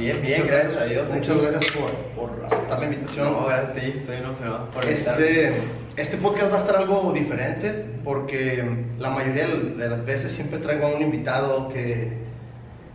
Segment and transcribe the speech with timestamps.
[0.00, 1.08] Bien, bien, Muchas gracias a Dios.
[1.10, 1.46] Muchas aquí.
[1.46, 1.90] gracias por,
[2.30, 3.32] por aceptar la invitación.
[3.32, 4.84] No, gracias a ti, estoy emocionado por.
[4.86, 5.52] Este,
[5.96, 8.64] este podcast va a estar algo diferente porque
[8.98, 12.12] la mayoría de las veces siempre traigo a un invitado que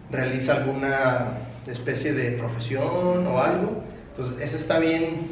[0.09, 1.27] realiza alguna
[1.67, 3.83] especie de profesión o algo.
[4.11, 5.27] Entonces, ese está bien,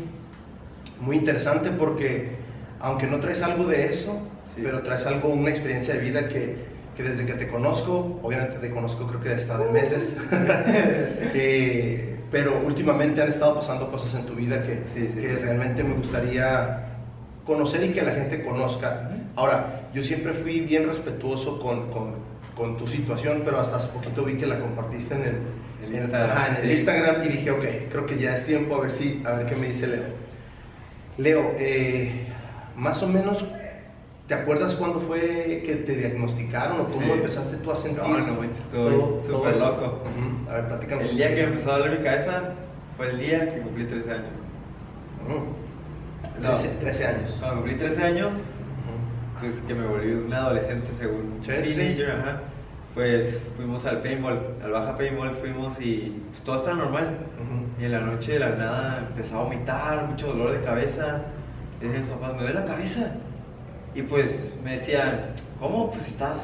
[1.02, 2.36] muy interesante porque
[2.80, 4.22] aunque no traes algo de eso,
[4.56, 4.62] Sí.
[4.64, 6.58] pero traes algo, una experiencia de vida que,
[6.96, 12.62] que desde que te conozco, obviamente te conozco creo que hasta de meses, eh, pero
[12.66, 16.94] últimamente han estado pasando cosas en tu vida que, Sí, sí, que realmente me gustaría
[17.46, 19.12] conocer y que la gente conozca.
[19.36, 22.16] Ahora, yo siempre fui bien respetuoso con, con,
[22.56, 25.24] con tu situación, pero hasta hace poquito vi que la compartiste en
[25.84, 26.72] el, Instagram, ajá, en el.
[26.72, 29.56] Instagram y dije, ok, creo que ya es tiempo a ver, si, a ver qué
[29.56, 30.04] me dice Leo.
[31.18, 32.28] Leo, eh,
[32.76, 33.46] más o menos,
[34.28, 37.12] ¿te acuerdas cuándo fue que te diagnosticaron o cómo Sí.
[37.12, 38.04] empezaste tú a sentir?
[38.04, 38.36] No, no,
[38.72, 39.66] todo- todo eso?
[39.70, 40.00] loco.
[40.50, 41.10] A ver, platícanos.
[41.10, 42.42] El día que me empezó a doler mi cabeza
[42.98, 44.26] fue el día que cumplí 13 años.
[46.42, 46.50] No.
[46.50, 47.38] 13, 13 años.
[47.40, 48.34] Cuando cumplí 13 años,
[49.40, 52.42] pues que me volví un adolescente según Sí, teenager, ajá.
[52.94, 57.18] Pues fuimos al paintball, al baja paintball fuimos y pues, todo estaba normal.
[57.80, 61.24] Y en la noche de la nada empezaba a vomitar, mucho dolor de cabeza.
[61.82, 63.12] Y mis papás, me duele la cabeza.
[63.96, 65.92] Y pues me decían, ¿cómo?
[65.92, 66.40] Pues estás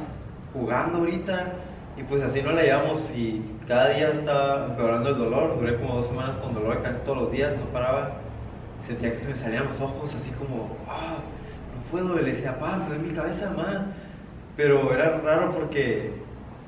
[0.53, 1.53] jugando ahorita.
[1.97, 5.59] Y pues así no la llevamos y cada día estaba empeorando el dolor.
[5.59, 8.11] Duré como dos semanas con dolor de cabeza todos los días, no paraba.
[8.87, 11.17] Sentía que se me salían los ojos así como, ah,
[11.75, 12.19] no puedo.
[12.19, 13.87] Y le decía, papá, me duele mi cabeza, mamá.
[14.55, 16.13] Pero era raro porque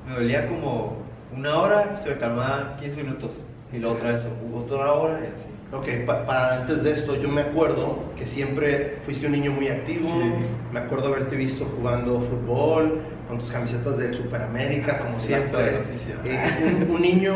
[0.06, 0.96] me dolía como
[1.34, 3.30] una hora, se me calmaba 15 minutos.
[3.72, 5.51] Y la otra vez, otra hora y así.
[5.72, 9.68] Ok, pa- para antes de esto, yo me acuerdo que siempre fuiste un niño muy
[9.68, 10.08] activo.
[10.08, 10.30] Sí.
[10.72, 15.78] Me acuerdo haberte visto jugando fútbol, con tus camisetas del Superamérica, como siempre.
[16.24, 17.32] Eh, un, un niño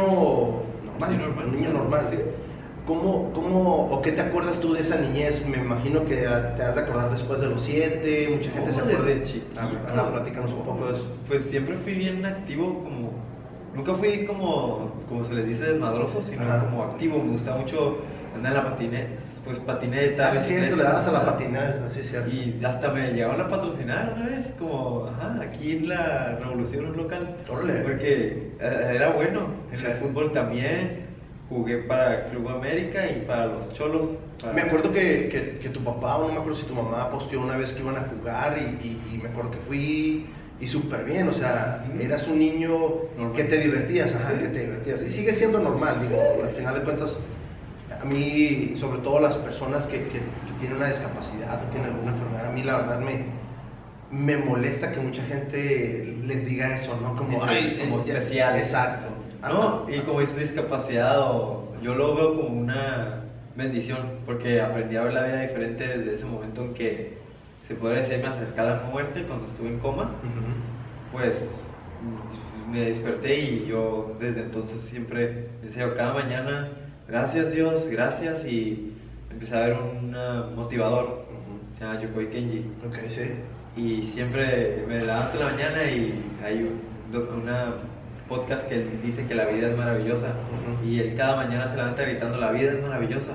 [0.85, 1.47] normal, Sí, normal.
[1.47, 2.07] un niño normal.
[2.11, 2.19] Sí.
[2.87, 5.45] ¿Cómo, ¿Cómo o qué te acuerdas tú de esa niñez?
[5.47, 6.27] Me imagino que te
[6.63, 9.23] has de acordar después de los siete, mucha gente se ¿Cómo acuerda.
[9.59, 11.11] Ah, ah, platícanos un poco de eso.
[11.27, 13.13] Pues siempre fui bien activo, como.
[13.75, 16.61] Nunca fui como, como se les dice, desmadroso, sino Ajá.
[16.67, 17.19] como activo.
[17.23, 17.99] Me gustaba mucho
[18.37, 19.09] en la patineta,
[19.45, 20.29] pues patineta.
[20.29, 21.33] Así es cierto, le a la ajá.
[21.33, 22.31] patinada, así cierto.
[22.31, 27.37] Y hasta me llegaron a patrocinar una vez, como, ajá, aquí en la Revolución local.
[27.47, 29.49] Porque eh, era bueno.
[29.73, 31.07] En el fútbol también.
[31.49, 34.09] Jugué para Club América y para los Cholos.
[34.41, 37.09] para- Me acuerdo que, que, que tu papá, o no me acuerdo si tu mamá
[37.09, 40.27] posteó una vez que iban a jugar y, y- y me acuerdo que fui
[40.61, 42.71] y súper bien, o sea, eras un niño
[43.17, 43.33] Normal.
[43.37, 44.39] que te divertías, ajá, Sí.
[44.43, 45.03] que te divertías.
[45.03, 47.17] Y sigue siendo normal, digo, al final de cuentas,
[48.01, 52.13] a mí, sobre todo las personas que, que- que tienen una discapacidad o tienen alguna
[52.13, 53.47] enfermedad, a mí la verdad me,
[54.11, 57.17] me molesta que mucha gente les diga eso, ¿no?
[57.17, 58.57] Como, Como ay, eh, especial.
[58.59, 59.09] Exacto.
[59.43, 63.25] No, y como dices discapacidad, o- yo lo veo como una
[63.55, 67.27] bendición, porque aprendí a ver la vida diferente desde ese momento en que
[67.67, 70.21] se podría decir me acerqué a la muerte cuando estuve en coma,
[71.11, 71.63] pues
[72.67, 76.69] me desperté y yo desde entonces siempre deseo cada mañana,
[77.09, 78.93] gracias Dios, gracias y
[79.31, 81.79] empecé a ver un motivador, Ujú.
[81.79, 82.65] se llama Yokoi Kenji.
[82.87, 83.23] Ok, sí.
[83.77, 87.75] Y siempre me levanto en la mañana y hay un, una
[88.29, 90.33] podcast que dice que la vida es maravillosa.
[90.85, 93.33] Y él cada mañana se levanta gritando, la vida es maravillosa.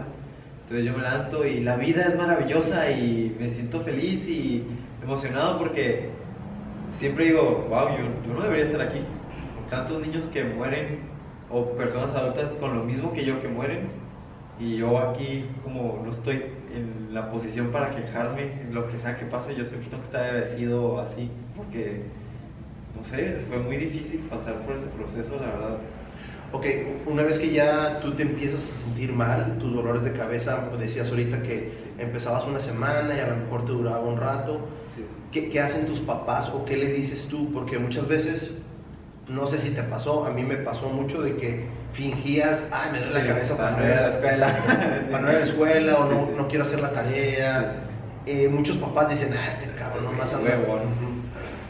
[0.64, 4.64] Entonces yo me levanto y la vida es maravillosa y me siento feliz y
[5.04, 6.10] emocionado porque
[6.98, 9.00] siempre digo, wow, yo, yo no debería estar aquí.
[9.70, 11.00] Tantos niños que mueren
[11.54, 13.90] o personas adultas con lo mismo que yo que mueren
[14.60, 16.44] y yo aquí como no estoy
[16.76, 20.08] en la posición para quejarme en lo que sea que pase, yo siempre tengo que
[20.08, 22.04] estar agradecido así porque
[22.98, 25.78] no sé, fue muy difícil pasar por ese proceso, la verdad.
[26.54, 26.66] Ok,
[27.08, 31.10] una vez que ya tú te empiezas a sentir mal, tus dolores de cabeza, decías
[31.10, 34.60] ahorita que empezabas una semana y a lo mejor te duraba un rato,
[34.96, 35.06] Sí.
[35.32, 37.50] ¿qué, qué hacen tus papás o qué le dices tú?
[37.54, 38.52] Porque muchas veces,
[39.32, 43.00] no sé si te pasó, a mí me pasó mucho de que fingías, ay, me
[43.00, 45.02] duele Sí, la cabeza para no ir a la escuela, escuela.
[45.12, 47.76] para no ir a la escuela o no, no quiero hacer la tarea.
[48.26, 50.52] Eh, muchos papás dicen, ah, este cabrón nomás anda.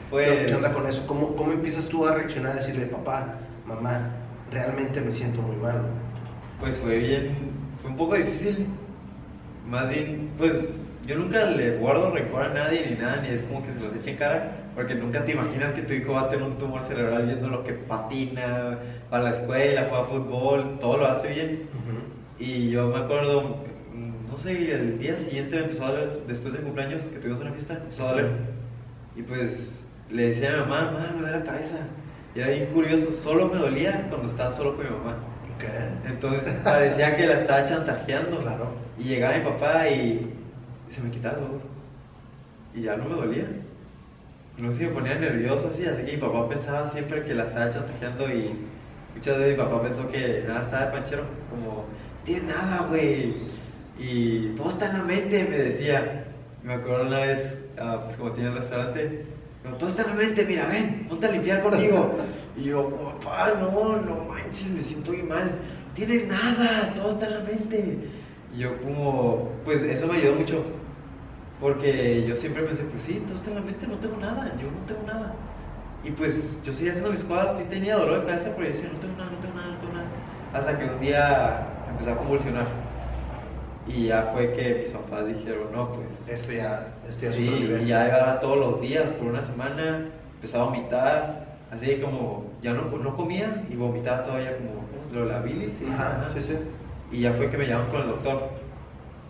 [0.10, 1.06] Pues- ¿Qué, qué onda con eso?
[1.08, 3.36] ¿Cómo, ¿Cómo empiezas tú a reaccionar, a decirle, papá,
[3.66, 4.10] mamá,
[4.52, 5.84] realmente me siento muy mal?
[6.60, 7.38] Pues fue bien,
[7.82, 8.68] fue un poco difícil.
[9.70, 10.54] Más bien, pues
[11.08, 13.94] yo nunca le guardo rencor a nadie ni nada, ni es como que se los
[13.96, 16.82] eche en cara, porque nunca te imaginas que tu hijo va a tener un tumor
[16.88, 18.78] cerebral viendo lo que patina,
[19.12, 21.70] va a la escuela, juega fútbol, todo lo hace bien.
[22.40, 23.58] Y yo me acuerdo,
[24.30, 27.52] no sé, el día siguiente me empezó a doler, después de cumpleaños que tuvimos una
[27.52, 28.32] fiesta, me empezó a doler.
[29.16, 31.78] Y pues le decía a mi mamá, mamá, me duele la cabeza.
[32.34, 35.18] Y era bien curioso, solo me dolía cuando estaba solo con mi mamá.
[35.56, 35.66] Ok.
[36.10, 38.40] Entonces parecía que la estaba chantajeando.
[38.40, 38.70] Claro.
[38.98, 40.34] Y llegaba mi papá y
[40.90, 41.62] se me quitaba el dolor.
[42.74, 43.46] Y ya no me dolía.
[44.58, 47.72] No se me ponía nervioso así, así que mi papá pensaba siempre que la estaba
[47.72, 48.54] chantajeando y
[49.16, 51.86] muchas veces mi papá pensó que nada estaba de panchero, como,
[52.26, 53.34] tienes nada, güey.
[53.98, 56.26] Y todo está en la mente, me decía.
[56.64, 59.26] Me acuerdo una vez, ah, pues como tiene el restaurante,
[59.64, 62.18] no, todo está en la mente, mira, ven, ponte a limpiar conmigo.
[62.58, 65.52] Y yo, papá, no, no manches, me siento muy mal.
[65.96, 67.98] Tienes nada, todo está en la mente.
[68.54, 70.66] Y yo como, pues eso me ayudó mucho.
[71.62, 74.86] Porque yo siempre pensé, pues sí, está en la mente, no tengo nada, yo no
[74.88, 75.36] tengo nada.
[76.04, 78.90] Y pues yo seguía haciendo mis cosas, sí tenía dolor de cabeza, pero yo decía,
[78.92, 80.08] no tengo nada, no tengo nada, no tengo nada.
[80.54, 82.68] Hasta que un día empecé a convulsionar.
[83.88, 87.88] Y ya fue que mis papás dijeron, no, pues Esto ya, esto ya Sí, y
[87.88, 92.86] ya iba todos los días por una semana, empezaba a vomitar, así como ya no,
[92.98, 95.74] no comía y vomitaba todavía como lo de la bilis.
[95.80, 95.86] y-
[96.34, 96.58] sí, sí.
[97.12, 98.50] Y ya fue que me llamaron con el doctor.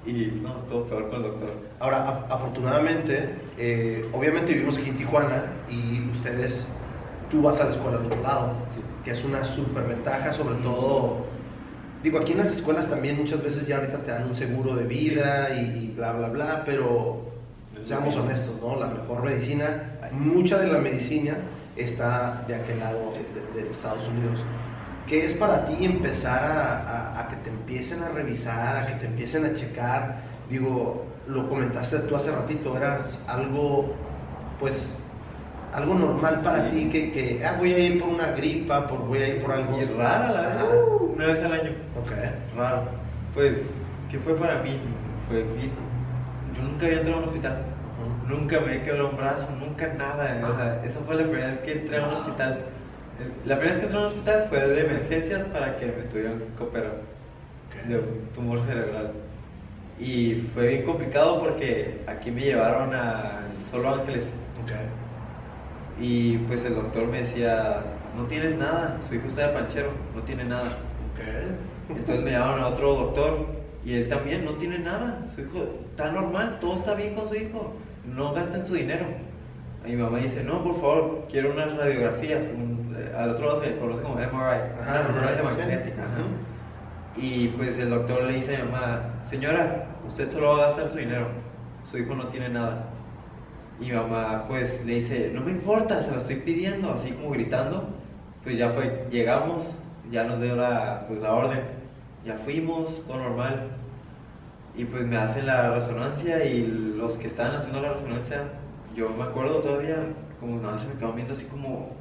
[0.06, 1.50] Y no, todo peor con el doctor.
[1.80, 6.66] Ahora, af- afortunadamente, eh, obviamente vivimos aquí en Tijuana y ustedes,
[7.30, 8.82] tú vas a la escuela al otro lado, Sí.
[9.06, 11.18] que es una súper ventaja, sobre todo,
[12.02, 14.86] digo, aquí en las escuelas también muchas veces ya ahorita te dan un seguro de
[14.86, 17.22] vida y, y bla, bla, bla, pero
[17.86, 18.80] seamos honestos, ¿no?
[18.80, 21.36] La mejor medicina, mucha de la medicina
[21.78, 23.12] está de aquel lado
[23.56, 24.40] de, de Estados Unidos.
[25.12, 28.94] ¿Qué es para ti empezar a, a- a que te empiecen a revisar, a que
[28.94, 30.20] te empiecen a checar?
[30.50, 33.94] Digo, lo comentaste tú hace ratito, era algo,
[34.58, 34.98] pues,
[35.74, 36.78] algo normal para Sí.
[36.78, 39.52] ti, que, que ah, voy a ir por una gripa, por, voy a ir por
[39.52, 39.82] algo.
[39.82, 40.66] Y rara la verdad,
[41.14, 41.72] una vez al año.
[42.02, 42.12] Ok.
[42.58, 42.84] Raro.
[43.34, 43.70] Pues,
[44.10, 44.80] ¿qué fue para mí?
[45.28, 45.74] Fue bien.
[46.56, 47.58] Yo nunca había entrado a un hospital.
[48.30, 50.40] Nunca me he quebrado un brazo, nunca nada.
[50.50, 52.60] O sea, esa fue la primera vez que entré a un hospital.
[53.46, 56.44] La primera vez que entré a un hospital fue de emergencias para que me tuvieran
[56.58, 56.94] que operar
[57.88, 59.12] de un tumor cerebral.
[60.00, 64.26] Y fue bien complicado porque aquí me llevaron a Solo Ángeles.
[66.00, 67.82] Y pues el doctor me decía,
[68.18, 70.78] no tienes nada, su hijo está de panchero, no tiene nada.
[71.90, 73.48] Entonces me llamaron a otro doctor
[73.86, 75.20] y él también no tiene nada.
[75.36, 77.74] Su hijo está normal, todo está bien con su hijo.
[78.06, 79.06] No gasten su dinero.
[79.86, 82.48] Y mi mamá dice, no, por favor, quiero unas radiografías.
[82.56, 86.04] Un- eh, al otro lado se conoce como MRI, Ajá, una resonancia magnética.
[87.18, 90.88] Y pues el doctor le dice a mi mamá, señora, usted solo va a gastar
[90.90, 91.28] su dinero.
[91.90, 92.86] Su hijo no tiene nada.
[93.80, 97.32] Y mi mamá pues le dice, no me importa, se lo estoy pidiendo, así como
[97.32, 97.90] gritando.
[98.44, 99.68] Pues ya fue, llegamos,
[100.12, 101.60] ya nos dio la, pues, la orden,
[102.26, 103.68] ya fuimos, todo normal.
[104.76, 108.44] Y pues me hacen la resonancia y los que estaban haciendo la resonancia,
[108.96, 109.98] yo me acuerdo todavía,
[110.40, 111.96] como nada, se me quedaban viendo así como,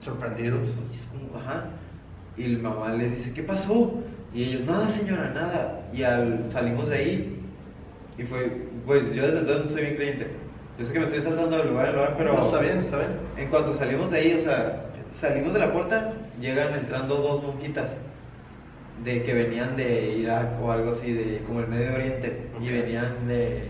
[0.00, 0.60] Sorprendidos.
[1.10, 1.64] como, ajá.
[2.36, 3.94] Y el mamá les dice, ¿qué pasó?
[4.34, 5.88] Y ellos, nada señora, nada.
[5.92, 7.40] Y al, salimos de ahí.
[8.18, 10.26] Y fue, pues yo desde entonces no soy bien creyente.
[10.78, 12.36] Yo sé que me estoy saltando de lugar en lugar, pero...
[12.36, 13.10] No, está bien, está bien.
[13.36, 17.92] En cuanto salimos de ahí, o sea, salimos de la puerta, llegan entrando dos monjitas
[19.04, 23.26] de que venían de Irak o algo así, de como el Medio Oriente, y venían
[23.28, 23.68] de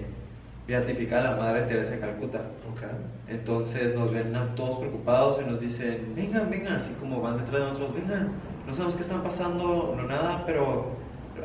[0.67, 2.39] beatificar a la Madre Teresa de Calcuta.
[2.73, 2.83] Ok.
[3.29, 7.61] Entonces nos ven todos preocupados y nos dicen, vengan, vengan, así como van detrás de
[7.73, 8.29] nosotros, vengan,
[8.67, 10.93] no sabemos qué están pasando, no nada, pero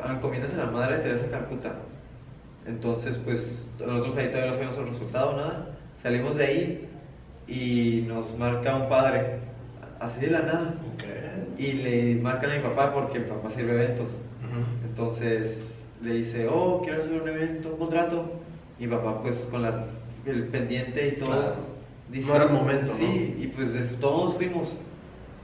[0.08, 1.74] encomiéndense a la Madre Teresa de Calcuta.
[2.66, 5.66] Entonces, pues nosotros ahí todavía no sabemos el resultado, nada.
[6.02, 6.88] Salimos de ahí
[7.46, 9.38] y nos marca un padre,
[9.98, 11.58] así de la nada, Ok.
[11.58, 14.08] y le marcan a mi papá porque mi papá sirve eventos.
[14.08, 14.88] Ujú.
[14.88, 15.58] Entonces
[16.02, 18.32] le dice, oh, quiero hacer un evento, un contrato.
[18.80, 19.84] Y papá, pues con la,
[20.26, 21.70] el pendiente y todo, Claro.
[22.12, 24.72] No era el momento, Sí, y pues es- todos fuimos.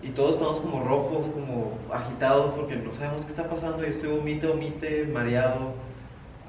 [0.03, 3.79] Y todos estamos como rojos, como agitados, porque no sabemos qué está pasando.
[3.83, 5.75] Yo estoy vomite, vomite, mareado.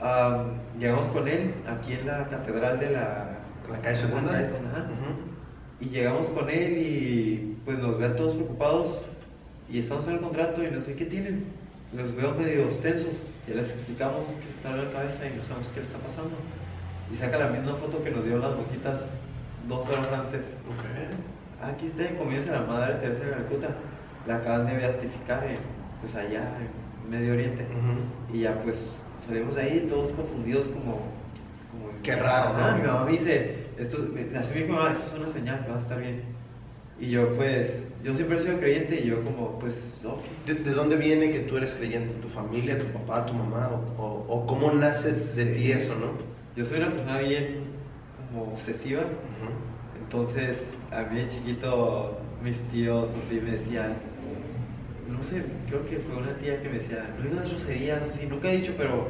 [0.02, 3.40] Am, llegamos con él aquí en la catedral de la.
[3.72, 4.32] La calle segunda.
[4.32, 4.54] la calle.
[5.80, 9.02] Y llegamos con él y pues nos ven todos preocupados
[9.70, 11.46] y estamos en el contrato y no sé qué tienen.
[11.96, 13.22] Los veo medio tensos.
[13.48, 16.36] Ya les explicamos que está en la cabeza y no sabemos qué les está pasando.
[17.12, 19.02] Y saca la misma foto que nos dio las mojitas
[19.68, 20.42] dos horas antes.
[20.68, 21.64] Ok.
[21.64, 23.68] Aquí está, comienza la madre Teresa de Calcuta.
[24.28, 25.58] La acaban de beatificar en,
[26.02, 27.66] pues allá en Medio Oriente.
[28.34, 28.96] Y ya pues
[29.26, 31.00] salimos de ahí todos confundidos como...
[31.72, 32.66] como Qué raro, ¿no?
[32.66, 33.98] Ah, mi mamá me dice, esto,
[34.40, 36.22] así me dijo, "Ah, esto es una señal, que va a estar bien.
[37.00, 37.72] Y yo pues,
[38.04, 39.74] yo siempre he sido creyente y yo como, pues,
[40.06, 40.20] ok.
[40.46, 42.14] ¿De, de dónde viene que tú eres creyente?
[42.16, 43.70] ¿Tu familia, tu papá, tu mamá?
[43.98, 46.08] ¿O, o- o cómo nace de ti eso, no?
[46.58, 47.66] Yo soy una persona bien
[48.32, 49.04] como obsesiva,
[50.02, 50.58] entonces
[50.92, 53.94] a mí de chiquito mis tíos así me decían,
[55.08, 58.50] no sé, creo que fue una tía que me decía, no digas groserías, así, nunca
[58.50, 59.08] he dicho, pero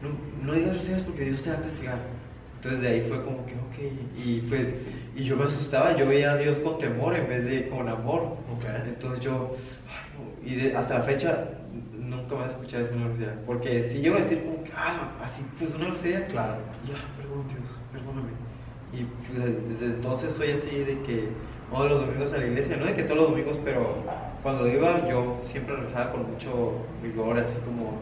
[0.00, 0.10] no,
[0.46, 1.98] no digas groserías porque Dios te va a castigar.
[2.56, 4.68] Entonces de ahí fue como que, ok, y pues,
[5.16, 8.22] y yo me asustaba, yo veía a Dios con temor en vez de con amor.
[8.56, 8.64] Ok.
[8.86, 9.56] Entonces yo,
[9.88, 11.48] ay, no, y de- hasta la fecha
[12.14, 13.34] nunca vas a escuchar eso una grosería.
[13.46, 16.56] Porque si llego a decir como que, ah, así, pues una grosería, Claro.
[16.86, 18.30] ya, perdón Dios, perdóname.
[18.92, 21.28] Y pues, desde entonces soy así de que
[21.70, 23.96] vamos los domingos a la iglesia, no de que todos los domingos, pero
[24.42, 27.98] cuando iba yo siempre regresaba con mucho vigor, así como,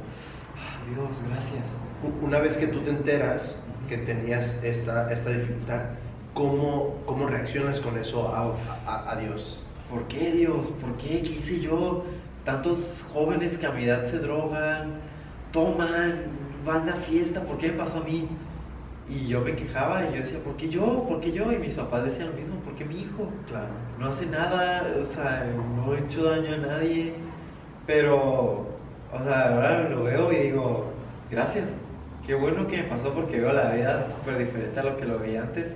[0.58, 1.62] ah, Dios, gracias.
[2.20, 3.56] Una vez que tú te enteras
[3.88, 5.80] que tenías esta, esta dificultad,
[6.34, 8.54] ¿cómo, ¿cómo reaccionas con eso a,
[8.86, 9.58] a- a Dios?
[9.90, 10.66] ¿Por qué Dios?
[10.80, 11.22] ¿Por qué?
[11.22, 12.04] ¿Qué hice yo?
[12.44, 14.94] Tantos jóvenes que a mi edad se drogan,
[15.52, 16.22] toman,
[16.66, 18.28] van a fiesta, ¿por qué me pasó a mí?
[19.08, 21.04] Y yo me quejaba y yo decía, ¿por qué yo?
[21.08, 21.52] ¿Por qué yo?
[21.52, 23.28] Y mis papás decían lo mismo, ¿por qué mi hijo?
[23.48, 23.68] Claro.
[23.98, 25.46] no hace nada, o sea,
[25.76, 27.12] no he hecho daño a nadie,
[27.86, 30.86] pero, o sea, ahora lo veo y digo,
[31.30, 31.66] gracias,
[32.26, 35.18] qué bueno que me pasó porque veo la vida súper diferente a lo que lo
[35.18, 35.74] veía antes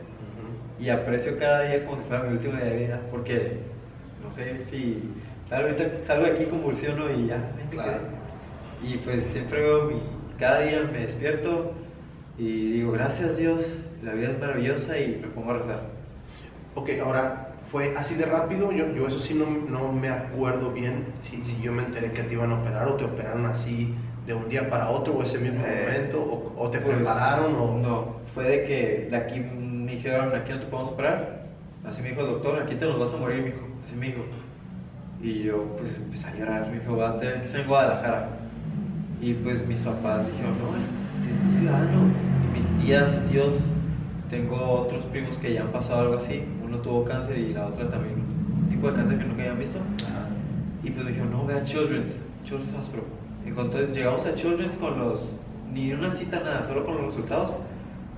[0.79, 3.61] y aprecio cada día como si fuera mi último día de vida, porque,
[4.23, 5.11] no sé, si,
[5.49, 7.39] claro, ahorita salgo de aquí convulsiono y ya,
[7.71, 8.01] Claro.
[8.83, 10.03] y pues siempre veo mi,
[10.39, 11.73] cada día me despierto
[12.39, 13.65] y digo, gracias Dios,
[14.03, 15.81] la vida es maravillosa y me pongo a rezar.
[16.75, 18.71] Ok, ahora, ¿fue así de rápido?
[18.73, 22.23] Yo, yo eso sí no, no me acuerdo bien si, si yo me enteré que
[22.23, 23.95] te iban a operar o te operaron así
[24.27, 27.55] de un día para otro o ese mismo Eh, momento o, o te Pues, prepararon
[27.55, 27.79] o...
[27.79, 31.47] No, fue de que de aquí me dijeron, aquí no te podemos operar.
[31.89, 33.61] Así me dijo el doctor, aquí te nos vas a morir, mijo.
[33.87, 34.23] Así me dijo.
[35.23, 38.29] Y yo pues empecé a llorar, me dijo, va a tener que ser en Guadalajara.
[39.21, 42.11] Y pues mis papás dijeron, no, es ciudadano.
[42.45, 43.57] Y mis tías, tíos,
[44.31, 46.45] tengo otros primos que ya han pasado algo así.
[46.65, 48.17] Uno tuvo cáncer y la otra también,
[48.63, 49.79] un tipo de cáncer que nunca habían visto.
[50.05, 50.29] Ajá.
[50.83, 53.05] Y pues me dijeron, no, ve a Children's, Children's Hospital.
[53.45, 55.29] Entonces llegamos a Children's con los,
[55.73, 57.57] ni una cita, nada, solo con los resultados.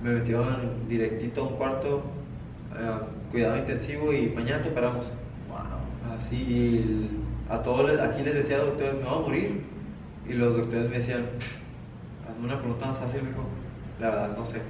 [0.03, 2.03] Me metieron directito a un cuarto,
[2.75, 2.91] eh,
[3.31, 5.05] cuidado intensivo y mañana te operamos.
[6.19, 7.09] Así, el-
[7.49, 9.61] a todos, les- aquí les decía, doctores, me voy a morir.
[10.27, 11.25] Y los doctores me decían,
[12.29, 13.43] hazme una pregunta más fácil, mijo.
[13.99, 14.61] La verdad, no sé.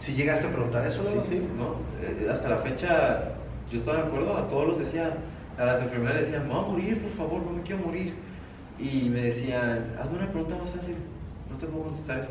[0.00, 1.42] Si llegaste a preguntar eso, sí.
[1.56, 1.76] ¿no?
[2.02, 3.32] Eh, hasta la fecha,
[3.70, 5.16] yo estaba de acuerdo, a todos los decía,
[5.58, 8.14] a las enfermeras decían, me voy a morir, por favor, no me quiero morir.
[8.78, 10.94] Y me decían, hazme una pregunta más fácil,
[11.50, 12.30] no te puedo contestar eso.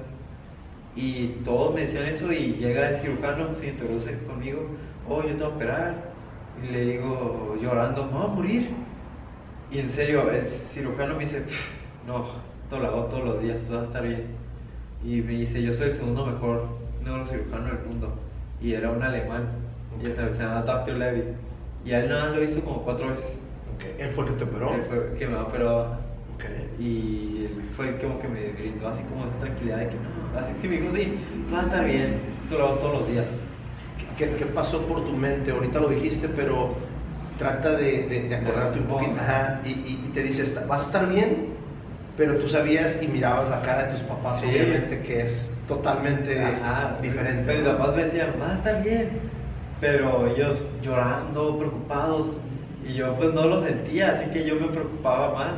[0.95, 4.61] Y todos me decían eso y llega el cirujano, se introduce conmigo,
[5.09, 6.06] oh, yo te voy a operar.
[6.63, 8.69] Y le digo, llorando, me voy a morir.
[9.71, 11.43] Y en serio, el cirujano me dice,
[12.07, 12.25] no,
[12.63, 14.23] esto lo hago todos los días, tú vas a estar bien.
[15.03, 16.67] Y me dice, yo soy el segundo mejor
[17.03, 18.13] neurocirujano del mundo.
[18.61, 19.49] Y era un alemán,
[20.01, 20.95] y se, se llama Dr.
[20.95, 21.23] Levy.
[21.85, 23.25] Y él nada lo hizo como cuatro veces.
[23.75, 23.99] Ok.
[23.99, 24.73] Él fue el que te operó.
[24.73, 25.81] Él fue el que me operó.
[26.35, 26.45] Ok.
[26.79, 30.39] Y él fue el como que me brindó así como esa tranquilidad de que no,
[30.39, 31.13] así que me dijo, sí,
[31.47, 33.25] tú vas a estar bien, esto lo hago todos los días.
[34.17, 35.51] ¿Qué, qué pasó por tu mente?
[35.51, 36.75] Ahorita lo dijiste, pero
[37.37, 39.13] trata de, de- de acordarte un poquito.
[39.19, 41.47] Ajá, y, y- y te dices, vas a estar bien,
[42.17, 44.47] pero tú sabías y mirabas la cara de tus papás, Sí.
[44.47, 47.53] obviamente, que es totalmente Ajá, diferente.
[47.53, 49.09] Mis papás me decían, va a estar bien.
[49.79, 52.37] Pero ellos llorando, preocupados.
[52.87, 55.53] Y yo pues no lo sentía, así que yo me preocupaba más.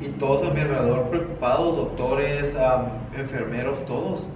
[0.00, 4.28] Y todos a mi alrededor preocupados, doctores, am, enfermeros, todos.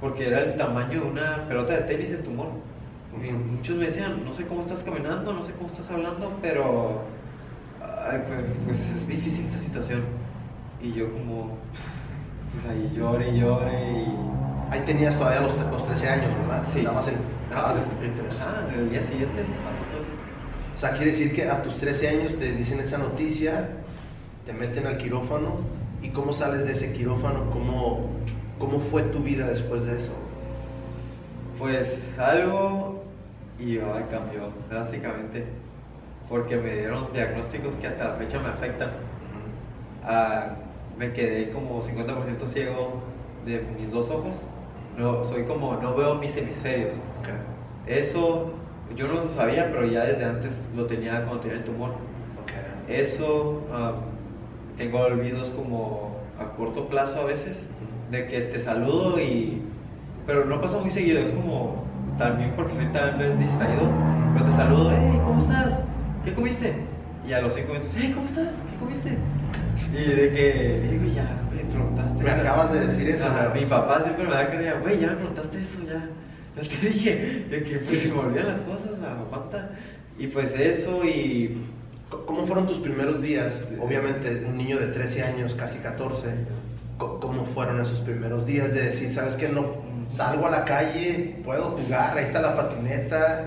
[0.00, 2.48] Porque era el tamaño de una pelota de tenis el tumor.
[3.16, 7.02] Muchos me decían, no sé cómo estás caminando, no sé cómo estás hablando, pero
[7.82, 10.02] ay, pues, pues, es difícil tu situación.
[10.80, 11.56] Y yo como,
[12.52, 14.38] pues ahí llore y llore y...
[14.70, 16.62] Ahí tenías todavía los, los 13 años, ¿verdad?
[16.72, 16.80] Sí.
[16.80, 17.14] Estabas en,
[17.50, 18.38] acabas de cumplir 13.
[18.42, 19.44] Ah, el día siguiente.
[20.76, 23.68] O sea, quiere decir que a tus 13 años te dicen esa noticia,
[24.44, 25.60] te meten al quirófano,
[26.02, 27.50] ¿y cómo sales de ese quirófano?
[27.50, 28.10] ¿Cómo,
[28.58, 30.12] cómo fue tu vida después de eso?
[31.58, 32.97] Pues salgo
[33.58, 35.44] y ay, cambió drásticamente.
[36.28, 38.90] Porque me dieron diagnósticos que hasta la fecha me afectan.
[40.04, 40.56] Ah,
[40.98, 43.00] me quedé como 50% ciego
[43.46, 44.42] de mis dos ojos.
[44.96, 46.92] No, soy como, no veo mis hemisferios.
[47.20, 47.28] Ok.
[47.86, 48.52] Eso
[48.96, 51.90] yo no lo sabía, pero ya desde antes lo tenía cuando tenía el tumor.
[51.90, 52.88] Ok.
[52.88, 53.62] Eso,
[54.76, 57.64] tengo olvidos como a corto plazo a veces,
[58.10, 59.62] de que te saludo y...
[60.26, 61.87] Pero no pasa muy seguido, es como
[62.18, 63.88] también porque soy tal vez distraído,
[64.34, 65.80] pero te saludo, hey, ¿cómo estás?
[66.24, 66.74] ¿Qué comiste?
[67.26, 68.48] Y a los cinco minutos, hey, ¿cómo estás?
[68.70, 69.18] ¿Qué comiste?
[69.92, 72.22] Y de que, "Ey, güey, ya me preguntaste.
[72.24, 75.62] Me acabas de decir eso, mi papá siempre me da carrera, güey, ya me preguntaste
[75.62, 76.08] eso, ya.
[76.62, 79.70] Ya te dije, de que pues se me olvidan las cosas, la papata.
[80.18, 81.62] Y pues eso, y
[82.26, 83.68] ¿Cómo fueron tus primeros días?
[83.78, 86.28] Obviamente, un niño de 13 años, casi 14.
[86.96, 89.66] co- ¿Cómo fueron esos primeros días de decir, sabes que no
[90.08, 93.46] salgo a la calle, puedo jugar, ahí está la patineta,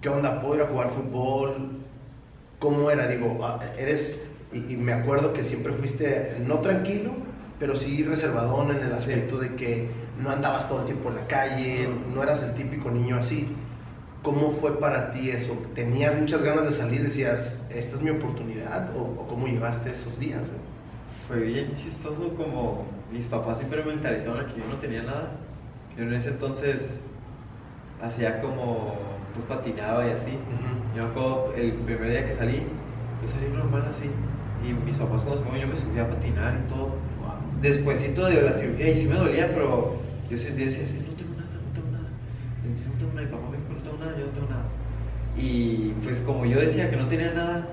[0.00, 1.78] qué onda, puedo ir a jugar fútbol?
[2.58, 3.06] ¿Cómo era?
[3.06, 4.20] Digo, ah, eres,
[4.52, 7.12] y, y me acuerdo que siempre fuiste no tranquilo,
[7.58, 9.88] pero sí reservadón en el aspecto de que
[10.20, 13.48] no andabas todo el tiempo en la calle, no eras el típico niño así.
[14.22, 15.52] ¿Cómo fue para ti eso?
[15.74, 17.02] ¿Tenías muchas ganas de salir?
[17.02, 18.94] ¿Decías, esta es mi oportunidad?
[18.96, 20.42] ¿O, o cómo llevaste esos días?
[21.28, 25.47] Fue bien chistoso como mis papás siempre me mentalizaron que yo no tenía nada.
[25.98, 27.00] Yo en ese entonces
[28.00, 28.94] hacía como,
[29.34, 30.38] pues patinaba y así.
[30.94, 32.62] Yo me acuerdo el primer día que salí,
[33.20, 34.08] yo salí normal así.
[34.64, 36.92] Y mis papás cuando se yo me subía a patinar y todo.
[37.60, 39.94] Despuésito de la cirugía, y sí me dolía, pero
[40.30, 42.08] yo sentía, decía, así, no tengo nada, no tengo nada.
[42.62, 44.64] Yo no tengo nada, y papá me dijo, no tengo nada, yo no tengo nada.
[45.36, 47.66] Y pues como yo decía que no tenía nada,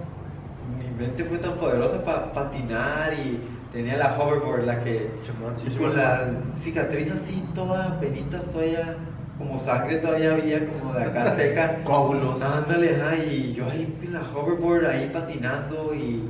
[0.79, 3.39] mi mente fue tan poderosa para patinar y
[3.75, 8.95] tenía la hoverboard, la que sí, sí, con me la cicatriz así, toda penitas todavía,
[9.37, 11.83] como sangre todavía había, como de acá seca.
[11.83, 12.41] Coágulos.
[12.41, 16.23] Ándale, ajá, y yo ahí en la hoverboard, ahí patinando y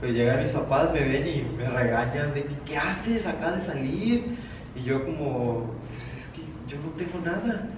[0.00, 3.24] pues llegan mis papás, me ven y me regañan de que, ¿qué haces?
[3.28, 4.36] Acabas de salir.
[4.74, 7.68] Y yo como, pues es que yo no tengo nada.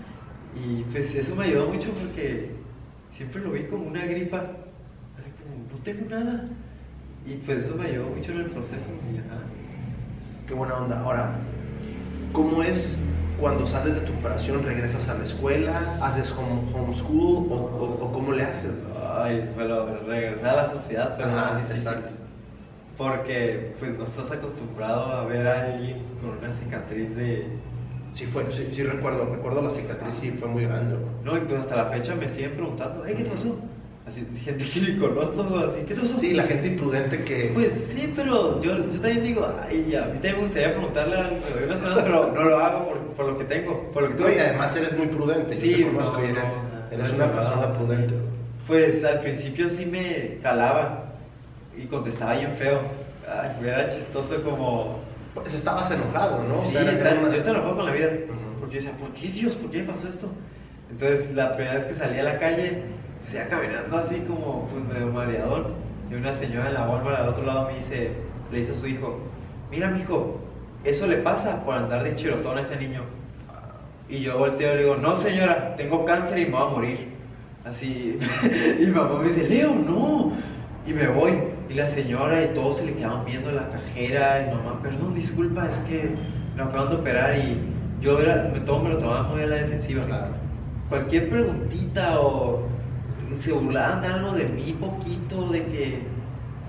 [0.57, 2.53] Y pues eso me ayudó mucho porque
[3.13, 6.49] siempre lo vi como una gripa, así como, no tengo nada.
[7.27, 8.83] Y pues eso me ayudó mucho en el proceso.
[10.47, 11.01] Qué buena onda.
[11.03, 11.31] Ahora,
[12.33, 12.99] ¿cómo es
[13.39, 14.63] cuando sales de tu operación?
[14.65, 15.81] ¿Regresas a la escuela?
[16.03, 17.47] ¿Haces home, homeschool?
[17.53, 18.73] O, o- o cómo le haces?
[19.23, 22.09] Ay, pero regresar a la sociedad fue Ajá, exacto.
[22.99, 27.47] Porque pues no estás acostumbrado a ver a alguien con una cicatriz de...
[28.13, 30.97] Sí, fue, sí, sí recuerdo, recuerdo la cicatriz y fue muy grande.
[31.25, 33.57] No, y pues hasta la fecha me siguen preguntando, "Ey, ¿qué pasó?
[34.11, 34.81] Así, gente así,
[35.87, 36.19] ¿qué te pasó?
[36.19, 37.51] Sí, la gente imprudente que...
[37.55, 41.31] Pues sí, pero yo, yo también digo, ay, a mí también me gustaría preguntarle a
[41.67, 44.31] unas cosas, pero no lo hago por, por lo que tengo, por lo que No,
[44.33, 45.55] y además eres muy prudente.
[45.55, 46.45] yo Sí, te conozco no, y eres,
[46.91, 48.15] eres no, una no, persona prudente.
[48.67, 51.13] Pues al principio sí me calaba
[51.77, 52.81] y contestaba bien feo.
[53.29, 54.99] Ay, era chistoso como...
[55.35, 56.59] Pues estabas enojado, ¿no?
[56.61, 58.09] O Sí, sea, era- está- era una- yo estaba enojado con la vida.
[58.59, 59.55] Porque yo decía, ¿por qué Dios?
[59.55, 60.29] ¿Por qué me pasó esto?
[60.91, 62.83] Entonces, la primera vez que salí a la calle,
[63.23, 65.73] pues iba caminando así como pues, medio mareador.
[66.11, 68.13] Y una señora en la Walmart al otro lado me dice,
[68.51, 69.19] le dice a su hijo,
[69.71, 70.41] mira, mijo,
[70.85, 73.03] eso le pasa por andar de chirotón a ese niño.
[74.09, 77.09] Y yo volteo y le digo, no señora, tengo cáncer y me voy a morir.
[77.65, 78.19] Así,
[78.81, 80.33] y mamá me dice, Leo, no.
[80.87, 81.35] Y me voy.
[81.69, 84.43] Y la señora y todos se le quedaban viendo la cajera.
[84.43, 86.11] Y mamá, perdón, disculpa, es que
[86.57, 87.37] me acaban de operar.
[87.37, 87.59] Y
[88.01, 90.05] yo era, me- todo me lo tomaba muy a la defensiva.
[90.07, 90.33] Claro.
[90.89, 92.63] Cualquier preguntita o
[93.43, 96.03] se burlaban algo de mí poquito, de que,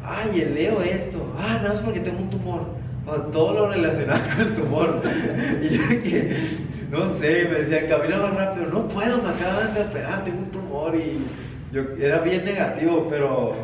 [0.03, 2.61] ay, el Leo esto, ah, no, es porque tengo un tumor.
[3.07, 5.01] O todo lo relacionado con el tumor.
[5.61, 6.37] y yo que,
[6.91, 10.51] no sé, me decían, camina más rápido, no puedo, me acaban de operar, tengo un
[10.51, 10.95] tumor.
[10.95, 11.25] Y
[11.71, 13.55] yo era bien negativo, pero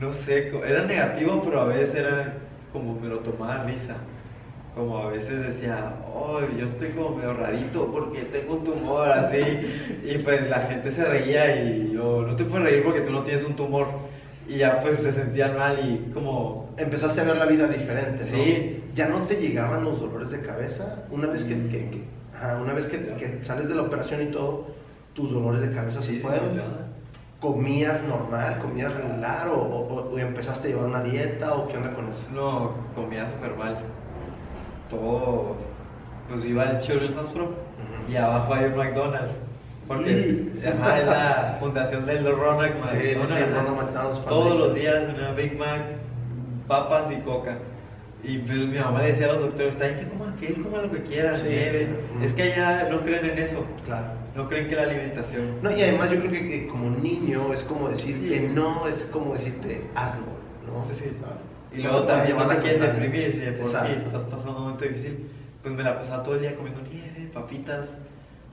[0.00, 2.34] no sé, era negativo, pero a veces era
[2.72, 3.96] como me lo tomaba risa.
[4.74, 9.38] Como a veces decía, oh, yo estoy como medio rarito porque tengo un tumor así.
[10.04, 13.22] Y pues la gente se reía y yo, no te puedes reír porque tú no
[13.22, 13.88] tienes un tumor.
[14.48, 18.30] Y ya pues se sentían mal y como, Empezaste a ver la vida diferente, ¿no?
[18.44, 18.82] Sí.
[18.94, 21.04] ¿Ya no te llegaban los dolores de cabeza?
[21.10, 22.04] Una vez que, que- que-
[22.34, 24.68] ajá, una vez que, que sales de la operación y todo,
[25.12, 26.54] tus dolores de cabeza se sí, fueron.
[26.54, 26.60] sí,
[27.40, 28.58] ¿Comías normal?
[28.60, 29.48] ¿Comías regular?
[29.48, 31.54] ¿O, o- o empezaste a llevar una dieta?
[31.54, 32.22] ¿O qué onda con eso?
[32.34, 33.76] no, comía súper mal.
[34.92, 35.56] Todo,
[36.28, 37.48] pues iba al Children's Hospital
[38.08, 39.34] y abajo hay un McDonald's.
[39.88, 43.54] Porque ajá, es la fundación del Ronald Sí, sí, sí, McDonald.
[43.56, 45.82] Ronald McDonald's Todos los días una Big Mac,
[46.68, 47.58] papas y coca.
[48.22, 50.62] Y pues, mi mamá le decía a los doctores, está bien que coma, que él
[50.62, 51.48] coma lo que quiera, Sí.
[51.48, 51.88] nieve.
[52.22, 53.64] Es que allá no creen en eso.
[53.84, 54.06] Claro.
[54.36, 55.56] No creen que la alimentación.
[55.60, 58.28] No, y además yo creo que, que como niño es como decir Sí.
[58.28, 60.22] que no, es como decirte hazlo,
[60.66, 60.94] ¿no?
[60.94, 61.10] Sí.
[61.18, 61.36] Claro.
[61.74, 64.56] Y luego No también no te a quieren deprimir, si de por sí estás pasando
[64.56, 65.26] un momento difícil.
[65.62, 67.96] Pues me la pasaba todo el día comiendo nieve, papitas,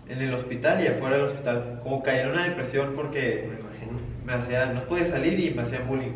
[0.08, 1.80] en el hospital y afuera del hospital.
[1.84, 4.00] Como caí en una depresión porque Me imagino.
[4.26, 6.14] me hacían, no podía salir y me hacían bullying.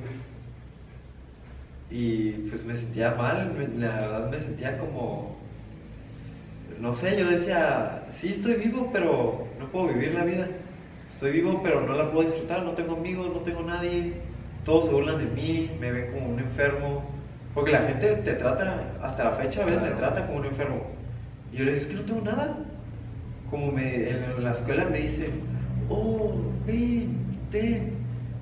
[1.89, 5.35] Y pues me sentía mal, me- la verdad me sentía como,
[6.79, 10.47] no sé, yo decía, sí estoy vivo, pero no puedo vivir la vida.
[11.13, 14.13] Estoy vivo, pero no la puedo disfrutar, no tengo amigos, no tengo nadie,
[14.65, 17.03] todos se burlan de mí, me ven como un enfermo.
[17.53, 19.95] Porque la gente te trata, hasta la fecha a veces Claro.
[19.95, 20.81] te trata como un enfermo.
[21.51, 22.57] Y yo le digo, es que no tengo nada.
[23.49, 25.31] Como me, en la escuela me dicen,
[25.89, 26.33] oh,
[26.65, 27.15] ven,
[27.51, 27.91] ten,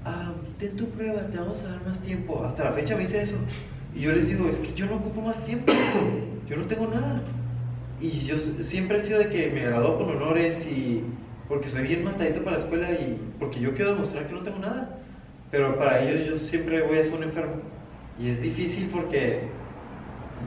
[0.05, 2.43] ah, ten tu prueba, te vamos a dar más tiempo.
[2.45, 3.35] Hasta la fecha me dice eso.
[3.93, 5.73] Y yo les digo, es que yo no ocupo más tiempo,
[6.49, 7.21] yo no tengo nada.
[7.99, 11.03] Y yo siempre he sido de que me graduó con honores y
[11.49, 14.59] porque soy bien matadito para la escuela y porque yo quiero demostrar que no tengo
[14.59, 14.97] nada.
[15.51, 17.55] Pero para ellos yo siempre voy a ser un enfermo.
[18.17, 19.41] Y es difícil porque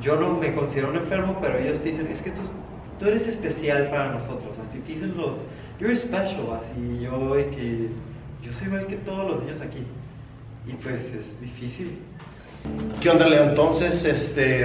[0.00, 2.40] yo no me considero un enfermo, pero ellos te dicen, es que tú,
[2.98, 4.54] tú eres especial para nosotros.
[4.66, 5.36] Así te dicen los,
[5.78, 6.58] you're special.
[6.60, 7.88] Así yo de que
[8.42, 9.84] yo soy igual que todos los niños aquí.
[10.66, 11.98] Y pues es difícil.
[13.00, 13.50] ¿Qué onda, Leo?
[13.50, 14.64] Entonces, este,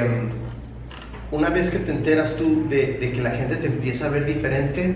[1.32, 4.25] una vez que te enteras tú de, de que la gente te empieza a ver
[4.25, 4.95] diferente,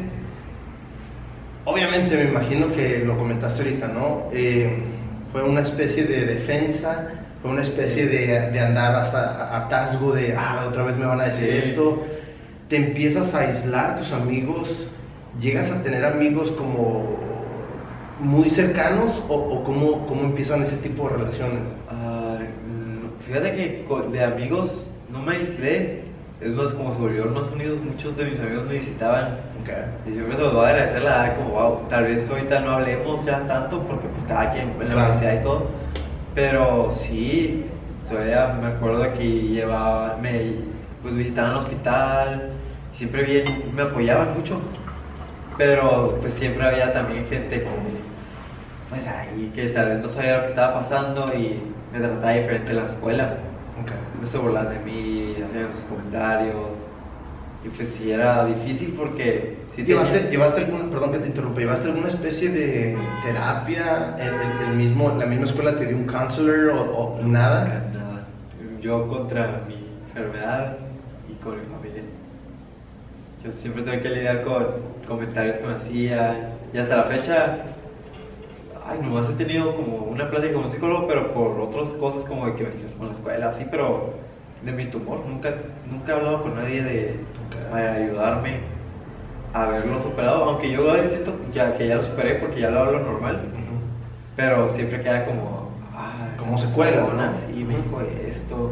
[1.65, 4.29] obviamente me imagino que lo comentaste ahorita, ¿no?
[4.31, 4.92] Eh,
[5.33, 7.09] fue una especie de defensa,
[7.41, 11.25] fue una especie de, de andar hasta hartazgo de, ah, otra vez me van a
[11.25, 11.69] decir Sí.
[11.69, 12.03] esto.
[12.69, 14.69] Te empiezas a aislar tus amigos,
[15.41, 17.17] llegas a tener amigos como
[18.19, 21.63] muy cercanos o, o cómo, cómo empiezan ese tipo de relaciones.
[21.91, 26.03] Mm, fíjate que de amigos no me aislé.
[26.41, 29.39] Es más, como se volvieron más unidos, muchos de mis amigos me visitaban.
[30.07, 32.71] Y siempre se los voy a agradecer la verdad, como wow, tal vez ahorita no
[32.73, 34.99] hablemos ya tanto porque pues cada quien en la Claro.
[34.99, 35.67] universidad y todo.
[36.35, 37.65] Pero sí,
[38.09, 40.55] todavía me acuerdo que llevaba, me
[41.01, 42.49] pues visitaban al hospital,
[42.93, 44.59] siempre bien, me apoyaban mucho.
[45.57, 47.75] Pero pues siempre había también gente como
[48.89, 51.59] pues ahí que tal vez no sabía lo que estaba pasando y
[51.91, 53.33] me trataba diferente en la escuela.
[54.21, 56.82] No se burlaban de mí, hacían sus comentarios.
[57.65, 59.57] Y pues sí, era difícil porque...
[59.75, 62.95] Sí ¿Llevaste, tenía- ¿Llevaste alguna, perdón que te interrumpa, ¿llevaste alguna especie de
[63.25, 64.15] terapia?
[64.19, 67.89] ¿El, el- el mismo, ¿La misma escuela te dio un counselor o, o nada?
[67.93, 68.27] Nada.
[68.81, 69.75] Yo contra mi
[70.09, 70.77] enfermedad
[71.29, 72.03] y con mi familia.
[73.43, 74.65] Yo siempre tuve que lidiar con
[75.07, 76.49] comentarios que me hacían.
[76.73, 77.57] Y hasta la fecha,
[78.87, 82.45] ay, nomás he tenido como una plática con un psicólogo, pero por otras cosas como
[82.45, 84.13] de que me estreso con la escuela, así, pero
[84.65, 85.25] de mi tumor.
[85.25, 85.53] Nunca,
[85.89, 87.15] nunca he hablado con nadie de,
[87.71, 88.59] para ayudarme
[89.53, 90.45] a haberlo superado.
[90.45, 93.41] Aunque yo siento ya, que ya lo superé porque ya lo hablo normal.
[94.35, 95.69] Pero siempre queda como.
[95.95, 97.31] "Ah, Como secuelas, ¿no?
[97.47, 98.71] Sí, me dijo esto.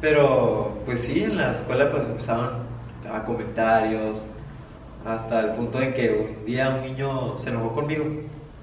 [0.00, 2.50] Pero, pues sí, en la escuela pues empezaron
[3.12, 4.22] a comentarios.
[5.06, 8.04] Hasta el punto de que un día un niño se enojó conmigo.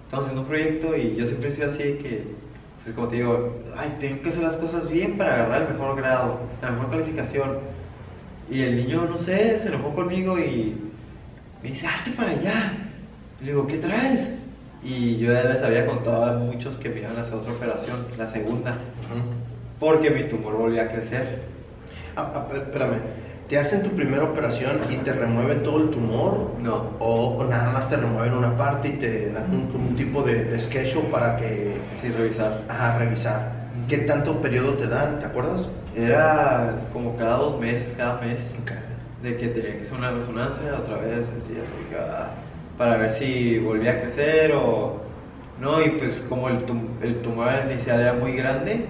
[0.06, 2.36] Estamos haciendo un proyecto y yo siempre he sido así que,
[2.84, 5.96] pues como te digo, ay, tengo que hacer las cosas bien para agarrar el mejor
[5.96, 7.58] grado, la mejor calificación.
[8.52, 10.76] Y el niño, no sé, se enojó conmigo y
[11.62, 12.74] me dice, hazte para allá.
[13.39, 14.32] Le digo, ¿qué traes?
[14.84, 18.06] Y yo ya les había contado a muchos que me iban a hacer otra operación,
[18.17, 18.78] la segunda,
[19.80, 21.39] porque mi tumor volvía a crecer.
[22.17, 22.96] Ah, ah, espé- espérame,
[23.49, 26.51] ¿te hacen tu primera operación y te remueven todo el tumor?
[26.62, 26.91] No.
[26.99, 30.45] ¿O, o nada más te remueven una parte y te dan un, un tipo de,
[30.45, 32.62] de schedule para que, Sin revisar.
[32.67, 33.51] ajá, revisar?
[33.88, 35.19] ¿Qué tanto periodo te dan?
[35.19, 35.67] ¿Te acuerdas?
[35.95, 38.39] Era como cada dos meses, cada mes,
[39.21, 41.53] de que tenía que hacer una resonancia otra vez, así,
[42.77, 45.01] para ver si volvía a crecer o
[45.60, 45.82] no.
[45.82, 48.86] Y pues como el, tum- el tumor inicial era muy grande,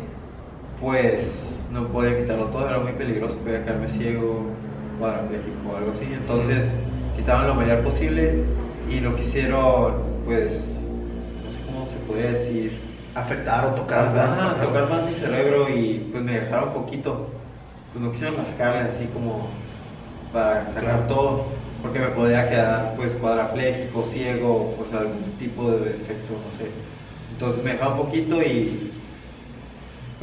[0.79, 4.65] pues no podía quitarlo todo, era muy peligroso, podía quedarme ciego,
[4.97, 6.13] cuadrapléjico o algo así.
[6.13, 6.73] Entonces
[7.13, 8.53] quitaban lo mayor posible
[8.85, 10.91] y no quisieron, pues,
[11.41, 14.65] no sé cómo se podría decir, Afectar o tocar alguna parte.
[14.65, 17.39] tocar más mi cerebro y pues me dejaron un poquito.
[17.91, 19.71] Pues no quisieron rascarle así como
[20.31, 21.07] para sacar Claro.
[21.07, 26.87] todo, porque me podría quedar pues cuadrapléjico, ciego, pues algún tipo de defecto, no sé.
[27.29, 29.02] Entonces me dejaron un poquito y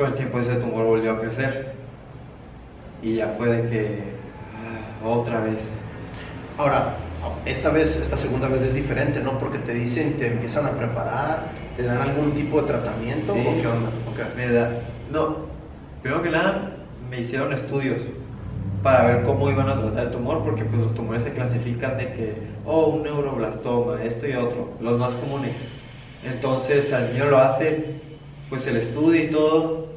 [0.01, 1.73] con el tiempo ese tumor volvió a crecer.
[3.03, 3.99] Y ya fue de que
[4.57, 5.59] ah, otra vez.
[6.57, 6.95] Ahora,
[7.45, 9.39] esta vez, esta segunda vez es diferente, ¿no?
[9.39, 13.41] Porque te dicen, te empiezan a preparar, te dan algún tipo de tratamiento Sí.
[13.41, 13.91] o qué onda?
[14.11, 14.37] Ok.
[14.37, 14.71] Me da,
[15.13, 15.37] no,
[16.03, 16.77] primero que nada
[17.11, 18.01] me hicieron estudios
[18.83, 22.13] para ver cómo iban a tratar el tumor, porque pues los tumores se clasifican de
[22.15, 22.35] que,
[22.65, 25.55] oh, un neuroblastoma, esto y otro, los más comunes.
[26.25, 28.01] Entonces al niño lo hacen,
[28.49, 29.90] pues el estudio y todo,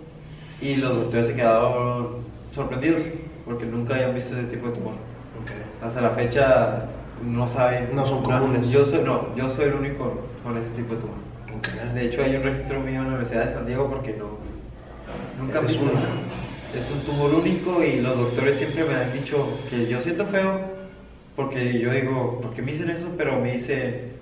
[0.64, 2.24] y los doctores se quedaron
[2.56, 3.02] sorprendidos,
[3.46, 4.94] porque nunca habían visto ese tipo de tumor.
[5.82, 6.86] Hasta la fecha
[7.26, 7.90] no saben.
[7.94, 8.70] No son comunes.
[8.70, 11.18] yo soy, no, yo soy el único con ese tipo de tumor.
[11.94, 14.38] De hecho, hay un registro mío en la Universidad de San Diego porque no.
[15.40, 15.86] Nunca Eres visto.
[16.78, 20.60] Es un tumor único y los doctores siempre me han dicho que yo siento feo
[21.36, 23.08] porque yo digo, ¿por qué me dicen eso?
[23.18, 24.14] Pero me dicen,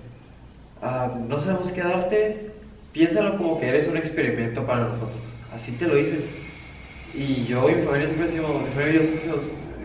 [0.82, 2.50] "Ah, no sabemos qué darte,
[2.92, 5.20] piénsalo como que eres un experimento para nosotros.
[5.54, 6.24] Así te lo dicen.
[7.14, 9.42] Y yo y mi familia siempre decimos, mi familia siempre decimos,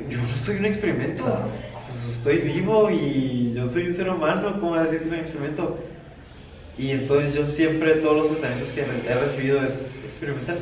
[0.10, 1.24] yo no soy un experimento.
[1.24, 5.78] Pues estoy vivo y yo soy un ser humano, ¿cómo decir que soy un experimento?
[6.78, 10.60] Y entonces yo siempre todos los tratamientos que he recibido es experimental.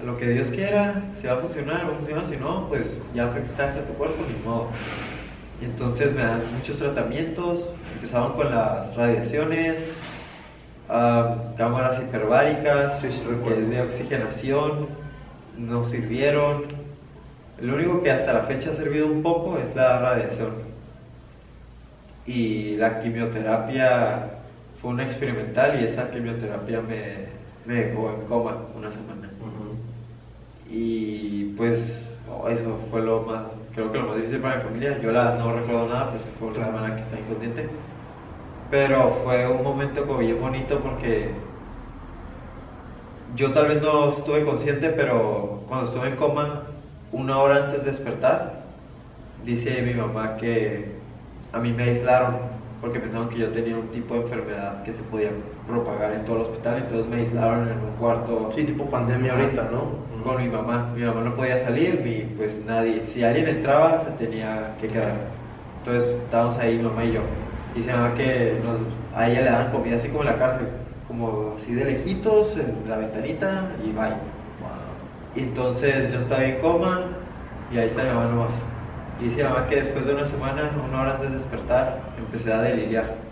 [0.00, 3.02] A lo que Dios quiera, si va a funcionar, va a funcionar, si no, pues
[3.14, 4.68] ya afectaste a tu cuerpo, ni modo.
[5.60, 9.78] Y entonces me dan muchos tratamientos, empezaban con las radiaciones,
[10.88, 14.88] cámaras hiperbáricas, que es de oxigenación,
[15.58, 16.64] nos sirvieron.
[17.60, 20.68] Lo único que hasta la fecha ha servido un poco es la radiación.
[22.26, 24.30] Y la quimioterapia
[24.80, 27.26] fue una experimental y esa quimioterapia me,
[27.66, 29.28] me dejó en coma una semana.
[30.70, 32.18] Y pues
[32.50, 33.42] eso fue lo más,
[33.74, 34.98] creo que lo más difícil para mi familia.
[35.00, 37.68] Yo la, no recuerdo nada, pues fue una semana que está inconsciente.
[38.70, 41.30] Pero fue un momento como bien bonito porque
[43.34, 46.64] yo tal vez no estuve consciente, pero cuando estuve en coma,
[47.12, 48.62] una hora antes de despertar,
[49.44, 50.96] dice mi mamá que
[51.52, 55.02] a mí me aislaron porque pensaban que yo tenía un tipo de enfermedad que se
[55.02, 55.30] podía
[55.66, 58.50] propagar en todo el hospital, entonces me aislaron en un cuarto.
[58.54, 60.06] Sí, tipo pandemia ahorita, ¿no?
[60.22, 60.92] Con mi mamá.
[60.94, 63.06] Mi mamá no podía salir, y pues nadie.
[63.08, 65.14] Si alguien entraba, se tenía que quedar.
[65.78, 67.47] Entonces estábamos ahí, mamá y yo.
[67.74, 68.80] Y se que nos,
[69.14, 70.68] a ella le daban comida así como en la cárcel,
[71.06, 74.16] como así de lejitos, en la ventanita y bye.
[75.34, 77.18] Y entonces yo estaba en coma
[77.68, 78.54] y ahí está mi mamá nomás.
[79.18, 83.28] Dice mamá que después de una semana, una hora antes de despertar, empecé a deliriar.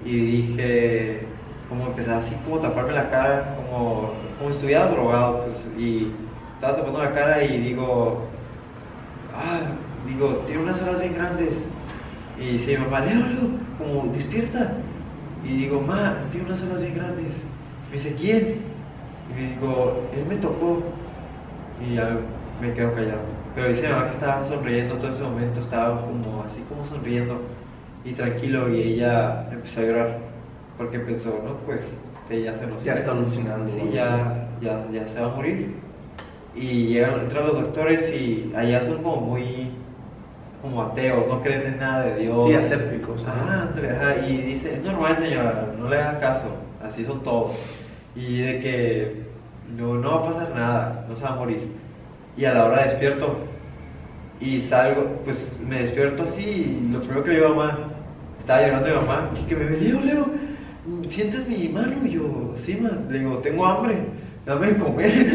[0.00, 6.28] Y dije, como empecé así como taparme la cara, como, como estuviera drogado, pues, y
[6.54, 8.40] estaba tapando la cara y digo,
[9.32, 9.60] ah,
[10.04, 11.73] digo, tiene unas alas bien grandes.
[12.38, 13.22] Y dice mi mamá, Leo,
[13.78, 14.72] como despierta.
[15.44, 17.32] Y digo, ma, tiene unas alas bien grandes.
[17.90, 18.56] Me dice, ¿quién?
[19.30, 20.82] Y me digo, él me tocó.
[21.80, 22.18] Y ya
[22.60, 23.20] me quedo callado.
[23.54, 27.40] Pero dice mi mamá que estaba sonriendo todo ese momento, estaba como así como sonriendo
[28.04, 30.18] y tranquilo y ella empezó a llorar
[30.76, 31.80] porque pensó, no, pues
[32.30, 32.82] ella se nos...
[32.82, 33.72] Ya está alucinando.
[33.72, 35.74] Sí, ya, ya, ya se va a morir.
[36.54, 39.70] Y llegan, entran los doctores y allá son como muy
[40.64, 42.46] como ateos, no creen en nada de Dios.
[42.46, 43.22] Sí, asépticos.
[43.28, 46.46] Ah, y dice, es normal señora, no le haga caso,
[46.82, 47.52] así son todos.
[48.16, 49.22] Y de que
[49.76, 51.68] no, no va a pasar nada, no se va a morir
[52.36, 53.36] y a la hora despierto
[54.40, 57.78] y salgo, pues me despierto así y lo primero que le digo a mamá,
[58.38, 60.26] estaba llorando mi mamá, que me ve, Leo, Leo,
[61.10, 62.06] ¿sientes mi mano?
[62.06, 63.98] Y yo, sí, man, le digo, tengo hambre,
[64.46, 65.26] dame de comer.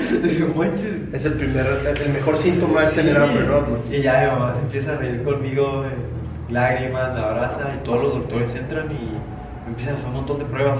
[1.13, 1.65] Es el primer,
[2.01, 3.63] el mejor síntoma es tener hambre, ¿no?
[3.93, 8.03] Y ya mi mamá se empieza a reír conmigo, eh, lágrimas, me abraza y todos
[8.03, 9.17] los doctores entran y
[9.65, 10.79] me empiezan a hacer un montón de pruebas.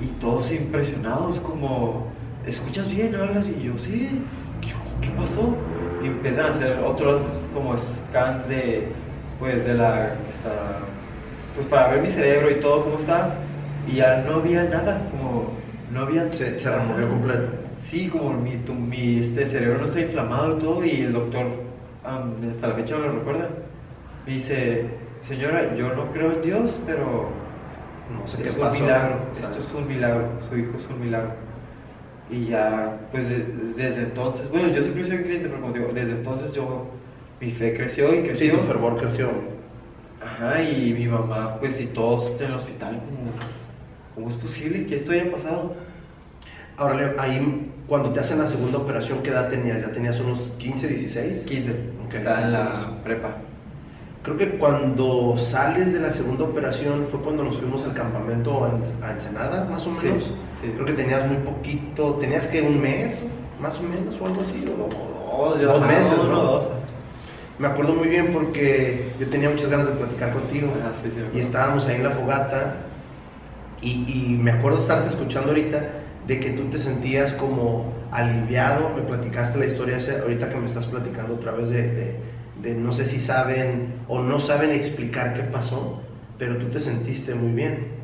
[0.00, 2.06] Y todos impresionados, como,
[2.46, 3.14] ¿escuchas bien?
[3.14, 3.46] ¿Hablas?
[3.46, 4.22] Y yo, sí.
[5.00, 5.56] ¿qué pasó?
[6.02, 7.22] Y empiezan a hacer otros
[7.54, 8.88] como scans de,
[9.38, 10.14] pues, de la,
[11.54, 13.34] pues para ver mi cerebro y todo cómo está,
[13.90, 15.52] y ya no había nada, como,
[15.92, 16.32] no había...
[16.32, 17.48] Se, se removió completo.
[17.88, 21.46] Sí, como mi, mi este cerebro no está inflamado y todo, y el doctor,
[22.04, 23.48] hasta la fecha me lo recuerda,
[24.26, 24.84] me dice,
[25.26, 27.28] señora, yo no creo en Dios, pero
[28.14, 28.76] no sé es qué pasó.
[28.76, 31.32] un milagro, esto es un milagro, su hijo es un milagro.
[32.30, 33.28] Y ya, pues
[33.76, 36.86] desde entonces, bueno, yo siempre soy cliente, pero como digo, desde entonces yo,
[37.40, 38.52] mi fe creció y creció.
[38.52, 39.30] Sí, tu fervor creció.
[40.24, 43.32] Ajá, y mi mamá, pues, y todos en el hospital, como,
[44.20, 45.74] ¿cómo es posible que esto haya pasado?
[46.76, 49.80] Ahora, Leo, ahí, cuando te hacen la segunda operación, ¿qué edad tenías?
[49.80, 51.38] ¿Ya tenías unos 15, 16?
[51.44, 51.70] 15,
[52.06, 53.36] okay, estaba en la prepa.
[54.22, 58.64] Creo que cuando sales de la segunda operación fue cuando nos fuimos al campamento
[59.02, 60.24] a Ensenada, más o menos.
[60.60, 63.22] Sí, Creo que tenías muy poquito, tenías que un mes,
[63.60, 66.42] más o menos, o algo así, o, dos meses, ¿no?
[66.42, 66.64] Dos.
[67.58, 70.92] Me acuerdo muy bien porque yo tenía muchas ganas de platicar contigo ah,
[71.34, 72.74] y estábamos ahí en la fogata
[73.82, 75.88] y, y me acuerdo estarte escuchando ahorita
[76.26, 80.86] de que tú te sentías como aliviado, me platicaste la historia ahorita que me estás
[80.86, 82.30] platicando otra vez de
[82.62, 86.00] de no sé si saben o no saben explicar qué pasó,
[86.38, 88.00] pero tú te sentiste muy bien.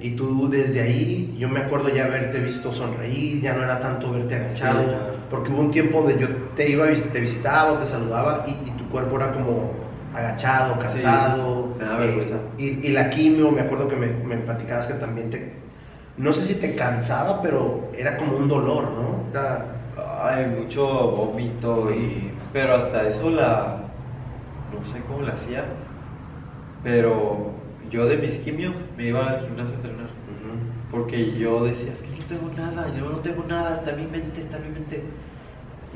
[0.00, 4.12] Y tú desde ahí, yo me acuerdo ya haberte visto sonreír, ya no era tanto
[4.12, 8.70] verte agachado, porque hubo un tiempo donde yo te iba, te visitaba, te saludaba y,
[8.70, 9.72] tu cuerpo era como
[10.14, 11.55] agachado, cansado.
[11.80, 15.54] Eh, y, y, la quimio, me acuerdo que me, me, platicabas que también te,
[16.16, 19.30] no sé si te cansaba, pero era como un dolor, ¿no?
[19.30, 19.72] Era...
[20.22, 22.30] Ay, mucho vómito y...
[22.52, 23.86] Pero hasta eso la,
[24.72, 25.64] no sé cómo lo hacía,
[26.82, 27.50] pero
[27.90, 30.06] yo de mis quimios me iba al gimnasio a entrenar.
[30.90, 34.06] Porque yo decía, es que no tengo nada, yo no tengo nada, está en mi
[34.06, 35.02] mente, está en mi mente.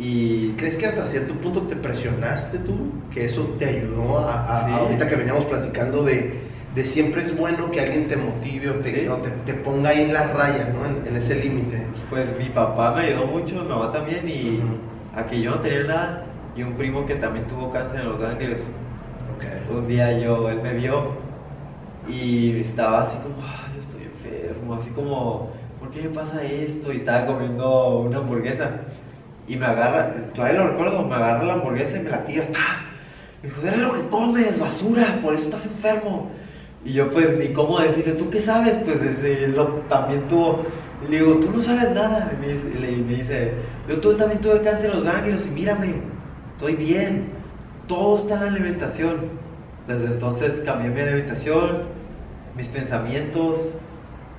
[0.00, 0.52] Y...
[0.56, 2.74] ¿Crees que hasta cierto punto te presionaste tú?
[3.12, 6.40] Que eso te ayudó a, ahorita que veníamos platicando de,
[6.74, 9.08] de siempre es bueno que alguien te motive o te, Sí.
[9.08, 10.86] o te, te ponga ahí en la raya, ¿no?
[10.86, 11.86] En, en ese límite.
[12.08, 15.20] Pues mi papá me ayudó mucho, mi mamá también, y Ujú.
[15.20, 16.24] aquí yo no tenía nada,
[16.56, 18.60] y un primo que también tuvo cáncer en Los Ángeles.
[19.36, 19.44] Ok.
[19.76, 21.30] Un día yo, él me vio
[22.08, 26.92] y estaba así como, "Ay, yo estoy enfermo, así como, ¿por qué me pasa esto?
[26.92, 28.70] Y estaba comiendo una hamburguesa
[29.52, 32.86] y me agarra, todavía lo recuerdo, me agarra la hamburguesa y me la tira, ¡ta!
[33.42, 36.32] Me dijo, eres lo que comes, basura, por eso estás enfermo.
[36.82, 38.78] Y yo pues ni cómo decirle, ¿tú qué sabes?
[38.78, 39.00] Pues
[39.48, 40.64] lo, también tuvo,
[41.00, 42.32] le digo, tú no sabes nada.
[42.34, 46.12] Y me dice, le- dice, yo tú también tuve cáncer en los ganglios y mírame,
[46.46, 47.38] estoy bien,
[47.86, 49.40] todo está en la alimentación.
[49.86, 51.88] Desde entonces cambié mi alimentación,
[52.54, 53.78] mis pensamientos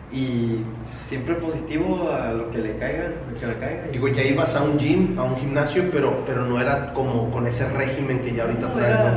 [0.10, 3.88] y siempre positivo a lo que le caiga, lo que le caiga.
[3.91, 7.47] Digo, ya ibas a un gym, a un gimnasio, pero, pero no era como con
[7.47, 9.12] ese régimen que ya ahorita No, traes, ¿no?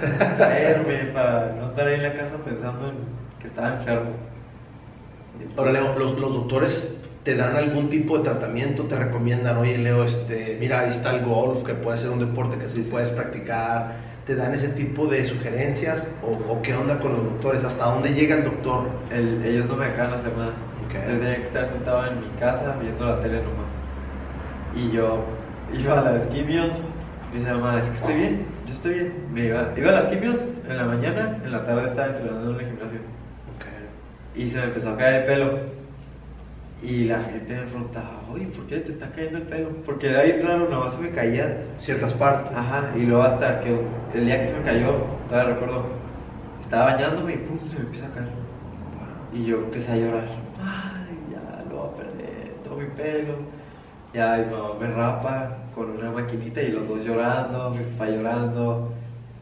[0.00, 2.96] era Traerme para no estar ahí en la casa pensando en
[3.40, 4.10] que estaba enfermo.
[5.56, 10.04] Ahora, Leo, los, los doctores te dan algún tipo de tratamiento, te recomiendan, oye, Leo,
[10.04, 13.96] este, mira, ahí está el golf, que puede ser un deporte que sí puedes practicar,
[14.26, 18.12] te dan ese tipo de sugerencias, o, o qué onda con los doctores, hasta dónde
[18.12, 18.88] llega el doctor.
[19.10, 20.52] El- ellos no me dejaban hacer nada.
[20.84, 20.94] Ok.
[20.94, 23.70] Yo tenía que estar sentado en mi casa viendo la tele nomás.
[24.74, 25.24] Y yo
[25.72, 26.68] iba a las quimios,
[27.32, 29.12] y mi mamá, es que estoy bien, yo estoy bien.
[29.32, 30.36] Me iba, iba a las quimios
[30.68, 32.98] en la mañana, en la tarde estaba entrenando en el gimnasio.
[34.34, 35.58] Y se me empezó a caer el pelo.
[36.82, 39.68] Y la gente me preguntaba, oye, ¿por qué te está cayendo el pelo?
[39.84, 41.64] Porque era bien raro, nomás se me caía.
[41.80, 42.52] Ciertas partes.
[42.56, 43.80] Ajá, y luego hasta que
[44.14, 44.94] el día que se me cayó,
[45.28, 45.84] todavía recuerdo,
[46.60, 48.28] estaba bañándome y pum, se me empieza a caer.
[49.32, 50.24] Y yo empecé a llorar.
[50.60, 53.34] Ay, ya lo voy a perder, todo mi pelo.
[54.14, 58.92] Ya mi mamá me rapa con una maquinita y los dos llorando, mi papá llorando.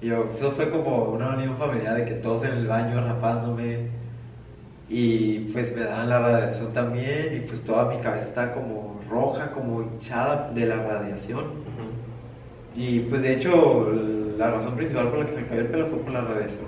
[0.01, 4.04] Y yo, eso fue como una unión familiar de que todos en el baño rapándome.
[4.89, 9.53] Y pues me daban la radiación también y pues toda mi cabeza estaba como roja,
[9.53, 11.65] como hinchada de la radiación.
[12.75, 13.91] Y pues de hecho
[14.37, 16.67] la razón principal por la que se me cayó el pelo fue por la radiación.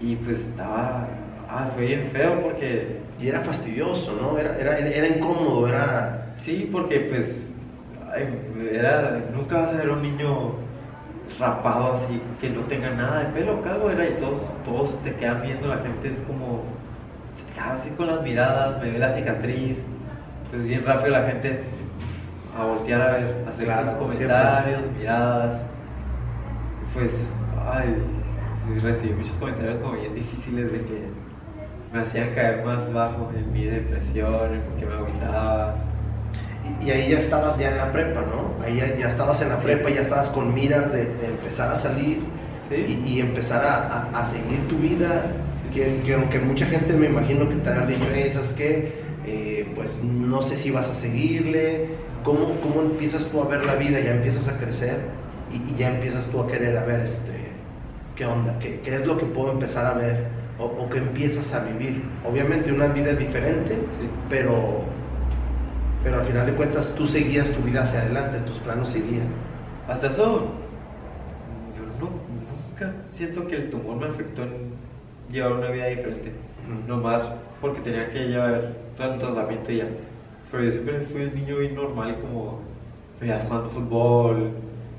[0.00, 1.08] Y pues estaba,
[1.48, 4.38] ah, fue bien feo porque, Y era fastidioso, ¿no?
[4.38, 6.34] Era, era, era incómodo, era...
[6.38, 7.52] sí, porque pues
[8.72, 10.68] era, nunca vas a ver un niño
[11.38, 15.42] rapado así que no tenga nada de pelo, calvo era y todos, todos te quedan
[15.42, 16.64] viendo, la gente es como,
[17.58, 19.78] así con las miradas, me ve la cicatriz,
[20.50, 21.60] pues bien rápido la gente
[22.58, 25.60] a voltear a ver, a hacer Claro, sus comentarios, miradas,
[26.94, 27.12] pues,
[27.72, 27.94] ay,
[28.82, 31.02] recibí muchos comentarios como bien difíciles de que
[31.92, 35.74] me hacían caer más bajo en mi depresión, en porque me agüitaba.
[36.80, 38.62] Y, y ahí ya estabas ya en la prepa, ¿no?
[38.64, 39.64] Ahí ya, ya estabas en la Sí.
[39.64, 42.22] prepa, ya estabas con miras de, de empezar a salir
[42.68, 43.02] Sí.
[43.06, 45.22] y, y empezar a, a- a seguir tu vida.
[45.72, 48.92] Que, que aunque mucha gente me imagino que te han dicho, "Hey, ¿sabes qué?
[49.26, 51.86] Eh, pues no sé si vas a seguirle.
[52.24, 54.00] ¿Cómo, ¿Cómo empiezas tú a ver la vida?
[54.00, 54.96] Ya empiezas a crecer
[55.52, 57.52] y, y ya empiezas tú a querer a ver este,
[58.16, 60.26] qué onda, qué, qué es lo que puedo empezar a ver
[60.58, 62.02] o, o que empiezas a vivir.
[62.24, 64.08] Obviamente una vida diferente, Sí.
[64.28, 64.84] pero,
[66.02, 69.28] pero al final de cuentas tú seguías tu vida hacia adelante, tus planos seguían.
[69.86, 70.64] Hasta eso,
[71.76, 74.77] yo no, nunca siento que el tumor me afectó en
[75.30, 76.32] llevar una vida diferente.
[76.66, 76.88] Ujú.
[76.88, 77.28] Nomás
[77.60, 79.88] porque tenía que llevar tanto tratamiento y ya.
[80.50, 82.60] Pero yo siempre fui un niño bien normal, como
[83.20, 84.50] mira, jugando fútbol,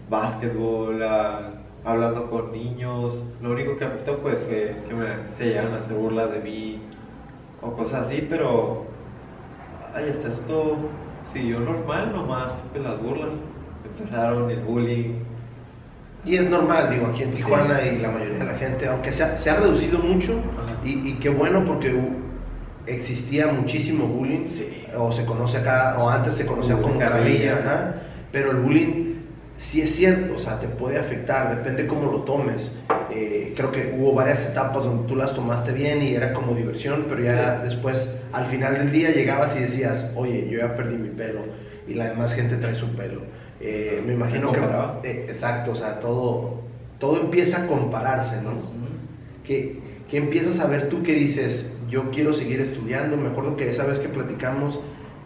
[0.09, 1.51] básquetbol, ah,
[1.83, 3.23] hablando con niños.
[3.41, 6.81] Lo único que afectó pues fue que me, se llegaron a hacer burlas de mí
[7.61, 8.85] o cosas así, pero
[9.93, 10.77] ay, hasta esto
[11.33, 13.33] siguió normal, nomás pues las burlas.
[13.83, 15.28] Empezaron el bullying.
[16.29, 19.23] Y es normal, digo, aquí en Tijuana y la mayoría de la gente, aunque se
[19.23, 20.39] ha, se ha reducido mucho,
[20.85, 21.91] y, y qué bueno porque
[22.85, 24.69] existía muchísimo bullying, Sí.
[24.95, 27.53] o se conoce acá, o antes se conocía como carrilla.
[27.55, 27.95] carrilla, ajá,
[28.31, 29.15] pero el bullying
[29.57, 32.71] sí es cierto, o sea, te puede afectar, depende cómo lo tomes.
[33.11, 37.05] Eh, creo que hubo varias etapas donde tú las tomaste bien y era como diversión,
[37.09, 37.65] pero ya Sí.
[37.69, 41.39] después, al final del día, llegabas y decías, oye, yo ya perdí mi pelo
[41.87, 43.21] y la demás gente trae su pelo.
[43.59, 44.59] Eh, me imagino que...
[45.03, 46.61] eh, exacto, o sea, todo,
[46.97, 48.51] todo empieza a compararse, ¿no?
[49.43, 53.17] que, que empiezas a ver tú que dices, yo quiero seguir estudiando.
[53.17, 54.79] Me acuerdo que esa vez que platicamos,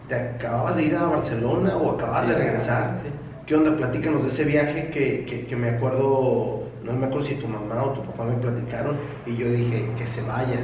[0.08, 2.98] te acababas de ir a Barcelona o acabas Sí, de regresar.
[3.02, 3.08] sí.
[3.46, 3.76] ¿Qué onda?
[3.76, 7.84] Platícanos de ese viaje que, que, que me acuerdo, no me acuerdo si tu mamá
[7.84, 10.60] o tu papá me platicaron y yo dije, que se vaya,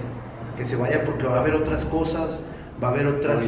[0.56, 2.38] que se vaya porque va a haber otras cosas,
[2.82, 3.42] va a haber otras,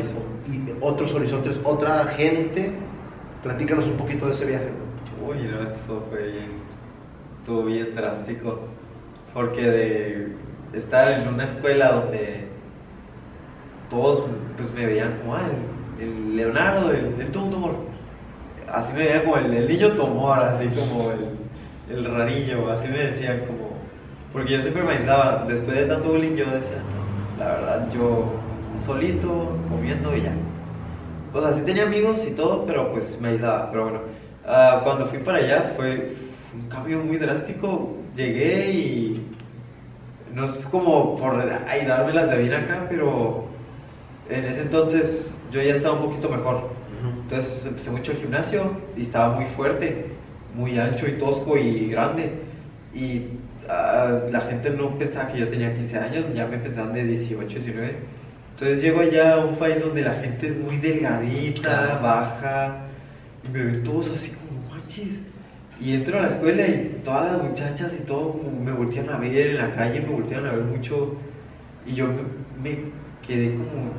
[0.46, 2.91] y- otros horizontes, otra gente.
[3.42, 4.68] Platícanos un poquito de ese viaje.
[5.20, 6.50] Uy, no, eso fue bien,
[7.40, 8.60] estuvo bien drástico.
[9.34, 10.36] Porque de,
[10.74, 12.46] estar en una escuela donde
[13.90, 14.26] todos
[14.56, 15.42] pues me veían como, ah,
[15.98, 17.74] el, el Leonardo, el, el tumor.
[18.72, 22.98] Así me veían como el, el niño tumor, así como el, el rarillo, así me
[22.98, 23.72] decían como...
[24.32, 26.78] Porque yo siempre me aislaba, después de tanto bullying yo decía,
[27.38, 28.32] la verdad, yo
[28.86, 30.32] solito, comiendo y ya.
[31.34, 33.70] O sea, sí tenía amigos y todo, pero pues me aislaba.
[33.70, 34.00] Pero bueno,
[34.46, 36.14] ah, cuando fui para allá fue
[36.54, 37.96] un cambio muy drástico.
[38.14, 39.26] Llegué y
[40.34, 43.44] no es como por ay, darme las de bien acá, pero
[44.28, 46.70] en ese entonces yo ya estaba un poquito mejor.
[47.22, 50.06] Entonces empecé mucho el gimnasio y estaba muy fuerte,
[50.54, 52.30] muy ancho y tosco y grande.
[52.94, 53.22] Y
[53.68, 57.46] ah, la gente no pensaba que yo tenía 15 años, ya me pensaban de 18,
[57.48, 57.94] 19.
[58.62, 62.76] Entonces llego allá a un país donde la gente es muy delgadita, baja,
[63.42, 65.18] y me ven todos así como manches.
[65.80, 69.18] Y entro a la escuela y todas las muchachas y todo como me voltean a
[69.18, 71.16] ver en la calle, me voltean a ver mucho.
[71.84, 72.22] Y yo me,
[72.62, 72.78] me
[73.26, 73.94] quedé como,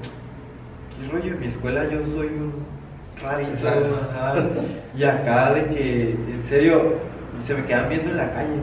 [0.95, 1.33] ¿qué rollo?
[1.33, 2.53] En mi escuela yo soy un
[3.21, 3.67] rarito.
[3.67, 4.35] Ajá.
[4.97, 6.99] Y acá de que, en serio,
[7.45, 8.55] se me quedan viendo en la calle.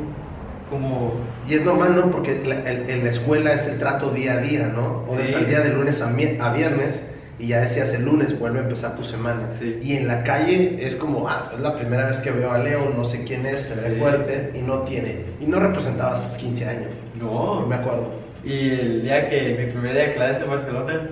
[0.71, 1.12] Como,
[1.49, 2.11] Y es normal, ¿no?
[2.12, 5.05] Porque la- el- en la escuela es el trato día a día, ¿no?
[5.09, 5.33] O Sí.
[5.35, 7.03] el día de lunes a, a viernes
[7.41, 9.49] y ya decías el lunes, vuelve a empezar tu semana.
[9.59, 9.81] Sí.
[9.83, 12.93] Y en la calle es como, ah, es la primera vez que veo a Leo,
[12.97, 14.01] no sé quién es, se ve Sí.
[14.01, 16.91] fuerte y no tiene, y no representabas tus 15 años.
[17.18, 17.61] no.
[17.62, 18.12] No me acuerdo.
[18.45, 21.11] Y el día que mi primer día de clases en Barcelona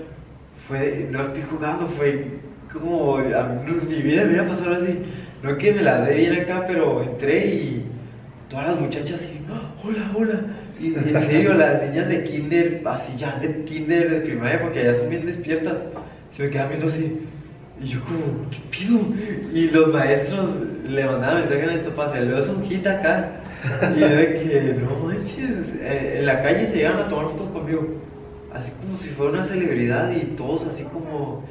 [0.68, 2.26] fue, no estoy jugando, fue
[2.72, 3.20] como, a
[3.88, 5.00] mi vida me había pasado así.
[5.42, 7.86] No que me la dé bien acá, pero entré y
[8.48, 10.40] todas las muchachas así, "Ah, hola, hola.
[10.80, 14.94] Y en serio, las niñas de kinder, así ya de kinder, de primaria, porque ya
[14.94, 15.74] son bien despiertas,
[16.36, 17.18] se me quedan viendo así.
[17.82, 19.00] Y yo como, ¿qué pido?
[19.52, 20.50] Y los maestros
[20.86, 23.28] le mandaban mensajes a papás, el Leo es un hit acá.
[23.96, 27.48] Y yo de que, no manches, eh, en la calle se llegan a tomar fotos
[27.50, 27.86] conmigo.
[28.52, 31.44] Así como si fuera una celebridad y todos así como,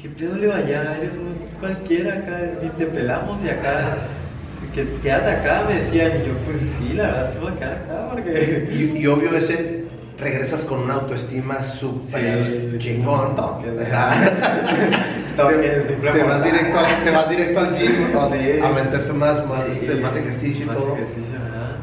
[0.00, 0.96] ¿qué pedo le vaya?
[0.96, 3.98] Eres un cualquiera acá, ni te pelamos y acá,
[4.74, 6.12] que quédate acá, me decían.
[6.22, 8.68] Y yo, pues sí, la verdad, se me quedar acá porque...
[8.72, 9.84] Y, y obvio ese,
[10.18, 13.36] regresas con una autoestima súper Sí, chingón.
[15.36, 19.94] te, vas directo al, te vas directo al gym a meterte más, más, Sí, este,
[19.96, 20.94] más ejercicio y más todo.
[20.94, 21.76] ejercicio, ¿verdad?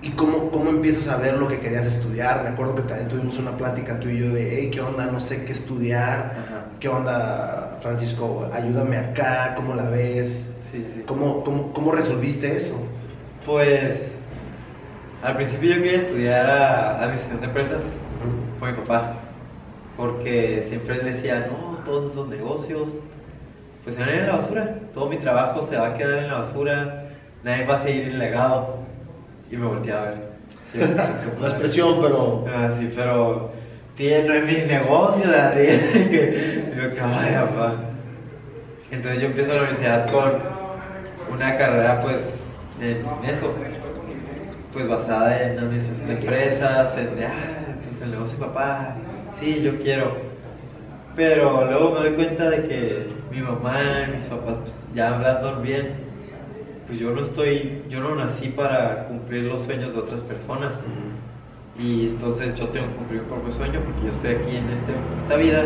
[0.00, 2.42] ¿Y cómo, cómo empiezas a ver lo que querías estudiar?
[2.44, 5.06] Me acuerdo que también tuvimos una plática tú y yo de, hey, ¿qué onda?
[5.06, 6.18] No sé qué estudiar.
[6.18, 6.64] Ajá.
[6.80, 8.48] ¿Qué onda, Francisco?
[8.54, 10.48] Ayúdame acá, ¿cómo la ves?
[10.70, 11.02] Sí, sí.
[11.06, 12.76] ¿Cómo, cómo, cómo resolviste eso?
[13.46, 14.12] Pues
[15.22, 17.82] al principio yo quería estudiar a administración de empresas
[18.60, 19.14] con mi papá,
[19.96, 22.88] porque siempre él decía, no, todos los negocios,
[23.82, 26.18] pues se van a ir a la basura, todo mi trabajo se va a quedar
[26.18, 27.08] en la basura,
[27.42, 28.78] nadie va a seguir el legado.
[29.50, 30.28] Y me volteé a ver.
[30.74, 30.86] Yo,
[31.40, 32.44] No es presión, pero...
[32.46, 33.50] Ah, sí, pero
[33.98, 35.60] es mis negocios, así.
[36.76, 37.74] yo, que papá.
[38.90, 40.57] Entonces yo empiezo la universidad con
[41.32, 42.22] una carrera, pues,
[42.80, 43.52] en eso,
[44.72, 48.94] pues basada en administración de empresas, en, de, ah, pues el negocio de papá,
[49.38, 50.16] sí, yo quiero.
[51.16, 55.60] Pero luego me doy cuenta de que mi mamá y mis papás, pues, ya hablando
[55.60, 55.94] bien,
[56.86, 60.72] pues yo no estoy, yo no nací para cumplir los sueños de otras personas.
[61.78, 64.92] Y entonces yo tengo que cumplir mi propio sueño porque yo estoy aquí en este,
[65.22, 65.64] esta vida.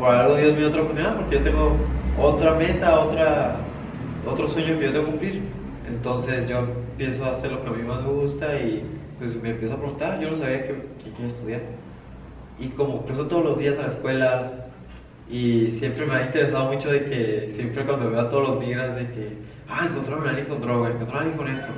[0.00, 1.76] Por algo Dios me dio otra oportunidad porque yo tengo
[2.20, 3.56] otra meta, otra,
[4.26, 5.42] otro sueño que yo tengo que cumplir.
[5.88, 6.58] Entonces yo
[6.90, 8.84] empiezo a hacer lo que a mí más me gusta y
[9.18, 10.20] pues me empiezo a preguntar.
[10.20, 11.60] Yo no sabía que, que quería estudiar.
[12.58, 14.52] Y como cruzo todos los días a la escuela
[15.30, 18.94] y siempre me ha interesado mucho de que siempre cuando veo a todos los migras
[18.96, 19.28] de que,
[19.68, 21.68] ah, encontraron a alguien con droga, encontraron a alguien con esto.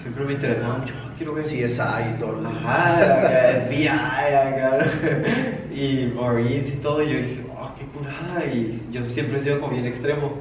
[0.00, 1.44] Siempre me interesaba mucho, ah, quiero ver.
[1.44, 2.40] CSI y todo.
[2.40, 3.00] lo- Ajá,
[3.66, 4.78] FBI, acá,
[5.74, 9.58] y Marines y todo, y yo dije, oh, qué curada, y yo siempre he sido
[9.58, 10.34] como bien extremo,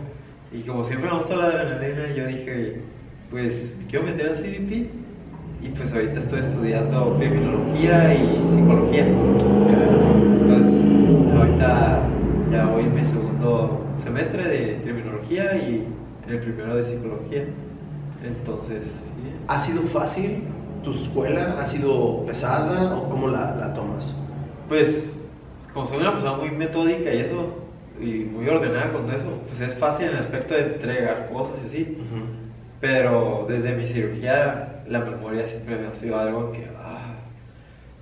[0.51, 2.81] y como siempre me gusta la adrenalina, yo dije,
[3.29, 4.89] pues, me quiero meter al CBP,
[5.61, 10.81] y pues ahorita estoy estudiando criminología y psicología, entonces
[11.35, 11.99] ahorita
[12.51, 15.87] ya voy en mi segundo semestre de criminología y
[16.27, 17.45] en el primero de psicología,
[18.23, 20.43] entonces, sí, ¿Ha sido fácil
[20.83, 21.57] tu escuela?
[21.59, 24.13] ¿Ha sido pesada o cómo la, la tomas?
[24.67, 25.19] Pues,
[25.73, 27.66] como soy una persona muy metódica y eso,
[27.99, 31.65] y muy ordenada con eso, pues es fácil en el aspecto de entregar cosas y
[31.67, 31.97] así.
[32.79, 37.15] Pero desde mi cirugía, la memoria siempre me ha sido algo que, ah,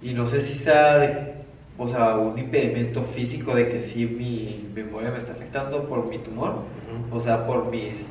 [0.02, 1.36] y no sé si sea, de-
[1.78, 6.20] o sea, un impedimento físico de que sí mi memoria me está afectando por mi
[6.20, 7.16] tumor, Ujú.
[7.16, 8.06] o sea, por mis,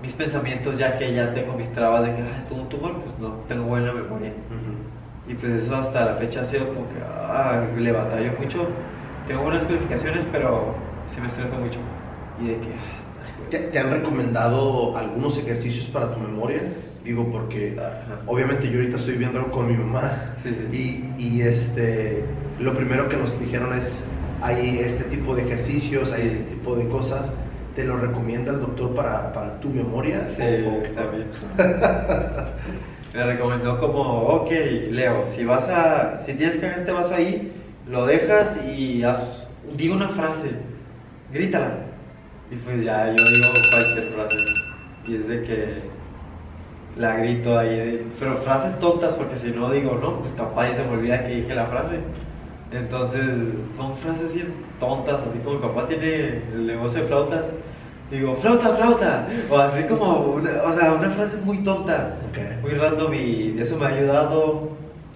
[0.00, 3.18] mis pensamientos, ya que ya tengo mis trabas de que, ah, tuve un tumor, pues
[3.18, 4.32] no tengo buena memoria.
[5.26, 8.68] Y pues eso hasta la fecha ha sido como que ah, le batallo mucho.
[9.26, 10.74] Tengo buenas calificaciones, pero
[11.14, 11.78] sí me estreso mucho.
[12.38, 12.74] Y de que...
[13.50, 16.62] ¿Te, te han recomendado algunos ejercicios para tu memoria?
[17.04, 18.20] Digo, porque Ajá.
[18.26, 20.34] obviamente yo ahorita estoy viéndolo con mi mamá.
[20.42, 20.76] Sí, sí.
[21.18, 24.04] Y, y, este, lo primero que nos dijeron es,
[24.40, 27.32] hay este tipo de ejercicios, hay este tipo de cosas.
[27.76, 30.26] ¿Te lo recomienda el doctor para, para tu memoria?
[30.36, 31.28] Sí, ¿O- o- también.
[33.14, 34.50] Me recomendó como, ok,
[34.90, 37.52] Leo, si vas a, si tienes que ver este vaso ahí,
[37.88, 39.46] lo dejas y haz,
[39.76, 40.50] di una frase,
[41.34, 41.70] grítala.
[42.50, 44.36] Y pues ya yo digo cualquier frase.
[45.06, 45.82] Y es de que
[46.98, 50.74] la grito ahí, de- pero frases tontas porque si no digo, no, pues capaz y
[50.74, 51.96] se me olvida que dije la frase.
[52.70, 53.22] Entonces
[53.76, 57.44] son frases bien tontas, así como mi papá tiene el negocio de flautas.
[58.10, 59.28] Digo, flauta, flauta.
[59.50, 62.62] O así como, una, o sea, una frase muy tonta, Ok.
[62.62, 64.68] muy random y eso me ha ayudado.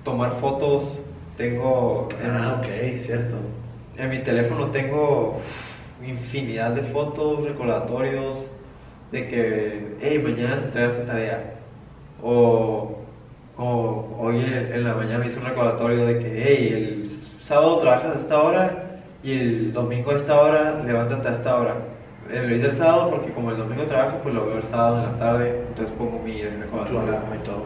[0.04, 0.98] Tomar fotos.
[1.36, 2.08] Tengo.
[2.24, 3.36] en- Ah, ok, cierto.
[3.96, 5.40] en mi teléfono tengo
[6.05, 8.38] infinidad de fotos, recordatorios
[9.12, 11.40] de que, hey, mañana se entrega esta tarea.
[12.22, 12.99] O
[13.57, 17.11] como hoy en en la mañana me hizo un recordatorio de que, hey, el
[17.42, 18.70] sábado trabajas a esta hora
[19.22, 21.76] y el domingo a esta hora, levántate a esta hora.
[22.30, 24.99] Eh, lo hice el sábado porque como el domingo trabajo, pues lo veo el sábado
[24.99, 27.01] en la tarde, entonces pongo mi recordatorio.
[27.34, 27.62] y todo.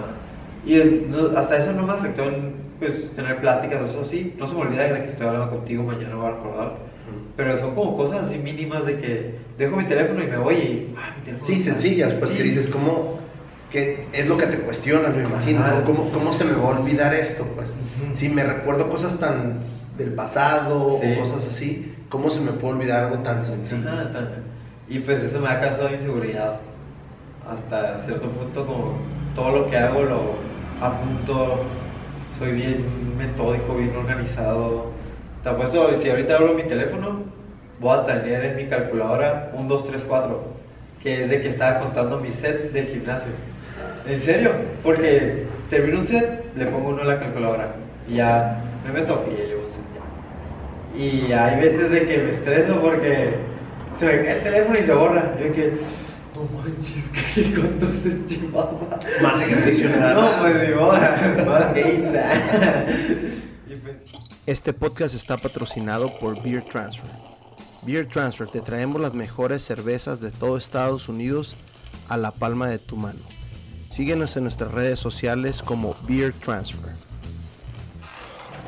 [0.65, 4.35] Y el- no- hasta eso no me afectó en pues, tener pláticas, eso sí.
[4.39, 6.73] No se me olvida de que estoy hablando contigo, mañana voy a recordar.
[7.37, 10.95] Pero son como cosas así mínimas de que dejo mi teléfono y me voy y.
[10.97, 12.37] Ah, mi teléfono Sí, sencillas, pues Sí.
[12.37, 13.19] que dices, ¿cómo?
[13.71, 15.65] Que es lo que te cuestionas, me imagino.
[15.87, 17.45] ¿Cómo, ¿Cómo se me va a olvidar esto?
[17.57, 17.75] Pues
[18.15, 19.61] si me recuerdo cosas tan
[19.97, 21.13] del pasado Sí.
[21.17, 23.89] o cosas así, ¿cómo se me puede olvidar algo tan sencillo?
[23.89, 24.53] Ajá, tan-
[24.89, 26.61] Y pues eso me ha causado inseguridad.
[27.49, 28.93] Hasta cierto punto, como
[29.35, 30.21] todo lo que hago lo
[30.81, 31.63] apunto.
[32.39, 32.85] Soy bien
[33.17, 34.92] metódico, bien organizado.
[35.43, 37.25] Te apuesto, si ahorita abro mi teléfono,
[37.81, 40.41] voy a tener en mi calculadora un 2, 3, 4,
[41.03, 43.33] que es de que estaba contando mis sets del gimnasio.
[44.07, 44.53] ¿En serio?
[44.85, 47.75] Porque termino un set, le pongo uno a la calculadora
[48.09, 49.83] y ya me meto y ya llevo un set.
[50.97, 53.31] Y hay veces de que me estreso porque
[53.99, 55.33] se me cae el teléfono y se borra.
[55.43, 55.73] Yo que,
[56.37, 59.01] no manches, ¿qué cuánto se llevaba?
[59.21, 60.93] Más ejercicio nada No, pues modo,
[61.47, 62.09] más gains.
[64.45, 67.09] Este podcast está patrocinado por Beer Transfer.
[67.83, 71.55] Beer Transfer, te traemos las mejores cervezas de todo Estados Unidos
[72.09, 73.21] a la palma de tu mano.
[73.93, 76.91] Síguenos en nuestras redes sociales como Beer Transfer.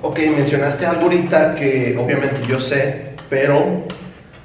[0.01, 3.83] Ok, mencionaste algo ahorita que obviamente yo sé, pero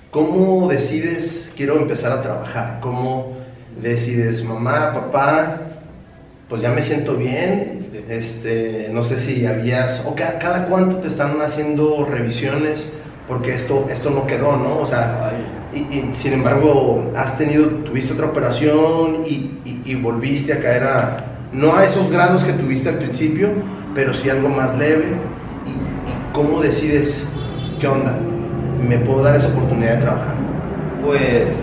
[0.10, 2.80] ¿cómo decides quiero empezar a trabajar?
[2.82, 3.38] ¿Cómo
[3.80, 5.62] decides, mamá, papá,
[6.48, 7.89] pues ya me siento bien?
[8.10, 12.86] Este, no sé si habías, o ca- cada cuánto te están haciendo revisiones,
[13.28, 14.80] porque esto, esto no quedó, ¿no?
[14.80, 15.32] O sea,
[15.74, 20.84] y, y, sin embargo, has tenido, tuviste otra operación y, y- y volviste a caer
[20.86, 21.18] a,
[21.54, 23.50] no a esos grados que tuviste al principio,
[23.94, 25.06] pero sí algo más leve.
[25.68, 27.24] ¿Y, y cómo decides,
[27.80, 28.18] qué onda?
[28.88, 30.34] ¿Me puedo dar esa oportunidad de trabajar?
[31.06, 31.54] Pues.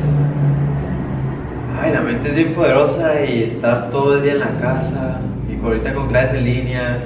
[1.83, 5.21] Ay, la mente es bien poderosa y estar todo el día en la casa.
[5.63, 6.99] Ahorita con clases en línea.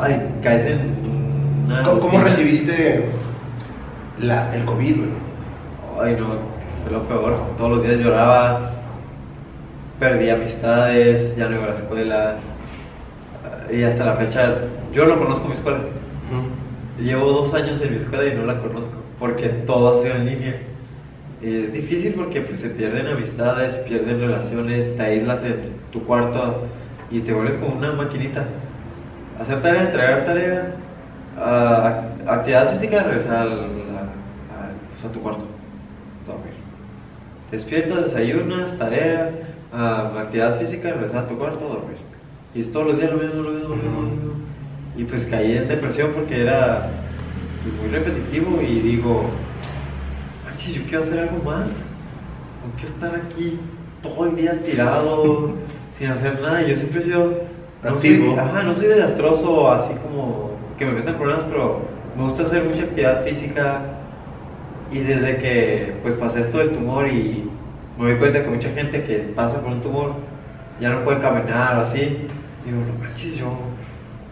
[0.00, 0.94] Ay, caes en.
[1.66, 3.06] una ¿Cómo, recibiste
[4.18, 4.96] la, el COVID?
[4.96, 5.10] güey?
[6.00, 6.26] Ay, no,
[6.82, 7.36] fue lo peor.
[7.56, 8.72] Todos los días lloraba.
[9.98, 12.36] Perdí amistades, ya no iba a la escuela.
[13.70, 14.56] Y hasta la fecha,
[14.92, 15.78] yo no conozco mi escuela.
[17.00, 20.26] Llevo dos años en mi escuela y no la conozco, porque todo ha sido en
[20.26, 20.56] línea.
[21.42, 26.66] Es difícil porque pues, se pierden amistades, pierden relaciones, te aíslas en tu cuarto
[27.12, 28.44] y te vuelves como una maquinita.
[29.40, 30.74] Hacer tarea, entregar tarea,
[31.38, 33.82] ah, ac- actividad física, regresar al-
[35.04, 35.44] a, tu cuarto,
[36.26, 36.52] dormir.
[37.50, 39.30] Despiertas, desayunas, tarea,
[39.72, 41.96] ah, actividad física, regresar a tu cuarto, dormir.
[42.54, 44.32] Y es todos los días lo mismo, lo mismo, lo mismo, lo mismo.
[44.96, 46.88] Y pues caí en depresión porque era
[47.80, 49.24] muy repetitivo y digo,
[50.44, 51.68] manches, yo quiero hacer algo más.
[51.68, 53.58] No quiero estar aquí
[54.02, 55.50] todo el día tirado,
[56.02, 56.62] sin hacer nada.
[56.62, 57.32] Yo siempre he sido...
[57.84, 57.98] No.
[57.98, 61.80] Soy, ajá, no soy desastroso, así como que me metan problemas, pero
[62.16, 63.80] me gusta hacer mucha actividad física.
[64.92, 67.48] Y desde que pues pasé esto del tumor y
[67.98, 70.12] me doy cuenta que mucha gente que pasa por un tumor
[70.80, 72.00] ya no puede caminar o así,
[72.64, 73.52] digo, no manches, yo,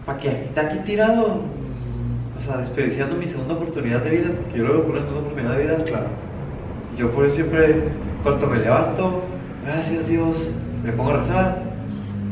[0.05, 0.29] ¿para qué?
[0.29, 1.41] ¿Está aquí tirado?
[2.37, 5.21] O sea, desperdiciando mi segunda oportunidad de vida, porque yo lo veo como una segunda
[5.21, 5.77] oportunidad de vida.
[5.85, 6.07] Claro.
[6.97, 7.83] Yo por eso siempre,
[8.23, 9.23] cuando me levanto,
[9.65, 10.37] gracias Dios,
[10.83, 11.71] me pongo a rezar,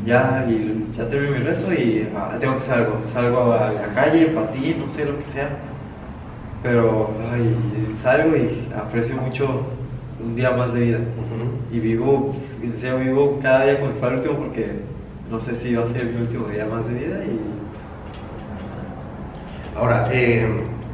[0.05, 3.01] ya, y ya termino mi rezo y ah, tengo que hacer algo.
[3.13, 5.49] Salgo a la calle, ti, no sé lo que sea.
[6.63, 7.55] Pero ay,
[8.03, 9.65] salgo y aprecio mucho
[10.23, 10.99] un día más de vida.
[11.71, 14.71] Y vivo, deseo vivo cada día como el último porque
[15.29, 17.17] no sé si va a ser mi último día más de vida.
[17.23, 17.39] Y...
[19.77, 20.47] Ahora, eh,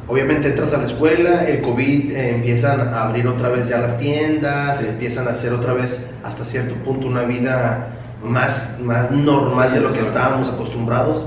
[0.06, 3.98] obviamente entras a la escuela, el COVID eh, empiezan a abrir otra vez ya las
[3.98, 7.88] tiendas, empiezan a hacer otra vez hasta cierto punto una vida
[8.22, 11.24] más, más normal de lo que estábamos acostumbrados.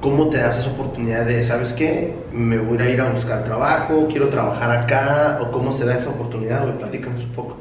[0.00, 4.08] ¿Cómo te das esa oportunidad de, sabes qué, me voy a ir a buscar trabajo,
[4.10, 6.66] quiero trabajar acá, o cómo se da esa oportunidad?
[6.74, 7.56] Platícanos un poco.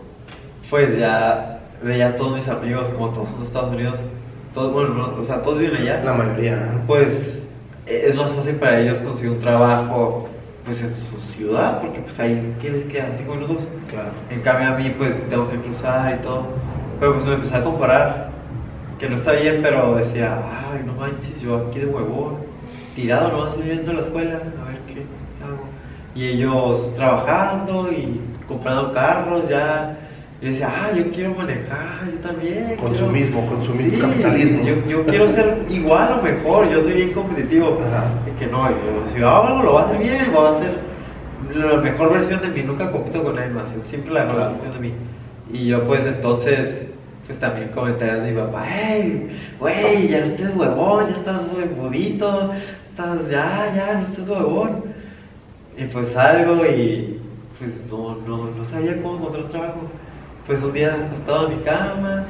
[0.70, 4.00] Pues ya veía a todos mis amigos, como todos en Estados Unidos,
[4.54, 6.02] todos, bueno, o sea, todos viven allá.
[6.04, 6.82] La mayoría.
[6.86, 7.44] Pues
[7.86, 10.28] e, es más fácil para ellos conseguir un trabajo
[10.66, 13.12] pues en su ciudad, porque pues ahí, ¿qué les quedan?
[13.18, 13.64] ¿Cinco minutos?
[13.90, 14.12] Claro.
[14.30, 16.46] En cambio a mí pues tengo que cruzar y todo.
[17.00, 18.30] Pero pues me empecé a comparar,
[19.00, 20.38] que no está bien, pero decía,
[20.72, 22.38] ay, no manches, yo aquí de huevón,
[22.96, 25.06] tirado nomás viviendo en la escuela, a ver qué
[25.44, 25.64] hago.
[26.16, 29.98] Y ellos trabajando y comprando carros ya.
[30.44, 32.76] Y decía, ah, yo quiero manejar, yo también.
[32.76, 34.66] Consumismo, consumismo, capitalismo.
[34.66, 37.80] Yo, yo, quiero ser igual o mejor, yo soy bien competitivo.
[37.80, 38.10] Ajá.
[38.38, 38.76] que no, yo,
[39.16, 40.74] si hago algo lo voy a hacer bien, voy a hacer
[41.56, 44.74] la mejor versión de mí, nunca compito con nadie más, es siempre la mejor versión
[44.74, 44.94] de mí.
[45.54, 46.88] Y yo pues entonces,
[47.26, 52.52] pues también comentaría de mi papá, hey, güey, ya no estés huevón, ya estás huevudito,
[52.90, 54.84] estás, ya, ya, no estés huevón.
[55.78, 57.18] Y pues salgo y
[57.58, 59.90] pues no, no, no sabía cómo encontrar trabajo
[60.48, 62.26] pues un día acostado en mi cama,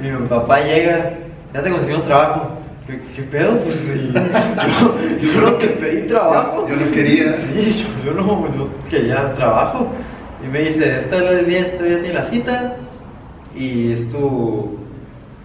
[0.00, 1.12] y mi papá llega,
[1.52, 2.50] ya te conseguimos trabajo.
[2.86, 3.58] ¿Qué, pedo?
[3.62, 4.12] Pues sí,
[4.80, 6.68] yo, yo, no te pedí trabajo.
[6.68, 7.36] Yo, no quería.
[7.38, 9.88] Sí, yo, no, no, quería trabajo.
[10.44, 12.76] Y me dice, esta es el día, este día tiene la cita.
[13.56, 14.78] Y es tu,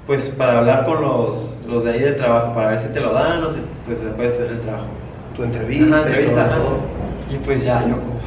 [0.05, 3.13] pues para hablar con los, los de ahí del trabajo, para ver si te lo
[3.13, 4.85] dan o si pues se puede hacer el trabajo.
[5.35, 5.97] Tu entrevista.
[5.97, 6.49] entrevista,
[7.31, 8.21] y, y pues ya, yo como...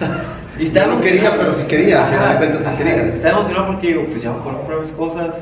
[0.58, 3.04] Y no quería, pero sí quería, de repente sí quería.
[3.04, 5.34] Estaba emocionado porque digo, pues ya a comprar mis cosas.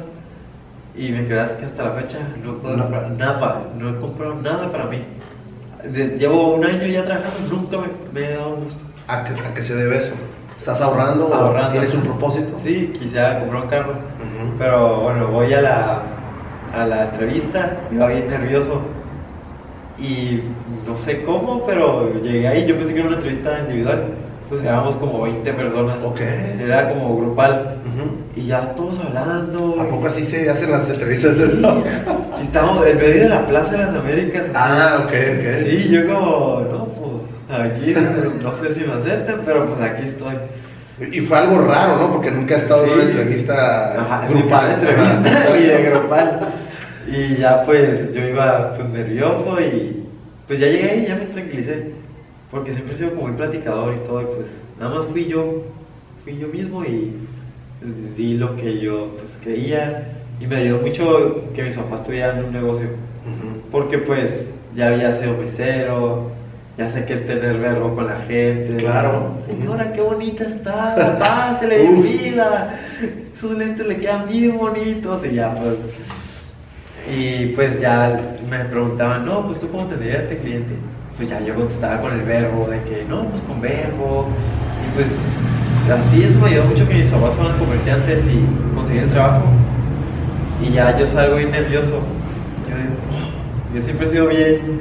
[0.95, 4.71] Y me quedas que hasta la fecha no puedo comprar nada, no he comprado nada
[4.71, 5.03] para mí.
[6.19, 7.79] llevo un año ya trabajando, nunca
[8.13, 8.81] me, he dado un gusto.
[9.09, 10.15] ¿A qué, se debe eso?
[10.57, 11.69] ¿Estás ahorrando, ahorrando.
[11.69, 12.59] o tienes un propósito?
[12.63, 13.95] Sí, quisiera comprar un carro.
[14.59, 16.03] Pero bueno, voy a la,
[16.75, 18.83] a la entrevista, iba bien nervioso.
[19.99, 20.43] Y
[20.87, 24.97] no sé cómo, pero llegué ahí, yo pensé que era una entrevista individual pues éramos
[24.97, 25.97] como 20 personas.
[26.05, 26.21] Ok.
[26.61, 27.77] Era como grupal.
[28.35, 29.81] Y ya todos hablando.
[29.81, 33.71] ¿A poco así se hacen las entrevistas de Y estábamos en medio de la Plaza
[33.73, 34.45] de las Américas.
[34.55, 35.65] Ah, ok, ok.
[35.65, 37.95] Sí, yo como, no, pues aquí
[38.43, 40.35] no sé si me aceptan, pero pues aquí estoy.
[41.13, 42.13] Y fue algo raro, ¿no?
[42.13, 44.73] Porque nunca he estado en una entrevista Ajá, grupal.
[44.73, 46.41] entrevista y de grupal.
[47.09, 50.05] Y ya pues yo iba pues nervioso y
[50.47, 51.93] pues ya llegué y ya me tranquilicé
[52.51, 54.47] porque siempre he sido como muy platicador y todo, y pues
[54.79, 55.63] nada más fui yo,
[56.25, 57.13] fui yo mismo y
[58.17, 60.13] di lo que yo pues creía.
[60.39, 62.89] Y me ayudó mucho que mis papás tuvieran un negocio,
[63.73, 64.31] porque pues
[64.75, 66.31] ya había sido mesero,
[66.77, 68.77] ya sé que es tener verbo con la gente.
[68.77, 69.37] Claro.
[69.41, 72.79] Señora, qué bonita está, pásele de vida,
[73.41, 75.77] sus lentes le quedan bien bonitos y ya pues...
[77.09, 78.21] Y pues ya
[78.51, 80.75] me preguntaban, no, pues tú cómo tendrías este cliente
[81.17, 84.27] pues ya yo contestaba con el verbo, de que no, pues con verbo.
[84.87, 85.09] Y pues
[85.91, 89.45] así eso me ayudó mucho que mis papás fueran comerciantes y consiguieran trabajo.
[90.63, 92.01] Y ya yo salgo bien nervioso.
[92.69, 92.77] Yo,
[93.13, 94.81] oh, yo siempre he sido bien,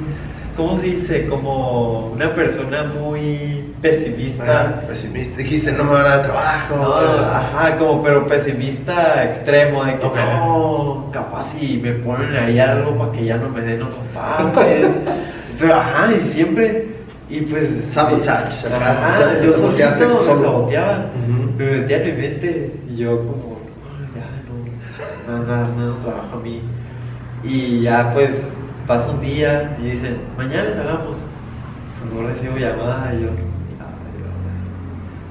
[0.57, 1.27] ¿cómo se dice?
[1.27, 4.83] Como una persona muy pesimista.
[4.87, 5.37] pesimista.
[5.37, 6.75] Dijiste, no me van a dar trabajo.
[6.75, 12.97] No, ajá, como pero pesimista extremo, de que no, capaz si me ponen ahí algo
[12.97, 14.87] para que ya no me den otros partes.
[15.59, 16.87] Pero ajá, y siempre.
[17.29, 17.69] Y pues.
[17.87, 18.67] Sabotage.
[18.67, 21.05] Ajá, yo solito me saboteaba.
[21.57, 22.73] Me metía en mi mente.
[22.89, 23.57] Y yo, como,
[24.15, 24.27] ya,
[25.37, 25.45] no.
[25.45, 26.61] Nada, no, no, trabajo a mí.
[27.43, 28.31] Y ya, pues,
[28.87, 31.15] pasa un día y dicen, mañana hablamos.
[31.99, 33.13] Pues no recibo llamada.
[33.13, 33.29] Y yo,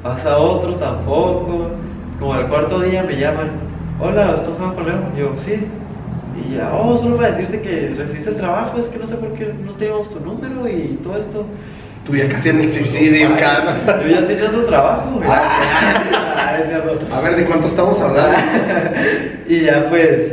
[0.03, 1.70] pasa otro tampoco.
[2.18, 3.51] Como al cuarto día me llaman,
[4.01, 5.01] hola, ¿estás hablando con Leo?
[5.16, 5.66] Yo, sí.
[6.37, 9.32] Y ya, oh, solo para decirte que recibiste el trabajo, es que no sé por
[9.35, 11.47] qué no teníamos tu número y todo esto.
[12.07, 13.78] Tú ya casi en el subsidio, calma.
[14.03, 15.20] Yo ya tenía otro trabajo.
[15.24, 16.59] Ah.
[17.14, 18.37] a ver, ¿de cuánto estamos hablando?
[19.49, 20.32] y ya pues,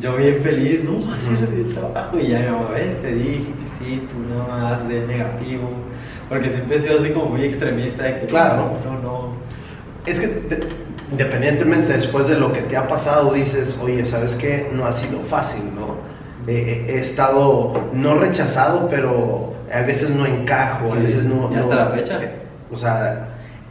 [0.00, 2.18] yo bien feliz, no, así recibí el trabajo.
[2.18, 5.70] Y ya mi mamá, ves, te dije que sí, tú no más de negativo.
[6.28, 8.72] Porque siempre he sido así como muy extremista de que claro.
[8.84, 9.32] no, no.
[10.04, 10.26] Es que
[11.10, 14.70] independientemente después de lo que te ha pasado, dices, oye, ¿sabes qué?
[14.72, 15.96] No ha sido fácil, ¿no?
[16.50, 21.50] Eh, he estado, no rechazado, pero a veces no encajo, a veces no...
[21.52, 22.22] ¿Y hasta no- la fecha?
[22.22, 22.30] eh,
[22.72, 23.28] o sea,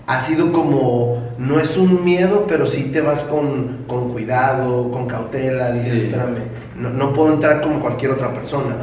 [0.08, 5.08] ha sido como, no es un miedo, pero sí te vas con, con cuidado, con
[5.08, 6.06] cautela, dices, Sí.
[6.08, 6.38] espérame,
[6.78, 8.76] no, no puedo entrar como cualquier otra persona.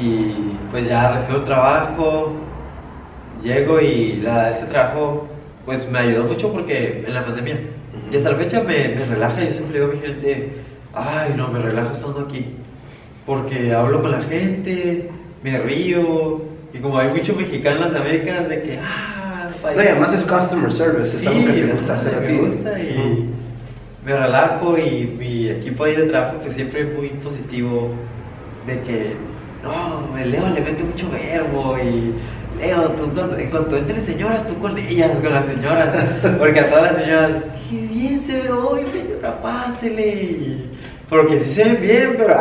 [0.00, 2.32] Y pues ya recibo trabajo,
[3.42, 5.26] llego y la, ese trabajo
[5.68, 7.56] pues me ayudó mucho porque en la pandemia.
[7.56, 8.14] Ujú.
[8.14, 10.48] Y hasta la fecha me, me relaja, yo siempre digo a mi gente,
[10.94, 12.46] ay no, me relajo estando aquí.
[13.26, 15.10] Porque hablo con la gente,
[15.42, 16.40] me río,
[16.72, 20.24] y como hay muchos mexicanos en las Américas de que, ah, No, y además es
[20.24, 22.36] customer service, es Sí, algo que te gusta hacer a me ti.
[22.38, 23.24] gusta y Ujú.
[24.06, 27.90] me relajo y mi equipo ahí de trabajo pues siempre es muy positivo
[28.66, 29.16] de que
[29.62, 32.14] no, el Leo le mete mucho verbo y
[32.58, 35.88] Leo, tú cuando, en cuanto entren señoras, tú con ellas, con las señoras,
[36.38, 37.30] porque a todas las señoras,
[37.68, 40.78] qué bien se ve hoy señora, pásele
[41.08, 42.36] porque sí se ven bien, pero,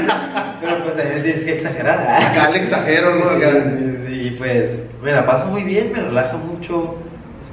[0.60, 2.00] pero pues ahí tienes que exagerar.
[2.22, 3.30] Acá le exagero, ¿no?
[3.30, 3.64] Acá-
[4.10, 6.96] Y pues me la paso muy bien, me relaja mucho,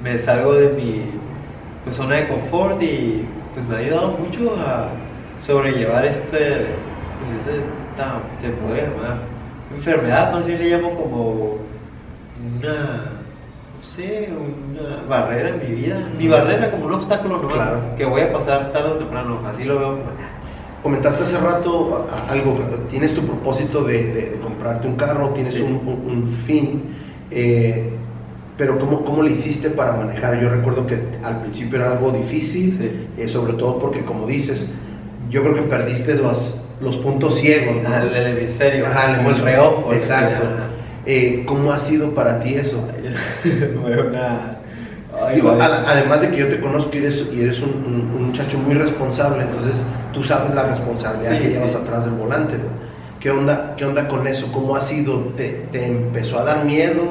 [0.04, 1.12] me salgo de mi
[1.84, 4.88] pues, zona de confort y pues me ha ayudado mucho a
[5.46, 6.38] sobrellevar este,
[7.20, 7.62] pues, ese,
[8.42, 9.18] se llamar
[9.76, 11.58] enfermedad, no sé si le llamo como
[12.40, 17.80] una, no sé, una barrera en mi vida, mi barrera como un obstáculo Claro.
[17.98, 19.98] que voy a pasar tarde o temprano, así lo veo.
[20.84, 22.60] Comentaste hace rato algo,
[22.90, 25.62] tienes tu propósito de, de- de comprarte un carro, tienes Sí.
[25.62, 26.84] un, un- un fin,
[27.32, 27.90] eh,
[28.58, 30.40] pero ¿cómo, ¿cómo le hiciste para manejar?
[30.40, 33.22] Yo recuerdo que al principio era algo difícil, Sí.
[33.22, 34.68] eh, sobre todo porque como dices,
[35.30, 37.76] yo creo que perdiste los, los puntos ciegos.
[37.84, 37.96] ¿no?
[37.98, 39.52] El, el hemisferio, Ajá, el el hemisferio.
[39.56, 39.94] reojo.
[39.94, 40.46] Exacto.
[41.10, 42.86] Eh, ¿Cómo ha sido para ti eso?
[44.10, 44.58] Una.
[45.26, 45.64] Ay, Digo, vale.
[45.64, 48.58] a- además de que yo te conozco y eres, y eres un, un- un muchacho
[48.60, 49.76] muy responsable, entonces
[50.14, 51.78] tú sabes la responsabilidad Sí, que llevas sí.
[51.82, 52.54] atrás del volante.
[52.54, 52.66] ¿no?
[53.20, 54.52] ¿Qué onda, ¿Qué onda con eso?
[54.52, 55.20] ¿Cómo ha sido?
[55.38, 57.02] ¿Te, te empezó a dar miedo?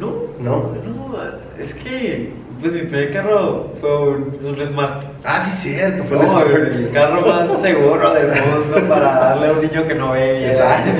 [0.00, 0.72] No, ¿No?
[0.84, 1.14] no,
[1.62, 2.32] es que
[2.62, 5.02] pues mi primer carro fue un, un Smart.
[5.24, 6.52] Ah, sí, cierto, fue No, el
[6.86, 10.50] el carro más seguro del mundo para darle a un niño que no ve bien.
[10.50, 10.90] Exacto.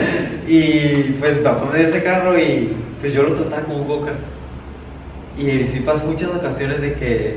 [0.47, 4.13] Y pues papá me dio ese carro y pues yo lo trataba como un boca.
[5.39, 7.37] Y sí pasó muchas ocasiones de que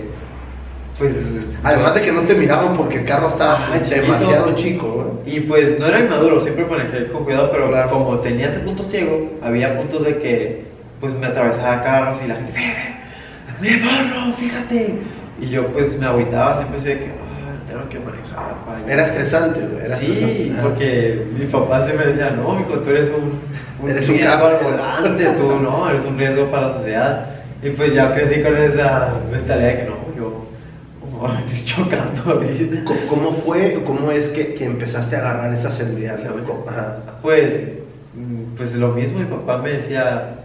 [0.98, 1.12] pues
[1.64, 5.20] Además de que no te miraban porque el carro estaba demasiado chico.
[5.26, 5.30] ¿no?
[5.32, 7.90] Y pues no era inmaduro, siempre manejé con cuidado, pero Claro.
[7.90, 10.66] como tenía ese punto ciego, había puntos de que
[11.02, 12.54] pues me atravesaba carros y la gente,
[13.62, 14.94] ¡ve, ve, ve, morro, fíjate!
[15.42, 18.56] Y yo pues me agüitaba, siempre decía que, ah, tengo que manejar.
[18.86, 18.94] allá".
[18.94, 20.52] Era estresante, güey, era sí, estresante.
[20.54, 20.62] Ajá.
[20.62, 23.40] porque mi papá siempre decía, no, mijo, tú eres un,
[23.84, 24.46] un Eres un riesgo capo".
[24.48, 27.26] al volante, tú no, eres un riesgo para la sociedad.
[27.64, 30.46] Y pues ya crecí con esa mentalidad de que no, yo,
[31.20, 32.84] ahora estoy chocando ahorita.
[32.86, 36.20] ¿Cómo- ¿Cómo fue, cómo es que, que empezaste a agarrar esa seguridad?
[37.22, 37.62] Pues,
[38.14, 40.36] mm, pues lo mismo, mi papá me decía,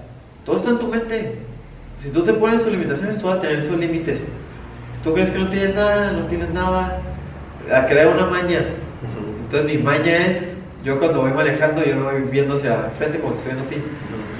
[0.44, 1.38] todo está en tu mente.
[2.02, 4.20] Si tú te pones sus limitaciones, tú vas a tener sus límites.
[4.20, 6.98] Si tú crees que no tienes nada, no tienes nada,
[7.72, 8.64] a crear una maña.
[9.44, 13.34] Entonces mi maña es, yo cuando voy manejando, yo no voy viendo hacia frente como
[13.34, 13.82] estoy viendo a ti,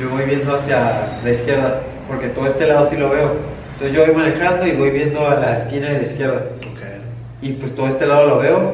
[0.01, 3.33] yo voy viendo hacia la izquierda, porque todo este lado sí lo veo.
[3.75, 6.47] Entonces yo voy manejando y voy viendo a la esquina de la izquierda.
[6.61, 7.43] Ok.
[7.43, 8.73] Y pues todo este lado lo veo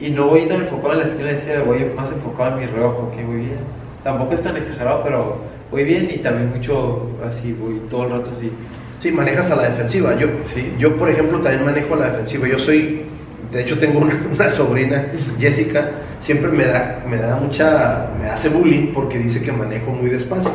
[0.00, 2.60] y no voy tan enfocado en la esquina de la izquierda, voy más enfocado en
[2.60, 3.58] mi reojo, que voy bien.
[4.02, 8.30] Tampoco es tan exagerado, pero voy bien y también mucho así, voy todo el rato
[8.36, 8.50] así.
[9.00, 10.14] Sí, manejas a la defensiva.
[10.16, 10.72] Yo, Sí.
[10.78, 12.46] yo por ejemplo, también manejo a la defensiva.
[12.46, 13.02] Yo soy,
[13.50, 15.06] de hecho, tengo una, una sobrina,
[15.40, 20.08] Jessica, siempre me da, me da mucha, me hace bullying porque dice que manejo muy
[20.10, 20.52] despacio.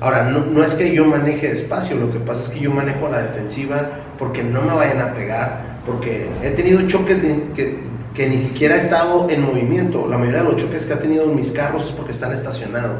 [0.00, 3.06] Ahora, no, no es que yo maneje despacio, lo que pasa es que yo manejo
[3.06, 3.88] a la defensiva
[4.18, 7.78] porque no me vayan a pegar, porque he tenido choques de- que,
[8.14, 10.06] que ni siquiera he estado en movimiento.
[10.10, 12.98] La mayoría de los choques que ha tenido en mis carros es porque están estacionados.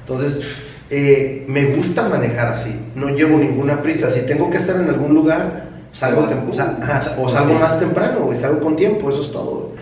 [0.00, 0.42] Entonces,
[0.90, 4.10] eh, me gusta manejar así, no llevo ninguna prisa.
[4.10, 6.54] Si tengo que estar en algún lugar, salgo tú.
[6.54, 9.72] sal- ajá, o salgo más temprano, güey, salgo con tiempo, eso es todo.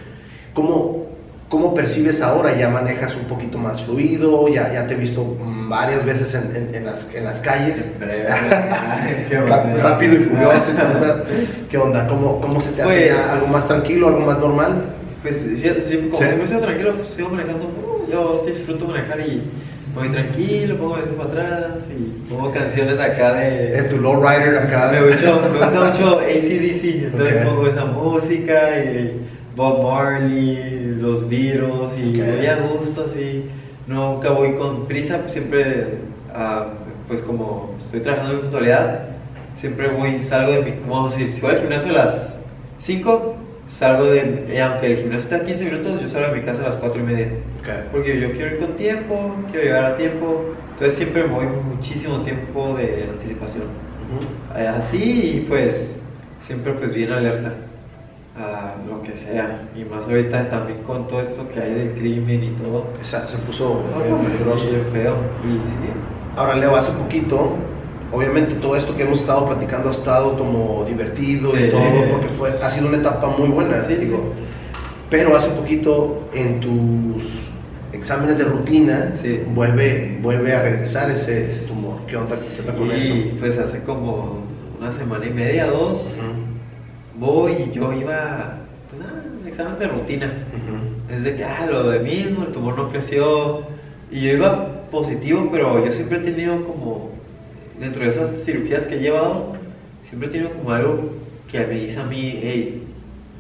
[0.55, 1.07] ¿Cómo,
[1.49, 2.57] ¿Cómo percibes ahora?
[2.59, 4.49] ¿Ya manejas un poquito más fluido?
[4.49, 5.37] ¿Ya, ya te he visto
[5.69, 7.87] varias veces en, en- en las, en las calles?
[8.01, 8.27] Breve.
[8.29, 9.27] Ay.
[9.83, 10.73] Rápido y furioso.
[11.71, 12.09] ¿Qué onda?
[12.09, 14.83] ¿Cómo, cómo se te hace Pues- ya algo más tranquilo, algo más normal?
[15.23, 16.25] Pues sí, como Sí.
[16.27, 17.65] siempre sigo tranquilo, pues, sigo manejando.
[17.67, 19.43] uh, yo disfruto manejar y
[19.97, 23.79] voy tranquilo, pongo el para atrás y pongo canciones acá de.
[23.79, 24.91] En tu lowrider acá.
[24.93, 29.27] Me gusta, me gusta mucho ACDC, entonces pongo esa música y
[29.57, 32.27] Bob Marley, los Beatles y Ok.
[32.37, 33.47] voy a gusto así.
[33.87, 35.99] Nunca voy con prisa, siempre,
[36.35, 36.67] ah,
[37.09, 39.01] pues como estoy trabajando en puntualidad,
[39.61, 42.35] siempre voy, salgo de mi, vamos a decir, si voy al gimnasio a las
[42.81, 43.37] 5,
[43.79, 46.63] salgo de, eh, aunque el gimnasio está a 15 minutos, yo salgo de mi casa
[46.65, 47.29] a las 4 y media.
[47.61, 47.69] Ok.
[47.93, 52.21] Porque yo quiero ir con tiempo, quiero llegar a tiempo, entonces siempre me voy muchísimo
[52.23, 53.65] tiempo de anticipación.
[54.57, 55.97] Eh, Así y pues
[56.47, 57.53] siempre pues bien alerta
[58.39, 59.63] a lo que sea.
[59.75, 62.85] Y más ahorita también con todo esto que hay del crimen y todo.
[63.03, 64.69] Esa- se puso No, medio peligroso.
[64.71, 65.15] bien feo.
[65.45, 65.91] Y sí,
[66.37, 67.57] Ahora, Leo, hace poquito,
[68.13, 71.65] obviamente todo esto que hemos estado platicando ha estado como divertido Sí.
[71.65, 74.33] y todo, porque fue, ha sido una etapa muy buena, Sí, digo.
[75.11, 77.23] Pero hace poquito, en tus
[77.93, 79.13] exámenes de rutina,
[79.55, 81.99] vuelve, vuelve a regresar ese, ese tumor.
[82.09, 83.15] ¿Qué onda, qué onda con eso?
[83.15, 84.41] y pues hace como
[84.81, 86.13] una semana y media, dos,
[87.19, 88.59] voy y yo iba,
[88.91, 90.27] pues nada, un examen de rutina.
[90.27, 91.15] ujú.
[91.15, 93.61] Es de que, ah, lo de mismo, el tumor no creció.
[94.11, 97.11] Y yo iba positivo, pero yo siempre he tenido como,
[97.81, 99.57] dentro de esas cirugías que he llevado,
[100.09, 101.11] siempre he tenido como algo
[101.51, 102.83] que me dice a mí, hey,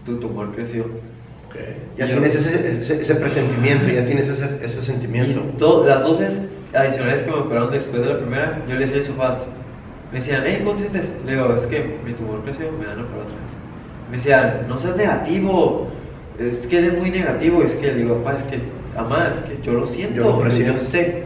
[0.05, 0.85] tu tumor creció.
[0.85, 1.57] Ok.
[1.97, 5.85] Ya Yo- tienes ese, ese, ese presentimiento, ya tienes ese, ese sentimiento.
[5.87, 6.43] Las dos veces
[6.75, 9.43] adicionales que me operaron después de la primera, yo les decía sus papás,
[10.13, 11.11] me decían, hey, ¿cómo te sientes?
[11.25, 14.11] Le digo, es que mi tumor creció, me dan a operar otra vez.
[14.11, 15.89] Me decían, no seas negativo,
[16.39, 17.63] es que eres muy negativo.
[17.63, 18.61] Es que le digo, papá, es que,
[18.95, 21.25] mamá, es que yo lo siento, Yo lo yo, sé.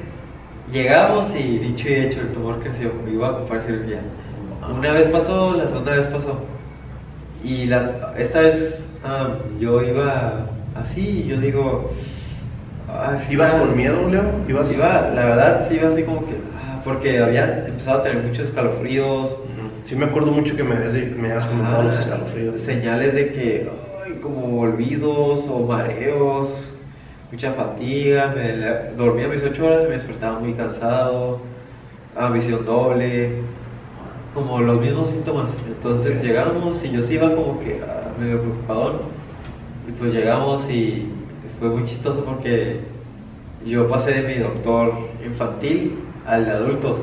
[0.72, 4.00] Llegamos y dicho y hecho, el tumor creció, me iba a ocupar cirugía.
[4.76, 6.38] Una vez pasó, la segunda vez pasó.
[7.42, 10.46] Y la, esta vez ah, yo iba
[10.76, 11.90] así y yo digo...
[12.88, 14.22] ah, ¿Ibas con miedo, Leo?
[14.48, 14.72] ¿Ibas...
[14.72, 16.34] Iba, la verdad, sí iba así como que...
[16.56, 19.34] ah, porque había empezado a tener muchos escalofríos.
[19.84, 22.60] Sí me acuerdo mucho que me, has- me has comentado los escalofríos.
[22.60, 23.70] Señales de que,
[24.06, 26.48] ay, como olvidos o mareos,
[27.30, 28.34] mucha fatiga.
[28.34, 31.40] Me, dormía mis ocho horas, me despertaba muy cansado,
[32.32, 33.42] visión doble,
[34.34, 35.46] como los mismos síntomas.
[35.66, 39.02] Entonces llegamos y yo sí iba como que ah, medio preocupado.
[39.88, 41.08] Y pues llegamos y
[41.58, 42.80] fue muy chistoso porque
[43.64, 46.98] yo pasé de mi doctor infantil al de adultos.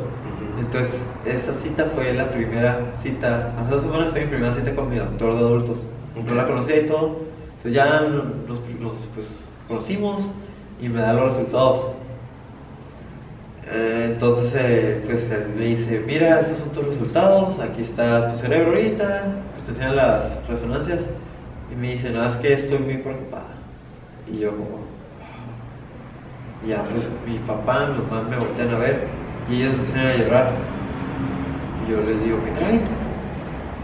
[0.60, 3.54] Entonces, esa cita fue la primera cita.
[3.60, 5.84] Hace dos semanas fue mi primera cita con mi doctor de adultos.
[6.26, 7.18] No la conocía y todo.
[7.58, 10.24] Entonces, ya nos, nos, pues, conocimos
[10.82, 11.96] y me da los resultados.
[13.70, 17.60] Eh, entonces, eh, pues él me dice: Mira, estos son tus resultados.
[17.60, 19.44] Aquí está tu cerebro ahorita.
[19.66, 21.02] Te enseñan las resonancias.
[21.70, 23.68] Y me dice: Nada, es que estoy muy preocupada.
[24.26, 24.98] Y yo, como.
[26.62, 30.16] Y ya, pues mi papá, mi mamá me voltean a ver y ellos empiezan a
[30.18, 30.78] llorar.
[31.80, 33.08] Y yo les digo, ¿qué traen?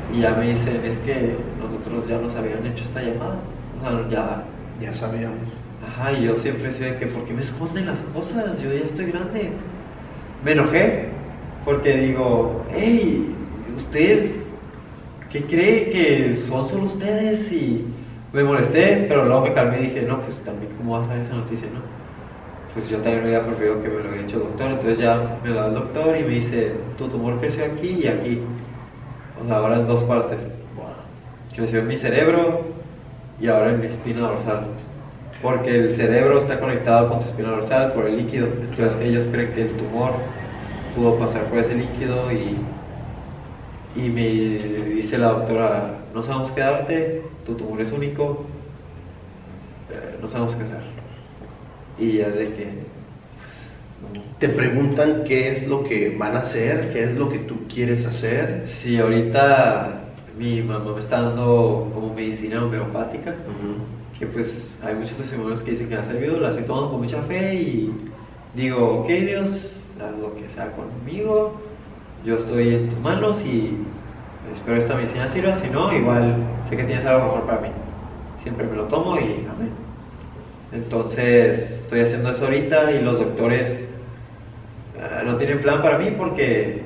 [0.07, 3.51] Y ya me dicen, es que nosotros ya nos habían hecho esta llamada.
[3.73, 4.53] O sea, ya.
[4.79, 5.62] Ya sabíamos.
[5.85, 8.59] Ajá, yo siempre decía que, ¿por qué me esconden las cosas?
[8.61, 9.67] Yo ya estoy grande.
[10.41, 11.27] Me enojé
[11.63, 14.61] porque digo, hey, ustedes,
[15.29, 17.51] ¿qué creen que son solo ustedes?
[17.51, 17.95] Y
[18.31, 21.23] me molesté, pero luego me calmé y dije, no, pues también, ¿cómo va a saber
[21.25, 21.81] esa noticia, no?
[22.73, 24.71] Pues yo también hubiera preferido que me lo hubiera hecho el doctor.
[24.71, 28.07] Entonces ya me lo da el doctor y me dice, tu tumor creció aquí y
[28.07, 28.57] aquí.
[29.35, 30.39] O sea, ahora en dos partes.
[31.55, 32.83] Creció en mi cerebro
[33.39, 34.82] y ahora en mi espina dorsal.
[35.43, 38.47] Porque el cerebro está conectado con tu espina dorsal por el líquido.
[38.61, 40.41] Entonces ellos creen que el tumor
[40.93, 42.81] pudo pasar por ese líquido y,
[43.93, 44.23] y me
[44.93, 48.57] dice la doctora, no sabemos qué darte, tu tumor es único,
[49.89, 51.03] eh, no sabemos qué hacer.
[51.95, 52.93] Y ya de que...
[53.99, 54.37] pues, no.
[54.37, 58.05] Te preguntan qué es lo que van a hacer, qué es lo que tú quieres
[58.05, 58.67] hacer.
[58.67, 63.45] Sí, ahorita mi mamá me está dando como medicina homeopática.
[64.17, 67.21] Que pues hay muchos testimonios que dicen que ha servido, la estoy tomando con mucha
[67.23, 67.93] fe y
[68.55, 71.59] digo, ok Dios, haz lo que sea conmigo,
[72.25, 73.77] yo estoy en tus manos y
[74.53, 76.35] espero esta medicina sirva, si no, igual
[76.69, 77.69] sé que tienes algo mejor para mí.
[78.41, 79.71] Siempre me lo tomo y amén.
[80.71, 83.87] Entonces estoy haciendo eso ahorita y los doctores
[84.97, 86.83] eh, no tienen plan para mí porque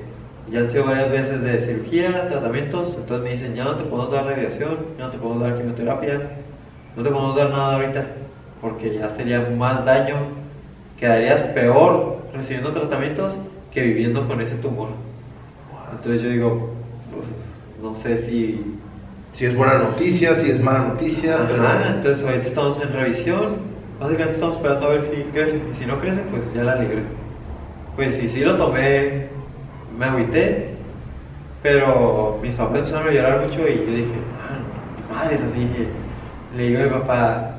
[0.52, 4.12] ya han sido varias veces de cirugía, tratamientos, entonces me dicen, ya no te podemos
[4.12, 6.32] dar radiación, ya no te podemos dar quimioterapia,
[6.98, 8.08] no te podemos dar nada ahorita,
[8.60, 10.16] porque ya sería más daño,
[11.00, 13.38] quedarías peor recibiendo tratamientos
[13.72, 14.89] que viviendo con ese tumor.
[15.91, 16.70] Entonces yo digo,
[17.14, 17.28] pues,
[17.84, 18.80] no sé si...
[19.34, 23.58] Si es buena noticia, si es mala noticia, pero Ajá, entonces ahorita estamos en revisión,
[24.00, 27.04] básicamente estamos esperando a ver si crece, y si no crece, pues ya la libré.
[27.95, 29.28] Pues si sí lo tomé,
[29.95, 30.70] me agüité,
[31.62, 34.58] pero mis papás empezaron a llorar mucho y yo dije, ah,
[34.95, 35.88] mi madre es así, dije,
[36.58, 37.51] le digo a mi papá,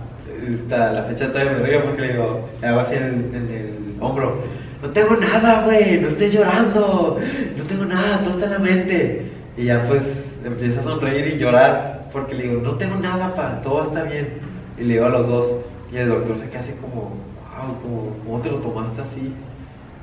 [0.63, 4.45] hasta la fecha todavía me río porque le digo, hago así en, el- hombro,
[4.83, 7.19] no tengo nada, güey, no estés llorando,
[7.57, 9.33] no tengo nada, todo está en la mente.
[9.57, 10.03] Y ya pues
[10.45, 14.29] empieza a sonreír y llorar porque le digo, no tengo nada, pa, todo estar bien.
[14.77, 15.57] Y le digo a los dos,
[15.91, 19.35] y el doctor se queda así como, wow, como, ¿cómo te lo tomaste así?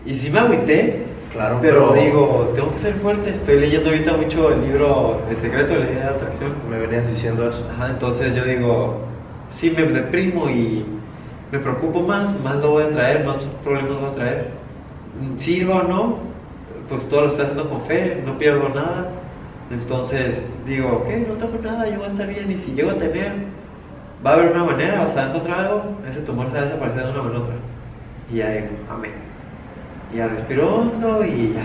[0.06, 3.32] Y sí me agüité, Claro, pero, pero- digo, tengo que ser fuerte.
[3.32, 6.54] Estoy leyendo ahorita mucho el libro El secreto de la ley de atracción.
[6.70, 7.68] Me venías diciendo eso.
[7.76, 9.00] Ajá, entonces yo digo,
[9.58, 10.86] si me deprimo y
[11.52, 14.48] me preocupo más, más lo voy a traer, más problemas voy a traer.
[15.40, 16.18] Sirva o no,
[16.90, 19.10] pues todo lo estoy haciendo con fe, no pierdo nada.
[19.72, 22.52] Entonces digo, ok, no tengo nada, yo voy a estar bien.
[22.52, 23.32] Y si llego a tener,
[24.26, 26.66] va a haber una manera, o sea, a encontrar algo, ese tumor se va a
[26.66, 27.56] desaparecer de una manera u otra.
[28.32, 29.25] Y ya digo, amén.
[30.14, 31.64] Y ya respiro hondo y ya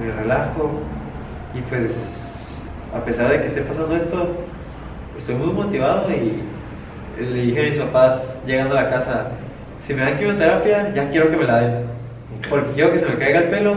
[0.00, 0.80] me relajo.
[1.54, 2.08] Y pues,
[2.94, 4.36] a pesar de que esté pasando esto,
[5.16, 6.42] estoy muy motivado y
[7.20, 9.28] le dije a mis papás llegando a la casa,
[9.86, 11.84] si me dan quimioterapia, ya quiero que me la den.
[12.48, 13.76] Porque quiero que se me caiga el pelo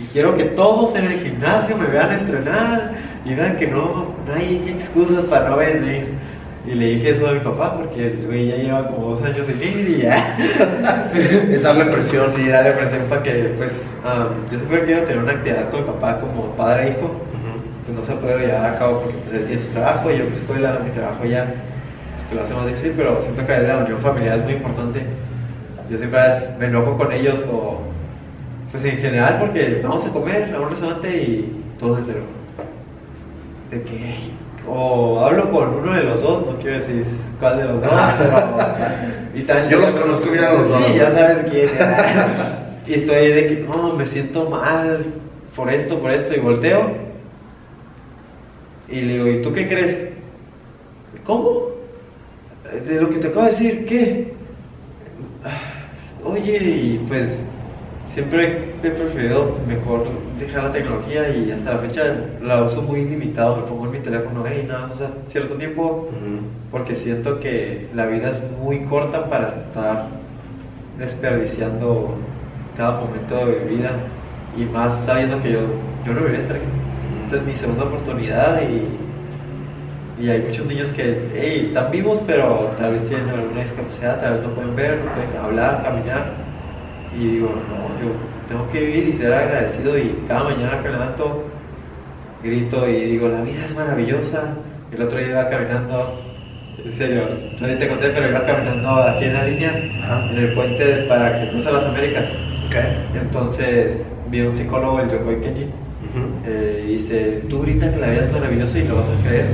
[0.00, 2.92] y quiero que todos en el gimnasio me vean entrenar
[3.24, 6.14] y vean que no, no hay excusas para no venir.
[6.70, 9.46] Y le dije eso a mi papá porque el güey ya lleva como dos años
[9.46, 10.36] sin ir y ya.
[11.14, 12.26] Es darle presión.
[12.36, 13.72] Sí, darle presión para que, pues,
[14.04, 17.50] um, yo siempre quiero tener una actividad con mi papá como padre e hijo Ujú.
[17.86, 20.36] pues no se puede llevar a cabo porque pues, él tiene su trabajo, yo mi
[20.36, 23.98] escuela, mi trabajo ya, pues que lo hace más difícil, pero siento que la unión
[24.00, 25.02] familiar es muy importante.
[25.90, 26.20] Yo siempre
[26.58, 27.78] me enojo con ellos o,
[28.70, 32.20] pues en general, porque vamos a comer a un restaurante y todos en cero.
[33.70, 34.14] De que,
[34.70, 37.04] o hablo con uno de los dos, no quiero decir
[37.40, 38.56] cuál de los dos, pero...
[39.34, 41.68] y están- Yo los conozco bien a los dos, Sí, ya sabes quién.
[42.86, 45.04] y estoy de que, no, me siento mal
[45.56, 46.90] por esto, por esto, y volteo.
[48.88, 50.08] Y le digo, ¿y tú qué crees?
[51.24, 51.68] ¿Cómo?
[52.86, 54.32] De lo que te acabo de decir, ¿qué?
[55.44, 55.58] Ah,
[56.24, 57.40] Oye, y pues
[58.14, 60.06] siempre he preferido mejor
[60.38, 62.02] dejar la tecnología y hasta la fecha
[62.42, 66.08] la uso muy limitado, me pongo en mi teléfono y nada, o sea, cierto tiempo
[66.70, 70.06] porque siento que la vida es muy corta para estar
[70.98, 72.16] desperdiciando
[72.76, 73.90] cada momento de mi vida.
[74.56, 75.60] Y más sabiendo que yo,
[76.04, 76.64] yo no debería estar aquí.
[77.24, 82.72] Esta es mi segunda oportunidad y, y hay muchos niños que hey, están vivos pero
[82.78, 86.47] tal vez tienen alguna discapacidad, tal vez no pueden ver, no pueden hablar, caminar
[87.16, 88.12] y digo, no, yo
[88.48, 91.44] tengo que vivir y ser agradecido y cada mañana que levanto
[92.42, 94.54] grito y digo, la vida es maravillosa.
[94.92, 96.18] El otro día iba caminando,
[96.84, 97.22] en serio,
[97.60, 100.30] nadie te conté, pero iba caminando aquí en la línea, Ajá.
[100.30, 102.24] en el puente para que cruza las Américas.
[103.14, 105.66] Entonces vi a un psicólogo, el Yokoi Kenji,
[106.46, 109.46] eh, y dice, tú ahorita que la vida es maravillosa y lo vas a creer,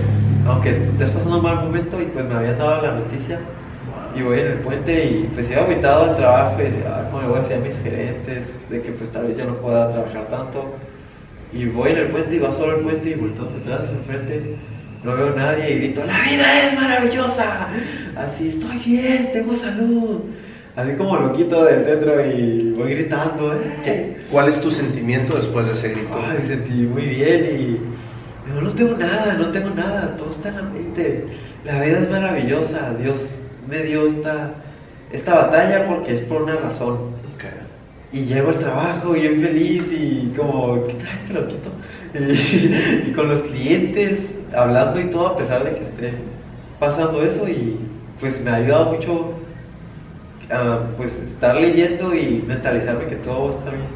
[0.47, 3.39] aunque estés pasando un mal momento y pues me habían dado la noticia.
[4.17, 7.23] Y voy en el puente y pues iba invitado al trabajo y decía, ah, ¿cómo
[7.23, 8.71] le voy a decir a mis gerentes?
[8.71, 10.77] De que pues tal vez ya no pueda trabajar tanto.
[11.53, 13.99] Y voy en el puente y va solo el puente y volteo hacia atrás, hacia
[13.99, 14.57] enfrente,
[15.05, 17.69] no veo a nadie y grito, ¡La vida es maravillosa!
[18.17, 20.21] Así, estoy bien, tengo salud.
[20.77, 23.59] Así como loquito del centro y voy gritando, ¡eh!
[23.85, 26.09] ¿Qué- ¿Cuál es tu sentimiento después de ese grito?
[26.21, 27.57] Ay, me sentí muy bien y
[28.49, 31.25] digo, no tengo nada, no tengo nada, todo está en la mente.
[31.65, 34.51] La vida es maravillosa, Dios me dio esta,
[35.13, 37.15] esta batalla porque es por una razón.
[38.13, 41.71] Y llego al trabajo y bien feliz y como, ¿qué tal este loquito?
[42.15, 44.21] Y, y con los clientes
[44.57, 46.13] hablando y todo a pesar de que esté
[46.79, 47.77] pasando eso y
[48.21, 49.33] pues me ha ayudado mucho
[50.53, 53.89] ah, pues estar leyendo y mentalizarme que todo va a estar bien.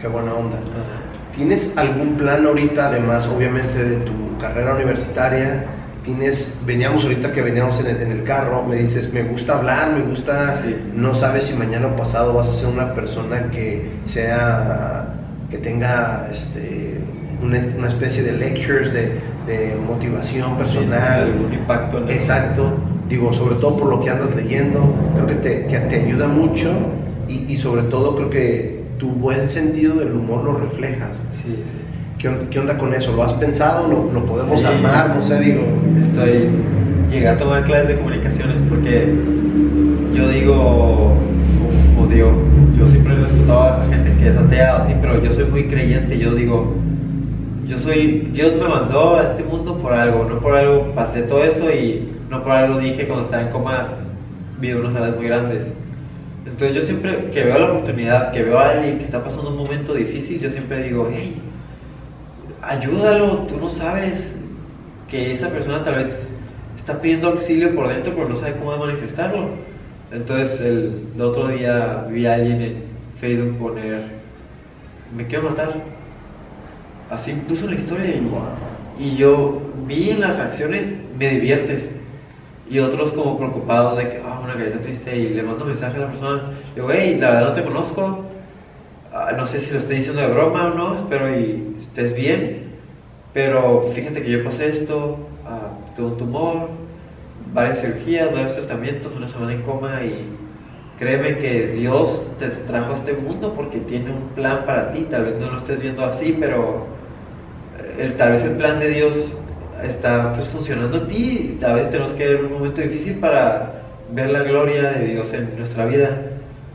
[0.00, 0.56] Qué buena onda.
[0.56, 1.08] Ajá.
[1.38, 5.64] ¿Tienes algún plan ahorita, además obviamente de tu carrera universitaria?
[6.12, 9.92] Tienes, veníamos ahorita que veníamos en el, en el carro, me dices, me gusta hablar,
[9.92, 10.74] me gusta, Sí.
[10.94, 15.04] no sabes si mañana o pasado vas a ser una persona que sea,
[15.50, 16.94] que tenga este,
[17.44, 21.24] una, una especie de lectures, de, de motivación personal.
[21.24, 22.72] algún impacto en el- Exacto,
[23.10, 26.70] digo, sobre todo por lo que andas leyendo, creo que te, que te ayuda mucho
[27.28, 31.10] y, y sobre todo creo que tu buen sentido del humor lo reflejas.
[31.44, 31.77] Sí, sí.
[32.18, 33.12] ¿Qué, qué onda con eso?
[33.12, 33.86] ¿Lo has pensado?
[33.88, 34.66] ¿Lo, lo podemos Sí.
[34.66, 35.14] armar?
[35.16, 35.62] No sé, digo.
[36.04, 36.48] Estoy,
[37.10, 39.06] llegué a tomar clases de comunicaciones porque
[40.14, 41.12] yo digo,
[41.94, 42.32] como digo,
[42.76, 45.64] yo siempre he respetado a gente que es atea o así, pero yo soy muy
[45.64, 46.74] creyente, yo digo,
[47.68, 51.44] yo soy, Dios me mandó a este mundo por algo, no por algo pasé todo
[51.44, 53.88] eso y no por algo dije cuando estaba en coma,
[54.60, 55.60] vi unos alas muy grandes.
[56.46, 59.56] Entonces yo siempre que veo la oportunidad, que veo a alguien que está pasando un
[59.58, 61.36] momento difícil, yo siempre digo, hey,
[62.62, 64.32] ayúdalo, tú no sabes
[65.10, 66.32] que esa persona tal vez
[66.76, 69.50] está pidiendo auxilio por dentro, pero no sabe cómo manifestarlo.
[70.12, 72.82] Entonces el, el otro día vi a alguien en
[73.20, 74.04] Facebook poner,
[75.16, 75.74] me quiero matar.
[77.10, 78.42] Así puso la historia y Wow.
[78.98, 81.88] Y yo vi en las reacciones, me diviertes.
[82.68, 85.96] Y otros como preocupados de que, ah, una carita triste, y le mando un mensaje
[85.96, 86.42] a la persona.
[86.74, 88.24] Digo, hey, la verdad no te conozco.
[89.36, 92.68] No sé si lo estoy diciendo de broma o no, espero y estés bien.
[93.34, 96.68] Pero fíjate que yo pasé esto, ah, tuve un tumor,
[97.52, 100.26] varias cirugías, varios tratamientos, una semana en coma y
[100.98, 105.06] créeme que Dios te trajo a este mundo porque tiene un plan para ti.
[105.10, 106.86] Tal vez no lo estés viendo así, pero
[107.78, 109.34] eh, el, tal vez el plan de Dios
[109.84, 111.58] está pues funcionando en ti.
[111.60, 115.56] Tal vez tenemos que ver un momento difícil para ver la gloria de Dios en
[115.56, 116.22] nuestra vida.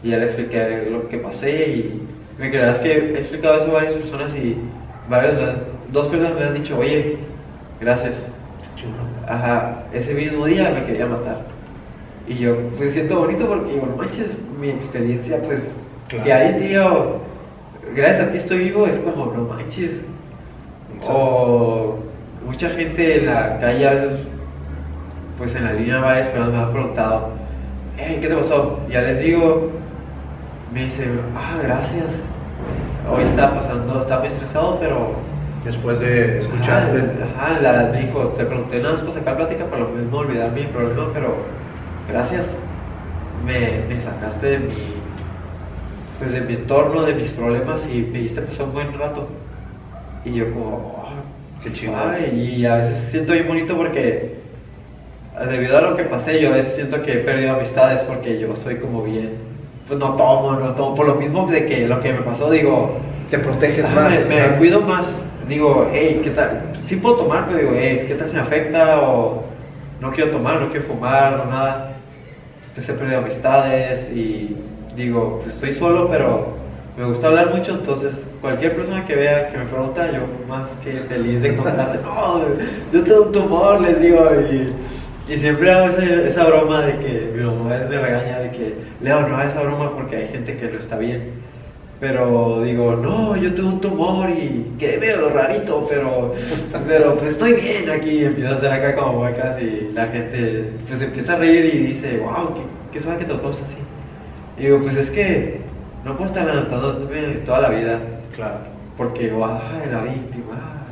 [0.04, 2.03] Y ya le expliqué lo que pasé y
[2.40, 4.58] me creerás que he explicado eso a varias personas y
[5.10, 5.34] varias,
[5.92, 7.18] dos personas me han dicho, oye,
[7.80, 8.14] gracias.
[9.28, 11.42] Ajá, ese mismo día me quería matar.
[12.28, 15.60] Y yo pues siento bonito porque digo, no manches, mi experiencia pues
[16.08, 16.24] Claro.
[16.26, 16.92] que alguien diga,
[17.96, 19.92] gracias a ti estoy vivo, es como, no manches.
[21.08, 21.98] O
[22.46, 24.20] mucha gente en la calle a veces,
[25.38, 27.30] pues en la línea varias personas me han preguntado,
[27.98, 28.80] hey, ¿qué te pasó?
[28.90, 29.72] Ya les digo,
[30.74, 32.06] me dice, ah, gracias.
[33.10, 35.14] Hoy estaba pasando, estaba muy estresado, pero
[35.64, 37.00] Después de escucharte.
[37.38, 40.52] Ajá, la, me dijo, te pregunté nada más para sacar plática, para lo mismo olvidar
[40.52, 41.38] mi problema, pero
[42.10, 42.48] gracias.
[43.46, 44.94] Me, me sacaste de mi,
[46.20, 49.30] pues de mi entorno, de mis problemas y me hiciste pasar un buen rato.
[50.26, 51.04] Y yo como, oh,
[51.64, 54.36] Qué ay, Y a veces siento bien bonito porque
[55.50, 58.54] debido a lo que pasé, yo a veces siento que he perdido amistades porque yo
[58.58, 59.32] soy como bien,
[59.88, 62.98] pues no tomo, no tomo, por lo mismo de que lo que me pasó, digo,
[63.30, 64.26] Te proteges Ah, más.
[64.28, 65.08] Me, cuido más.
[65.48, 66.62] Digo, hey, ¿qué tal?
[66.86, 69.02] Sí puedo tomar, pero digo, hey, ¿qué tal si me afecta?
[69.02, 69.44] O
[70.00, 71.94] no quiero tomar, no quiero fumar, no nada.
[72.70, 74.56] Entonces he perdido amistades y
[74.96, 76.54] digo, pues estoy solo, pero
[76.96, 80.92] me gusta hablar mucho, entonces cualquier persona que vea, que me pregunta, yo más que
[80.92, 82.42] feliz de contarte, no,
[82.92, 84.74] yo tengo un tumor, les digo, y,
[85.28, 89.22] y siempre hago ese- esa broma de que mi mamá me regaña de que, Leo,
[89.28, 91.42] no hagas esa broma porque hay gente que no está bien.
[92.00, 96.34] Pero digo, no, yo tengo un tumor y quedé medio rarito, pero,
[96.88, 98.26] pero pues estoy bien aquí.
[98.26, 102.18] Empiezo a hacer acá como muecas y la gente pues empieza a reír y dice,
[102.20, 102.62] wow, qué,
[102.92, 103.78] qué suave que te tomas así.
[104.58, 105.62] Y digo, pues es que
[106.04, 108.00] no puedo estar levantándome toda la vida
[108.36, 108.58] Claro.
[108.98, 110.83] porque, ay, la víctima,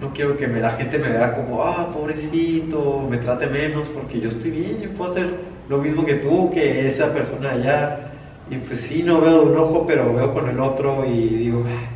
[0.00, 4.20] no quiero que me- la gente me vea como, ah, pobrecito, me trate menos porque
[4.20, 5.26] yo estoy bien, yo puedo hacer
[5.68, 7.98] lo mismo que tú, que esa persona allá.
[8.50, 11.64] Y pues sí, no veo de un ojo, pero veo con el otro y digo,
[11.68, 11.86] "Ay,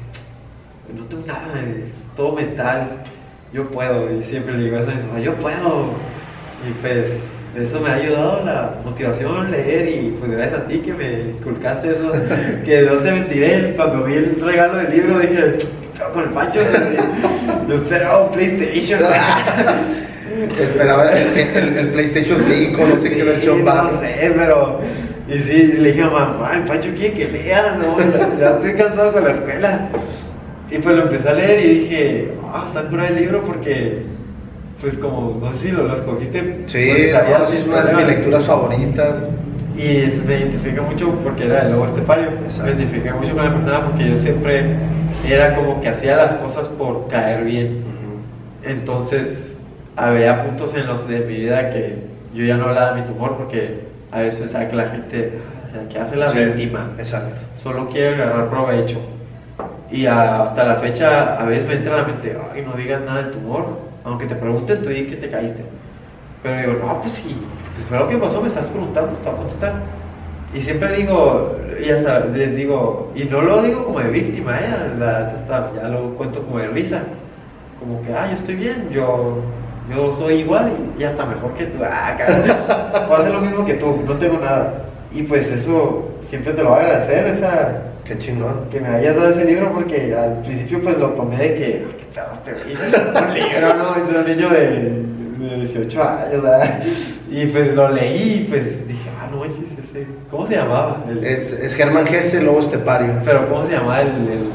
[0.96, 2.88] no tengo nada, es todo mental,
[3.52, 4.12] yo puedo.
[4.12, 5.86] Y siempre le digo a mi mamá, yo puedo.
[6.68, 7.07] Y pues
[7.57, 11.88] eso me ha ayudado la motivación, leer y pues gracias a ti que me inculcaste
[11.90, 12.12] eso,
[12.64, 16.30] que no te mentiré, cuando vi el regalo del libro dije, "¿Qué pedo con el
[16.30, 16.61] Pancho,
[17.68, 19.00] yo esperaba un PlayStation.
[20.60, 23.90] Esperaba el, el- el PlayStation 5, no sé qué versión va.
[23.92, 24.80] No sé, pero.
[25.28, 28.74] Y sí, le dije a mamá, el Pancho quiere que lea, no, ya, ya estoy
[28.74, 29.88] cansado con la escuela.
[30.70, 34.02] Y pues lo empecé a leer y dije, ah, está cura el libro porque,
[34.82, 36.64] pues como, no sé si lo, lo escogiste.
[36.66, 39.14] Sí, sabías no, es una de mis lecturas favoritas.
[39.77, 42.29] Y es- me identifiqué mucho porque era el lobo estepario.
[42.45, 42.64] Exacto.
[42.64, 44.77] Me identifiqué mucho con la persona porque yo siempre
[45.29, 47.83] era como que hacía las cosas por caer bien.
[48.64, 49.59] Entonces,
[49.96, 51.96] había puntos en los de mi vida que
[52.34, 53.80] yo ya no hablaba de mi tumor porque
[54.11, 55.33] a veces pensaba que la gente,
[55.68, 57.37] o sea, que hace la Sí, víctima, Exacto.
[57.63, 58.99] solo quiere agarrar provecho.
[59.91, 63.22] Y hasta la fecha, a veces me entra a la mente, ay, no digas nada
[63.22, 65.63] del tumor, aunque te pregunten, tú di que te caíste.
[66.42, 67.37] Pero digo, no, pues sí,
[67.75, 69.72] pues fue lo que pasó, me estás preguntando, te voy a contestar.
[70.55, 74.67] Y siempre digo, y hasta les digo, y no lo digo como de víctima, ¿eh?
[75.76, 77.01] Ya lo cuento como de risa.
[77.80, 79.38] Como que, ah, yo estoy bien, yo,
[79.92, 81.79] yo soy igual y, hasta mejor que tú.
[81.84, 82.57] Ah, cabrón,
[83.09, 84.75] puedo hacer lo mismo que tú, no tengo nada.
[85.13, 87.72] Y pues eso siempre te lo voy a agradecer, esa,
[88.05, 88.68] Qué chingón.
[88.71, 91.95] que me hayas dado ese libro porque al principio pues lo tomé de que, "Ah,
[91.99, 93.25] ¿qué pedo este güey?
[93.25, 93.96] Un libro, ¿no?
[93.96, 96.80] Es un niño de, de 18 años, ¿verdad?
[97.36, 101.04] Y pues lo leí y pues dije, ah, no manches, ese, ¿cómo se llamaba?
[101.08, 103.14] El- Es, es Germán Gese, Lobo Estepario.
[103.24, 104.48] pero ¿cómo se llamaba el, el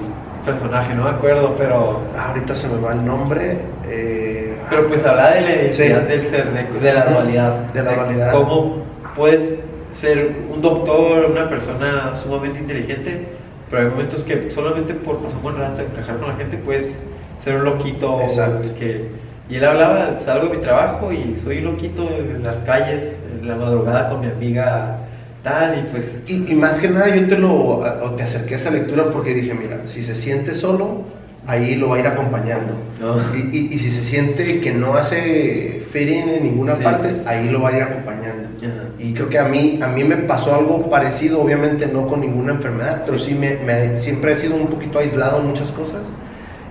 [0.46, 0.94] personaje?
[0.96, 2.00] No me acuerdo, pero...
[2.18, 3.58] Ah, ahorita se me va el nombre.
[3.88, 6.08] eh, Pero pues habla de la identidad Sí.
[6.08, 7.54] del ser, de, de la dualidad.
[7.74, 8.32] De la dualidad.
[8.32, 8.84] Cómo
[9.16, 9.60] puedes
[9.92, 13.26] ser un doctor, una persona sumamente inteligente,
[13.70, 16.98] pero hay momentos que solamente por pasar buen rato, encajar con la gente, puedes
[17.44, 18.22] ser un loquito.
[18.22, 18.70] Exacto.
[18.80, 19.08] Que,
[19.50, 23.56] y él hablaba, salgo de mi trabajo y soy loquito en las calles, en la
[23.56, 24.98] madrugada con mi amiga
[25.44, 26.04] tal, y pues...
[26.28, 27.82] Y, y más que nada yo te lo
[28.18, 31.02] te acerqué a esa lectura porque dije, mira, si se siente solo,
[31.48, 32.74] ahí lo va a ir acompañando.
[33.00, 33.16] No.
[33.36, 36.84] Y, y- y si se siente que no hace feeling en ninguna Sí.
[36.84, 38.50] parte, ahí lo va a ir acompañando.
[38.60, 38.90] Ajá.
[39.00, 42.52] Y creo que a mí, a mí me pasó algo parecido, obviamente no con ninguna
[42.52, 46.02] enfermedad, pero sí me, me- siempre he sido un poquito aislado en muchas cosas.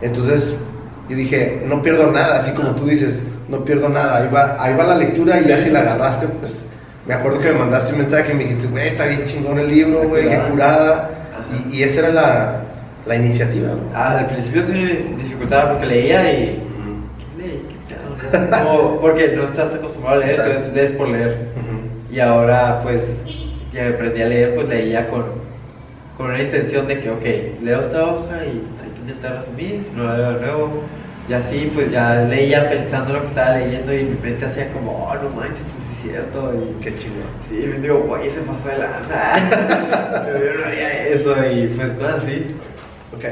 [0.02, 0.54] Entonces
[1.08, 4.18] yo dije, no pierdo nada, así como tú dices, no pierdo nada.
[4.18, 6.64] Ahí va, ahí va la lectura y ya si la agarraste, pues
[7.06, 9.68] me acuerdo que me mandaste un mensaje y me dijiste, güey, está bien chingón el
[9.68, 11.10] libro, güey, qué curada.
[11.70, 12.56] Y, y esa era la,
[13.06, 13.68] la iniciativa.
[13.68, 13.80] ¿no?
[13.94, 14.74] Ah, al principio sí
[15.16, 16.62] dificultaba porque leía y.
[17.36, 17.62] ¿Qué leí?
[17.88, 17.94] ¿Qué?
[18.62, 20.50] Como- porque no estás acostumbrado a leer, Exacto.
[20.52, 21.48] entonces lees por leer.
[21.56, 22.14] Ujú.
[22.14, 23.02] Y ahora, pues,
[23.72, 25.24] que aprendí a leer, pues leía con,
[26.18, 28.62] con una intención de que, ok, leo esta hoja y
[29.08, 30.82] intentar resumir, si no la leo.
[31.28, 34.92] Y así, pues ya leía pensando lo que estaba leyendo y mi mente hacía como,
[34.92, 36.54] oh, no manches, esto sí es cierto.
[36.54, 37.28] Y Qué chingón.
[37.48, 40.26] sí, me digo, güey, se pasó de lanza.
[40.26, 42.54] Yo no haría eso y pues nada, así.
[43.14, 43.24] Ok.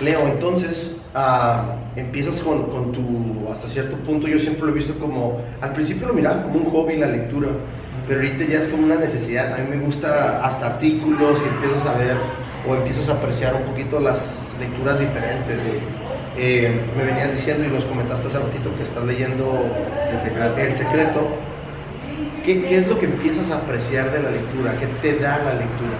[0.00, 4.94] Leo, entonces ah, empiezas con, con tu, hasta cierto punto, yo siempre lo he visto
[4.98, 7.48] como, al principio lo miraba como un hobby la lectura,
[8.08, 9.52] pero ahorita ya es como una necesidad.
[9.54, 12.16] A mí me gusta hasta artículos y empiezas a ver
[12.68, 15.58] o empiezas a apreciar un poquito las lecturas diferentes.
[16.38, 19.68] Eh, me venías diciendo y nos comentaste hace ratito que estás leyendo
[20.10, 20.56] El secreto.
[20.58, 21.20] El Secreto.
[22.44, 24.74] ¿Qué, qué es lo que empiezas a apreciar de la lectura?
[24.78, 25.96] ¿Qué te da la lectura?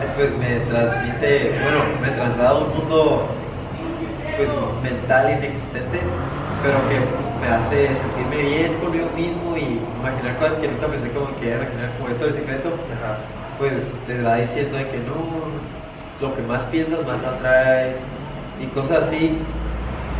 [0.00, 3.28] Ay, pues me transmite, bueno, me traslada a un mundo
[4.36, 4.48] pues
[4.82, 6.00] mental inexistente,
[6.62, 6.98] pero que
[7.40, 11.62] me hace sentirme bien conmigo mismo y imaginar cosas que nunca pensé como que era
[11.62, 13.18] imaginar como esto del secreto, Ajá.
[13.58, 13.74] pues
[14.06, 15.62] te va diciendo de que no,
[16.22, 18.08] lo que más piensas más lo atraes
[18.56, 19.56] y cosas así.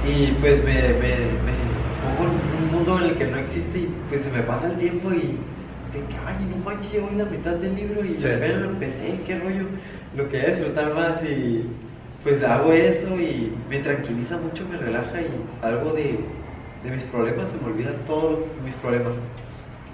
[0.02, 4.06] Y pues me, me, me pongo en un mundo en el que no existe y
[4.08, 5.50] pues se me pasa el tiempo y
[5.84, 8.28] de que, ay, no manches, llevo en la mitad del libro y Sí.
[8.28, 9.80] apenas lo empecé, qué rollo,
[10.12, 11.78] lo quería disfrutar más y
[12.22, 16.36] pues hago eso y me tranquiliza mucho, me relaja y salgo de,
[16.82, 19.18] de mis problemas, se me olvidan todos mis problemas.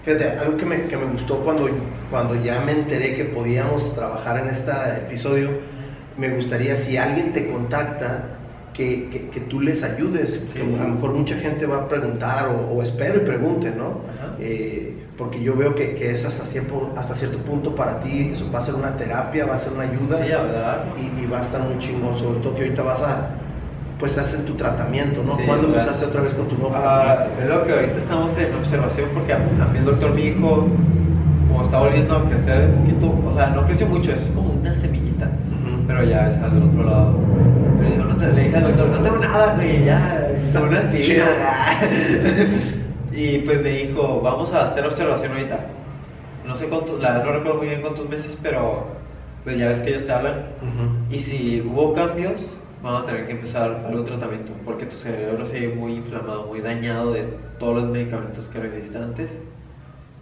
[0.03, 1.69] Fíjate, algo que me, que me gustó cuando,
[2.09, 4.71] cuando ya me enteré que podíamos trabajar en este
[5.03, 5.63] episodio,
[6.19, 8.25] me gustaría si alguien te contacta,
[8.75, 10.41] que, que, que tú les ayudes.
[10.53, 10.61] Sí.
[10.61, 14.01] A lo mejor mucha gente va a preguntar o, o espero y pregunte, ¿no?
[14.41, 18.49] Eh, porque yo veo que, que es hasta cierto, hasta cierto punto para ti, eso
[18.55, 20.85] va a ser una terapia, va a ser una ayuda Sí, verdad.
[20.97, 23.31] y, y va a estar muy chingón, sobre todo que ahorita vas a,
[23.99, 25.37] pues estás en tu tratamiento, ¿no?
[25.37, 25.81] Sí, ¿Cuándo claro.
[25.81, 29.33] empezaste otra vez con tu nuevo Ah, es lo que ahorita estamos en observación porque
[29.77, 30.69] el doctor me dijo,
[31.49, 34.73] como está volviendo a crecer un poquito, o sea, no creció mucho, es como una
[34.73, 35.29] semillita.
[35.89, 37.19] Pero ya es al otro lado.
[37.81, 40.93] Le, digo, no te, le dije al doctor, no tengo nada, güey, ya, con una
[41.01, 41.25] Chido.
[43.13, 45.59] y pues me dijo, vamos a hacer observación ahorita.
[46.47, 48.87] No sé cuántos, la verdad no recuerdo muy bien cuántos meses, pero
[49.45, 50.43] pues ya ves que ellos te hablan.
[51.11, 55.69] Y si hubo cambios, vamos a tener que empezar algún tratamiento, porque tu cerebro sigue
[55.69, 57.25] muy inflamado, muy dañado de
[57.59, 59.31] todos los medicamentos que recibiste antes.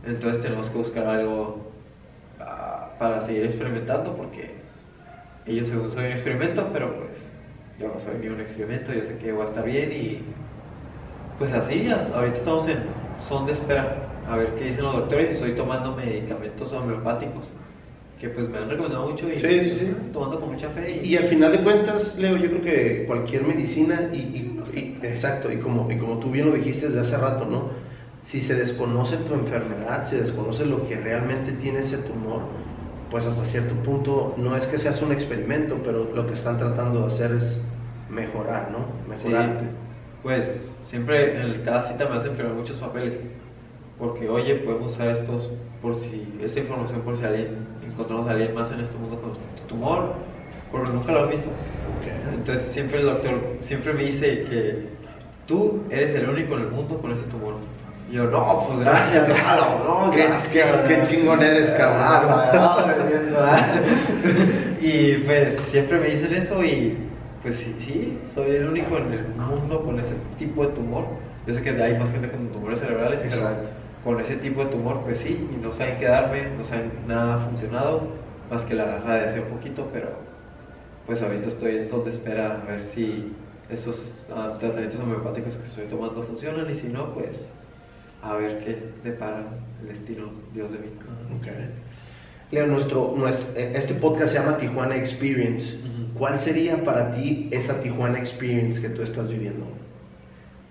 [0.07, 1.73] Entonces tenemos que buscar algo
[2.39, 4.56] ah, para seguir experimentando, porque
[5.47, 7.19] ellos según soy un experimento, pero pues
[7.79, 10.35] yo no soy ni un experimento, yo sé que va a estar bien y
[11.39, 12.79] pues así, ya, ahorita estamos en
[13.19, 17.47] son de espera, a ver qué dicen los doctores y estoy tomando medicamentos homeopáticos
[18.19, 19.85] que pues me han recomendado mucho y Sí, sí, sí.
[19.87, 21.01] estoy tomando con mucha fe.
[21.05, 25.53] Y al final de cuentas, Leo, yo creo que cualquier medicina, y, y- y- exacto,
[25.53, 27.71] y como, y como tú bien lo dijiste desde hace rato, ¿no?
[28.23, 32.66] Si se desconoce tu enfermedad, si desconoce lo que realmente tiene ese tumor,
[33.11, 37.01] pues hasta cierto punto no es que seas un experimento, pero lo que están tratando
[37.03, 37.61] de hacer es
[38.11, 38.79] mejorar, ¿no?
[39.17, 39.65] Sí, Mejorarte.
[40.23, 43.19] pues siempre en cada cita me hacen firmar muchos papeles.
[43.99, 45.51] Porque, oye, podemos usar estos
[45.81, 49.33] por si, esta información por si alguien, encontramos a alguien más en este mundo con
[49.69, 50.15] tumor,
[50.71, 51.49] porque nunca lo han visto.
[51.49, 52.35] Ok.
[52.35, 54.89] Entonces siempre el doctor, siempre me dice que
[55.47, 57.55] tú eres el único en el mundo con ese tumor.
[58.17, 60.49] Yo, no, pues gracias, claro, no, Qué- gracias.
[60.49, 60.65] qué-
[60.95, 62.33] qué chingón eres, cabrón.
[62.55, 62.77] No,
[64.81, 66.97] y pues siempre me dicen eso y
[67.43, 71.05] pues sí, sí, soy el único en el mundo con ese tipo de tumor.
[71.47, 73.67] Yo sé que hay más gente con tumores cerebrales, Exacto.
[74.03, 76.91] pero con ese tipo de tumor, pues sí, y no saben qué darme, no saben
[77.07, 78.09] nada ha funcionado,
[78.51, 80.09] más que la radiación un poquito, pero
[81.07, 83.37] pues ahorita estoy en son de espera a ver si
[83.69, 87.53] esos ah, tratamientos homeopáticos que estoy tomando funcionan y si no, pues
[88.27, 89.45] a ver qué depara
[89.83, 90.87] el destino Dios de mí.
[91.39, 91.47] Ok.
[92.51, 95.77] Leo, nuestro, nuestro, eh, este podcast se llama Tijuana Experience.
[95.77, 96.19] Ujú.
[96.19, 99.67] ¿Cuál sería para ti esa Tijuana Experience que tú estás viviendo?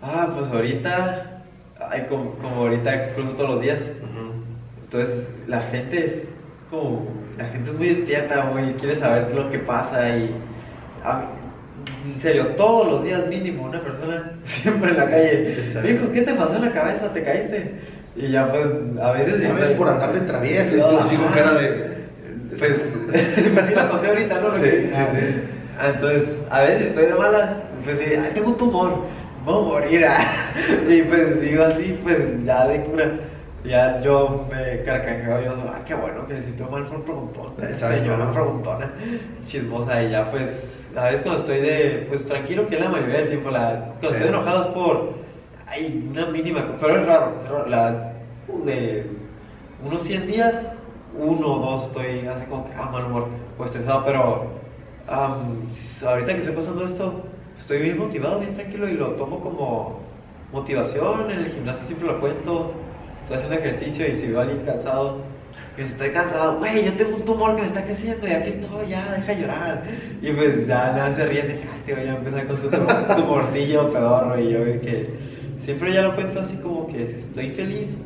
[0.02, 1.44] Ah, pues ahorita,
[1.90, 3.80] ay, como, como ahorita cruzo todos los días,
[4.84, 6.30] entonces la gente es
[6.70, 7.08] como,
[7.38, 10.32] la gente es muy despierta, muy, quiere saber lo que pasa y
[11.04, 11.26] a mí-
[12.14, 15.56] en serio, todos los días mínimo, una persona siempre en la calle.
[15.84, 17.14] Dijo, ¿qué te pasó en la cabeza?
[17.14, 17.72] ¿Te caíste?
[18.16, 18.66] Y ya pues,
[19.02, 19.50] a veces...
[19.50, 21.96] A veces por andar de travieso y tú así con cara de.
[22.58, 22.72] Pues,
[23.54, 24.56] pues sí la conté ahorita, ¿no?
[24.56, 25.42] Sí, que- sí, sí.
[25.78, 27.50] Ah, Entonces, a veces estoy de malas,
[27.84, 29.00] pues sí, ay, tengo un tumor,
[29.44, 30.06] voy a morir.
[30.10, 30.26] ah.
[30.90, 33.12] Y pues digo así, pues ya de cura.
[33.68, 37.54] Ya yo me carcajeo, yo, ah, qué bueno que si estoy mal por preguntón.
[37.60, 37.98] Exacto.
[37.98, 38.92] Señora preguntona,
[39.46, 40.04] chismosa.
[40.04, 43.50] Y ya pues, a veces cuando estoy de, pues tranquilo, que la mayoría del tiempo,
[43.50, 44.16] la, cuando Sí.
[44.16, 45.14] estoy enojado es por,
[45.68, 48.12] ay, una mínima, pero es raro, es raro, la,
[48.66, 49.10] de
[49.84, 50.72] unos 100 días,
[51.18, 53.28] uno o dos estoy así como que, ah, mal humor
[53.58, 54.46] o estresado, pero
[55.08, 55.62] am,
[56.06, 57.24] ahorita que estoy pasando esto,
[57.58, 60.00] estoy bien motivado, bien tranquilo y lo tomo como
[60.52, 61.32] motivación.
[61.32, 62.72] En el gimnasio siempre lo cuento,
[63.26, 65.18] estoy haciendo ejercicio y si veo a alguien cansado,
[65.76, 68.88] que estoy cansado, güey, yo tengo un tumor que me está creciendo y aquí estoy,
[68.88, 69.84] ya, deja de llorar.
[70.22, 73.16] Y pues ya nada se ríen de "Ah, este güey ya empieza con su tum-
[73.16, 75.10] tumorcillo pedorro y yo que
[75.60, 78.02] siempre ya lo cuento así como que estoy feliz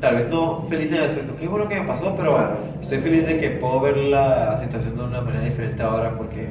[0.00, 2.36] tal vez no feliz en el aspecto, qué bueno que me pasó, pero
[2.80, 6.48] estoy feliz de que puedo ver la situación de una manera diferente ahora porque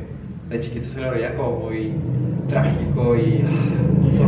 [0.51, 1.93] de chiquito se lo veía como muy
[2.49, 3.43] trágico y...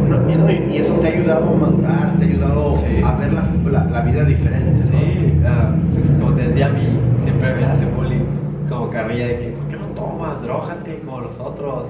[0.09, 3.01] No, y, no, y- eso te ha ayudado a madurar, te ha ayudado Sí.
[3.03, 4.83] a ver la, la, la vida diferente.
[4.85, 4.99] ¿no?
[4.99, 6.87] Sí, ah, pues como te decía, a mí
[7.23, 8.23] siempre me hace bullying
[8.69, 10.41] como carrilla de que, ¿por qué no tomas?
[10.41, 11.85] Drójate como los otros.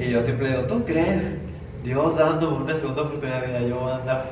[0.00, 1.22] Y yo siempre digo, ¿tú crees?
[1.84, 4.24] Dios dándome una segunda oportunidad de vida, yo voy a andar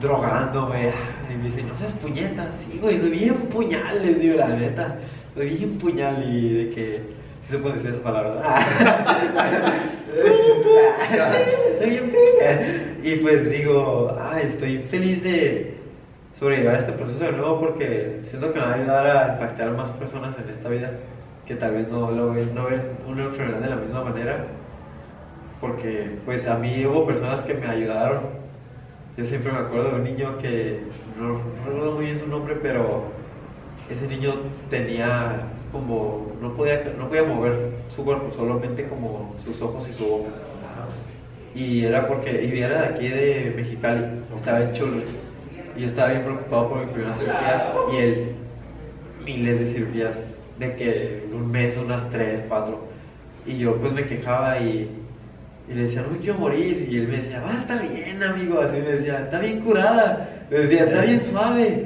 [0.00, 0.90] drogándome.
[1.32, 2.48] Y me dice, no seas puñeta.
[2.70, 4.98] Sí, güey, soy bien puñal, les digo la neta.
[5.34, 7.23] Soy bien puñal y de que...
[7.50, 8.42] Se puede decir esa palabra.
[11.78, 12.96] soy puñal.
[13.02, 15.74] Y pues digo, ay, estoy feliz de
[16.38, 19.72] sobrellevar este proceso de nuevo porque siento que me va a ayudar a impactar a
[19.72, 20.90] más personas en esta vida
[21.46, 24.46] que tal vez no lo ven, no ven una enfermedad de la misma manera.
[25.60, 28.22] Porque pues a mí hubo personas que me ayudaron.
[29.16, 30.80] Yo siempre me acuerdo de un niño que
[31.18, 33.04] no no recuerdo muy bien su nombre, pero
[33.90, 34.34] ese niño
[34.70, 35.42] tenía
[35.74, 40.30] como no podía no podía mover su cuerpo, solamente como sus ojos y su boca.
[41.54, 44.04] Y era porque, y era de aquí de Mexicali,
[44.36, 45.10] estaba en Chulres.
[45.76, 48.32] Y yo estaba bien preocupado por mi primera cirugía y él,
[49.24, 50.14] miles de cirugías,
[50.58, 52.84] de que en un mes unas tres, cuatro.
[53.44, 54.88] Y yo pues me quejaba y,
[55.68, 56.88] y le decía, no me quiero morir.
[56.88, 58.60] Y él me decía, va a estar bien, amigo.
[58.60, 60.46] Así me decía, está bien curada.
[60.50, 61.84] Me decía, está bien suave.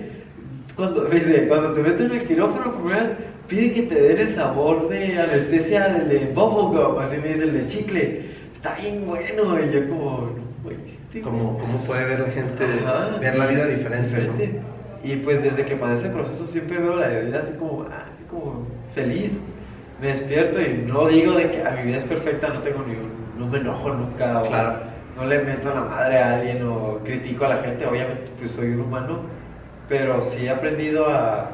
[0.76, 3.02] Cuando, me dice, cuando te meten en el quirófano, vez,
[3.48, 7.52] pide que te den el sabor de anestesia del de bubblegum, así me dice el
[7.54, 8.22] de chicle.
[8.54, 9.58] Está bien bueno.
[9.64, 10.30] Y yo como,
[10.70, 13.16] este Como, como puede ver la gente, Ajá.
[13.20, 14.10] ver la vida diferente.
[14.10, 14.32] ¿no?
[14.32, 14.60] Diferente.
[15.04, 18.66] Y pues desde que pasé ese proceso siempre veo la vida así como, ah, como
[18.94, 19.32] feliz.
[20.00, 22.94] Me despierto y no digo de que a mi vida es perfecta, no tengo ni
[22.94, 24.76] un, no me enojo nunca, o Claro.
[25.16, 28.68] no le meto la madre a alguien o critico a la gente, obviamente pues soy
[28.72, 29.20] un humano,
[29.88, 31.50] pero sí he aprendido a,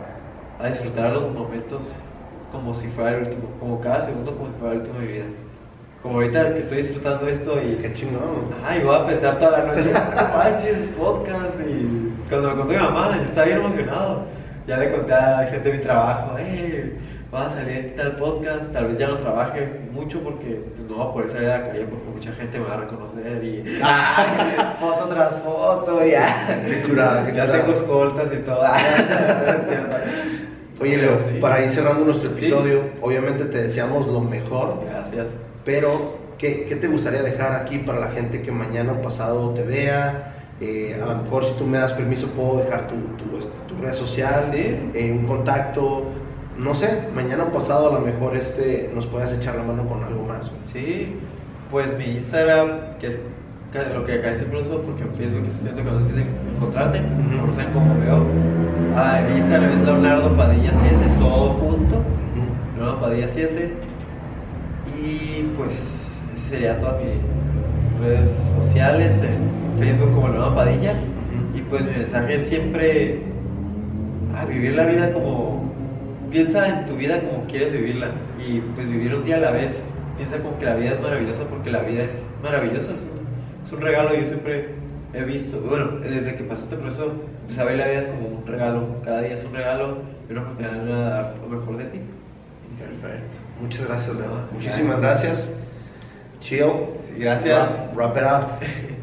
[0.61, 1.83] a disfrutar los momentos
[2.53, 5.13] como si fuera el último, como cada segundo como si fuera el último de mi
[5.13, 5.25] vida.
[6.03, 8.55] Como ahorita que estoy disfrutando esto y Qué chingón.
[8.65, 11.61] Ay, voy a pensar toda la noche, "No manches, podcast.
[11.67, 14.25] Y cuando me contó mi mamá, yo estaba bien emocionado.
[14.67, 16.93] Ya le conté a la gente de mi trabajo, eh,
[17.35, 18.73] va a salir tal podcast.
[18.73, 21.85] Tal vez ya no trabaje mucho porque no va a poder salir a la calle
[21.87, 23.45] porque mucha gente me va a reconocer.
[23.45, 23.79] Y
[24.81, 26.63] foto tras foto, ya.
[26.67, 27.65] Qué curada, qué Ya curada.
[27.65, 28.63] tengo escoltas y todo.
[28.65, 28.79] Ah.
[30.81, 31.39] Oye, Leo, Sí.
[31.41, 32.47] para ir cerrando nuestro Sí.
[32.47, 35.27] episodio, obviamente te deseamos lo mejor, Gracias.
[35.65, 39.63] pero ¿qué, qué te gustaría dejar aquí para la gente que mañana o pasado te
[39.63, 40.33] vea?
[40.61, 43.81] Eh, a lo mejor si tú me das permiso puedo dejar tu, tu, este, tu
[43.83, 44.91] red social, Sí.
[44.95, 46.05] eh, un contacto,
[46.59, 50.25] no sé, mañana pasado a lo mejor este, nos puedas echar la mano con algo
[50.25, 50.51] más.
[50.51, 50.61] güey.
[50.73, 51.17] Sí,
[51.71, 53.19] pues mi Instagram, que es
[53.93, 56.27] lo que acá siempre uso, porque en Facebook es siento que no es difícil
[56.57, 57.47] encontrarte, Ujú.
[57.47, 58.25] no sé cómo veo.
[58.97, 61.97] Ah, mi Instagram es Leonardo Padilla 7, todo junto,
[62.77, 63.73] Leonardo Padilla 7.
[65.03, 65.71] Y pues,
[66.49, 68.29] sería todas mis redes
[68.61, 70.93] sociales, en Facebook como Leonardo Padilla.
[71.55, 73.23] Y pues mi mensaje es siempre
[74.37, 75.54] a vivir la vida como
[76.35, 78.11] piensa en tu vida como quieres vivirla
[78.45, 79.81] y pues vivir un día a la vez.
[80.17, 83.73] Piensa como que la vida es maravillosa porque la vida es maravillosa, es un, es
[83.73, 84.15] un regalo.
[84.17, 84.71] Yo siempre
[85.13, 87.13] he visto, bueno, desde que pasaste por eso,
[87.43, 89.01] empecé a ver la vida como un regalo.
[89.05, 89.99] Cada día es un regalo
[90.29, 92.01] y una oportunidad de dar lo mejor de ti.
[92.81, 93.37] Perfecto.
[93.61, 94.41] Muchas gracias, Leo.
[94.53, 95.57] Muchísimas gracias.
[96.41, 96.73] Chill.
[97.17, 97.69] Gracias.
[97.95, 98.91] Wrap, wrap it up.